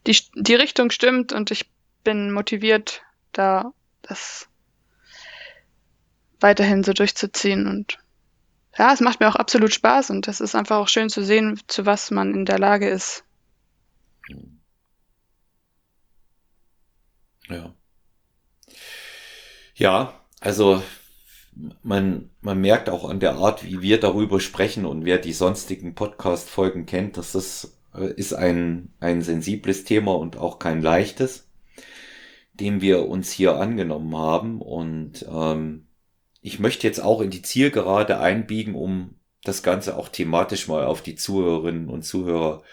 die, 0.07 0.17
die 0.35 0.55
Richtung 0.55 0.91
stimmt 0.91 1.33
und 1.33 1.51
ich 1.51 1.69
bin 2.03 2.31
motiviert, 2.31 3.01
da 3.31 3.73
das 4.07 4.47
weiterhin 6.39 6.83
so 6.83 6.93
durchzuziehen 6.93 7.67
und 7.67 7.97
ja, 8.77 8.91
es 8.91 8.99
macht 8.99 9.19
mir 9.21 9.29
auch 9.29 9.35
absolut 9.35 9.73
Spaß 9.73 10.09
und 10.09 10.27
das 10.27 10.41
ist 10.41 10.53
einfach 10.53 10.77
auch 10.77 10.89
schön 10.89 11.09
zu 11.09 11.23
sehen, 11.23 11.59
zu 11.67 11.85
was 11.85 12.11
man 12.11 12.33
in 12.33 12.45
der 12.45 12.59
Lage 12.59 12.89
ist. 12.89 13.23
Ja. 17.49 17.73
Ja, 19.75 20.21
also 20.39 20.83
man, 21.83 22.29
man 22.41 22.59
merkt 22.59 22.89
auch 22.89 23.09
an 23.09 23.19
der 23.19 23.35
Art, 23.35 23.63
wie 23.63 23.81
wir 23.81 23.99
darüber 23.99 24.39
sprechen 24.39 24.85
und 24.85 25.05
wer 25.05 25.17
die 25.17 25.33
sonstigen 25.33 25.95
Podcast-Folgen 25.95 26.85
kennt, 26.85 27.17
dass 27.17 27.31
das 27.31 27.77
äh, 27.93 28.11
ist 28.13 28.33
ein, 28.33 28.93
ein 28.99 29.21
sensibles 29.21 29.83
Thema 29.83 30.15
und 30.15 30.37
auch 30.37 30.59
kein 30.59 30.81
leichtes, 30.81 31.44
dem 32.59 32.81
wir 32.81 33.07
uns 33.07 33.31
hier 33.31 33.55
angenommen 33.55 34.15
haben. 34.15 34.61
Und 34.61 35.25
ähm, 35.29 35.87
ich 36.41 36.59
möchte 36.59 36.87
jetzt 36.87 36.99
auch 36.99 37.21
in 37.21 37.29
die 37.29 37.41
Zielgerade 37.41 38.19
einbiegen, 38.19 38.75
um 38.75 39.15
das 39.43 39.63
Ganze 39.63 39.97
auch 39.97 40.09
thematisch 40.09 40.67
mal 40.67 40.85
auf 40.85 41.01
die 41.01 41.15
Zuhörerinnen 41.15 41.89
und 41.89 42.03
Zuhörer 42.03 42.63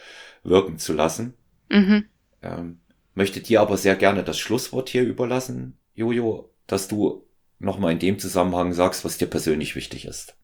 wirken 0.42 0.78
zu 0.78 0.92
lassen. 0.92 1.34
Mhm. 1.68 2.06
Ähm, 2.42 2.80
möchte 3.14 3.40
dir 3.40 3.60
aber 3.60 3.76
sehr 3.76 3.96
gerne 3.96 4.24
das 4.24 4.38
Schlusswort 4.38 4.88
hier 4.88 5.02
überlassen, 5.02 5.78
Jojo, 5.94 6.50
dass 6.66 6.88
du 6.88 7.26
nochmal 7.58 7.92
in 7.92 7.98
dem 7.98 8.18
Zusammenhang 8.18 8.72
sagst, 8.72 9.04
was 9.04 9.18
dir 9.18 9.26
persönlich 9.26 9.76
wichtig 9.76 10.06
ist. 10.06 10.34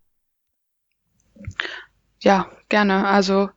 Ja, 2.20 2.50
gerne. 2.68 3.06
Also, 3.06 3.50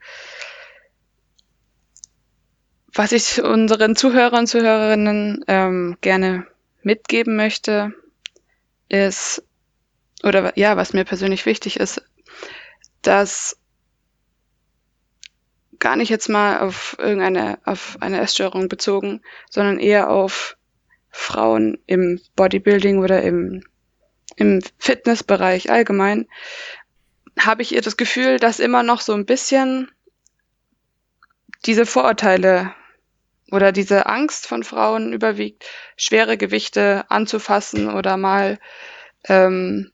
was 2.93 3.11
ich 3.11 3.41
unseren 3.41 3.95
Zuhörern 3.95 4.41
und 4.41 4.47
Zuhörerinnen 4.47 5.43
ähm, 5.47 5.97
gerne 6.01 6.45
mitgeben 6.83 7.35
möchte, 7.35 7.93
ist, 8.89 9.43
oder 10.23 10.57
ja, 10.57 10.75
was 10.75 10.93
mir 10.93 11.05
persönlich 11.05 11.45
wichtig 11.45 11.79
ist, 11.79 12.03
dass 13.01 13.57
gar 15.79 15.95
nicht 15.95 16.09
jetzt 16.09 16.29
mal 16.29 16.59
auf 16.59 16.95
irgendeine, 16.99 17.59
auf 17.65 17.97
eine 18.01 18.19
Essstörung 18.19 18.67
bezogen, 18.67 19.21
sondern 19.49 19.79
eher 19.79 20.09
auf 20.09 20.57
Frauen 21.09 21.77
im 21.87 22.19
Bodybuilding 22.35 22.99
oder 22.99 23.21
im, 23.23 23.63
im 24.35 24.61
Fitnessbereich 24.77 25.71
allgemein, 25.71 26.27
habe 27.39 27.61
ich 27.61 27.73
ihr 27.73 27.81
das 27.81 27.97
Gefühl, 27.97 28.37
dass 28.37 28.59
immer 28.59 28.83
noch 28.83 29.01
so 29.01 29.13
ein 29.13 29.25
bisschen 29.25 29.89
diese 31.65 31.85
Vorurteile 31.85 32.73
oder 33.51 33.71
diese 33.71 34.07
Angst 34.07 34.47
von 34.47 34.63
Frauen 34.63 35.13
überwiegt, 35.13 35.65
schwere 35.97 36.37
Gewichte 36.37 37.05
anzufassen 37.09 37.89
oder 37.89 38.17
mal 38.17 38.59
ähm, 39.25 39.91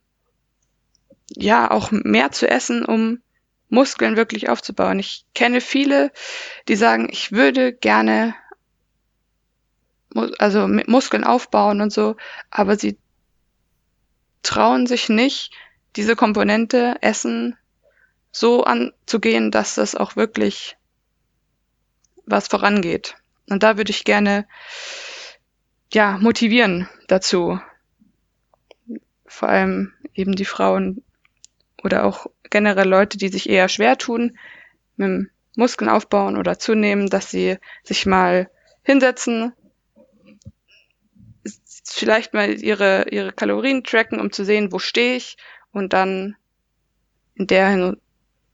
ja 1.30 1.70
auch 1.70 1.92
mehr 1.92 2.32
zu 2.32 2.48
essen, 2.50 2.86
um 2.86 3.22
Muskeln 3.70 4.16
wirklich 4.16 4.50
aufzubauen. 4.50 5.00
Ich 5.00 5.26
kenne 5.34 5.60
viele, 5.60 6.12
die 6.68 6.76
sagen, 6.76 7.10
ich 7.12 7.32
würde 7.32 7.74
gerne 7.74 8.36
also 10.40 10.68
Muskeln 10.68 11.24
aufbauen 11.24 11.82
und 11.82 11.92
so, 11.92 12.16
aber 12.50 12.78
sie 12.78 12.98
trauen 14.42 14.88
sich 14.88 15.10
nicht, 15.10 15.52
diese 15.96 16.16
Komponente 16.16 16.98
Essen 17.02 17.58
so 18.32 18.64
anzugehen, 18.64 19.52
dass 19.52 19.76
das 19.76 19.96
auch 19.96 20.16
wirklich 20.16 20.78
was 22.26 22.48
vorangeht. 22.48 23.16
Und 23.50 23.64
da 23.64 23.78
würde 23.78 23.92
ich 23.92 24.04
gerne 24.04 24.48
ja 25.94 26.18
motivieren 26.18 26.88
dazu. 27.08 27.60
Vor 29.26 29.50
allem 29.50 29.94
eben 30.14 30.36
die 30.36 30.46
Frauen 30.46 31.04
oder 31.84 32.06
auch 32.06 32.28
generell 32.50 32.88
Leute, 32.88 33.18
die 33.18 33.30
sich 33.30 33.50
eher 33.50 33.70
schwer 33.70 33.98
tun 33.98 34.38
mit 34.96 35.30
Muskeln 35.56 35.90
aufbauen 35.90 36.38
oder 36.38 36.60
zunehmen, 36.60 37.10
dass 37.10 37.32
sie 37.32 37.58
sich 37.84 38.06
mal 38.06 38.50
hinsetzen, 38.84 39.54
vielleicht 41.84 42.34
mal 42.34 42.62
ihre, 42.62 43.10
ihre 43.10 43.32
Kalorien 43.32 43.84
tracken, 43.84 44.20
um 44.20 44.32
zu 44.32 44.44
sehen, 44.46 44.72
wo 44.72 44.80
stehe 44.80 45.16
ich 45.16 45.38
und 45.72 45.94
dann 45.94 46.36
in 47.36 47.48
der, 47.48 47.96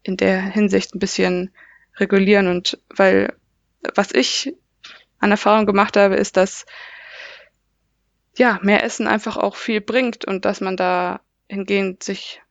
in 0.04 0.18
der 0.18 0.42
Hinsicht 0.42 0.96
ein 0.96 1.00
bisschen 1.00 1.52
regulieren 1.98 2.48
und 2.48 2.80
weil 2.90 3.36
was 3.96 4.12
ich 4.14 4.56
an 5.24 5.32
Erfahrung 5.32 5.66
gemacht 5.66 5.98
habe, 5.98 6.16
ist, 6.16 6.38
dass 6.38 6.66
ja, 8.38 8.60
mehr 8.64 8.84
Essen 8.84 9.08
einfach 9.08 9.38
auch 9.38 9.56
viel 9.56 9.82
bringt 9.82 10.26
und 10.26 10.46
dass 10.46 10.60
man 10.60 10.76
da 10.76 11.22
hingehend 11.48 12.04
sich 12.04 12.42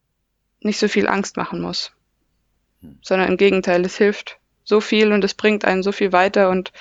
nicht 0.60 0.78
so 0.78 0.88
viel 0.88 1.08
Angst 1.08 1.36
machen 1.36 1.60
muss. 1.60 1.92
Sondern 3.00 3.28
im 3.28 3.36
Gegenteil, 3.36 3.84
es 3.84 3.96
hilft 3.96 4.38
so 4.64 4.80
viel 4.80 5.12
und 5.12 5.24
es 5.24 5.34
bringt 5.34 5.64
einen 5.64 5.82
so 5.82 5.92
viel 5.92 6.12
weiter 6.12 6.50
und 6.50 6.72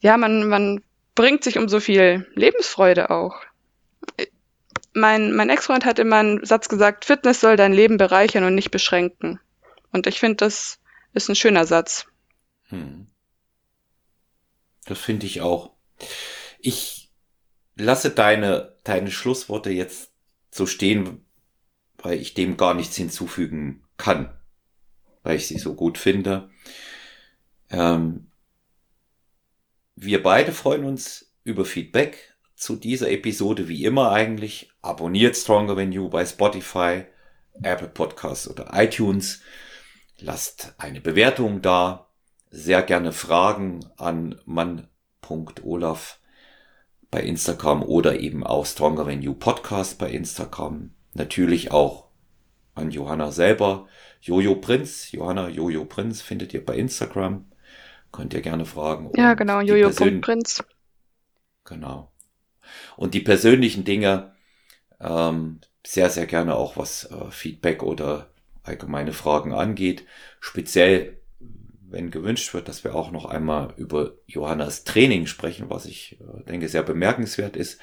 ja, 0.00 0.16
man, 0.18 0.48
man 0.48 0.82
bringt 1.14 1.44
sich 1.44 1.58
um 1.58 1.68
so 1.68 1.80
viel 1.80 2.26
Lebensfreude 2.34 3.10
auch. 3.10 3.40
Mein, 4.92 5.32
mein 5.32 5.48
Ex-Freund 5.48 5.84
hat 5.86 5.98
immer 5.98 6.16
einen 6.16 6.44
Satz 6.44 6.68
gesagt, 6.68 7.06
Fitness 7.06 7.40
soll 7.40 7.56
dein 7.56 7.72
Leben 7.72 7.96
bereichern 7.96 8.44
und 8.44 8.54
nicht 8.54 8.70
beschränken. 8.70 9.40
Und 9.90 10.06
ich 10.06 10.20
finde, 10.20 10.36
das 10.36 10.78
ist 11.14 11.28
ein 11.28 11.36
schöner 11.36 11.64
Satz. 11.64 12.06
Hm. 12.68 13.06
Das 14.86 14.98
finde 14.98 15.26
ich 15.26 15.40
auch. 15.40 15.72
Ich 16.58 17.10
lasse 17.76 18.10
deine, 18.10 18.76
deine 18.84 19.10
Schlussworte 19.10 19.70
jetzt 19.70 20.12
so 20.50 20.66
stehen, 20.66 21.24
weil 21.98 22.20
ich 22.20 22.34
dem 22.34 22.56
gar 22.56 22.74
nichts 22.74 22.96
hinzufügen 22.96 23.84
kann, 23.96 24.32
weil 25.22 25.36
ich 25.36 25.46
sie 25.46 25.58
so 25.58 25.74
gut 25.74 25.98
finde. 25.98 26.50
Ähm, 27.70 28.30
wir 29.96 30.22
beide 30.22 30.52
freuen 30.52 30.84
uns 30.84 31.32
über 31.44 31.64
Feedback 31.64 32.34
zu 32.56 32.76
dieser 32.76 33.10
Episode, 33.10 33.68
wie 33.68 33.84
immer 33.84 34.12
eigentlich. 34.12 34.70
Abonniert 34.80 35.36
Stronger 35.36 35.76
Than 35.76 35.92
You 35.92 36.08
bei 36.08 36.24
Spotify, 36.24 37.04
Apple 37.62 37.88
Podcasts 37.88 38.48
oder 38.48 38.70
iTunes. 38.72 39.40
Lasst 40.18 40.74
eine 40.78 41.00
Bewertung 41.00 41.62
da. 41.62 42.08
Sehr 42.56 42.82
gerne 42.82 43.10
Fragen 43.10 43.84
an 43.96 44.40
mann.olaf 44.44 46.20
bei 47.10 47.20
Instagram 47.20 47.82
oder 47.82 48.20
eben 48.20 48.46
auch 48.46 48.64
Stronger 48.64 49.06
Than 49.06 49.22
You 49.22 49.34
Podcast 49.34 49.98
bei 49.98 50.08
Instagram. 50.08 50.94
Natürlich 51.14 51.72
auch 51.72 52.10
an 52.76 52.92
Johanna 52.92 53.32
selber. 53.32 53.88
Jojo 54.20 54.54
Prinz, 54.54 55.10
Johanna 55.10 55.48
Jojo 55.48 55.84
Prinz 55.84 56.22
findet 56.22 56.54
ihr 56.54 56.64
bei 56.64 56.76
Instagram. 56.76 57.50
Könnt 58.12 58.34
ihr 58.34 58.40
gerne 58.40 58.66
fragen. 58.66 59.10
Ja, 59.16 59.34
genau, 59.34 59.60
Jojo.prinz. 59.60 60.62
Genau. 61.64 62.12
Und 62.96 63.14
die 63.14 63.20
persönlichen 63.20 63.84
Dinge, 63.84 64.36
ähm, 65.00 65.60
sehr, 65.84 66.08
sehr 66.08 66.26
gerne 66.26 66.54
auch 66.54 66.76
was 66.76 67.10
äh, 67.10 67.32
Feedback 67.32 67.82
oder 67.82 68.30
allgemeine 68.62 69.12
Fragen 69.12 69.52
angeht. 69.52 70.06
Speziell, 70.38 71.18
wenn 71.94 72.10
gewünscht 72.10 72.52
wird, 72.52 72.68
dass 72.68 72.84
wir 72.84 72.94
auch 72.94 73.10
noch 73.10 73.24
einmal 73.24 73.72
über 73.76 74.12
Johannas 74.26 74.84
Training 74.84 75.26
sprechen, 75.26 75.70
was 75.70 75.86
ich 75.86 76.18
äh, 76.20 76.44
denke 76.44 76.68
sehr 76.68 76.82
bemerkenswert 76.82 77.56
ist, 77.56 77.80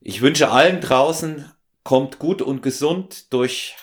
Ich 0.00 0.22
wünsche 0.22 0.50
allen 0.50 0.80
draußen, 0.80 1.52
kommt 1.84 2.18
gut 2.18 2.42
und 2.42 2.62
gesund 2.62 3.32
durch 3.32 3.76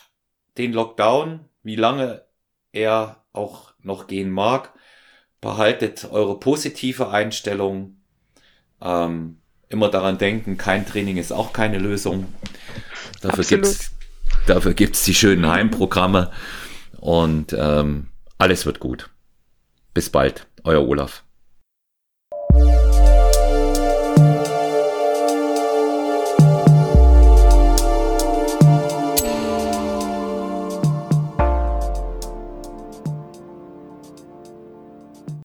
den 0.58 0.74
Lockdown, 0.74 1.46
wie 1.64 1.78
lange 1.78 2.26
er 2.74 3.24
auch 3.32 3.72
noch 3.82 4.08
gehen 4.08 4.30
mag. 4.30 4.74
Behaltet 5.40 6.04
eure 6.12 6.38
positive 6.40 7.10
Einstellung. 7.10 8.02
Ähm, 8.82 9.40
immer 9.70 9.90
daran 9.90 10.18
denken, 10.18 10.58
kein 10.58 10.86
Training 10.86 11.18
ist 11.18 11.32
auch 11.32 11.54
keine 11.54 11.78
Lösung. 11.78 12.34
Dafür 13.22 13.40
Absolut. 13.40 13.64
gibt's 13.64 13.92
dafür 14.46 14.74
gibt's 14.74 15.04
die 15.04 15.16
schönen 15.16 15.48
Heimprogramme 15.48 16.32
und 17.00 17.54
ähm, 17.58 18.08
alles 18.38 18.66
wird 18.66 18.80
gut. 18.80 19.10
Bis 19.94 20.10
bald, 20.10 20.48
euer 20.64 20.88
Olaf. 20.88 21.24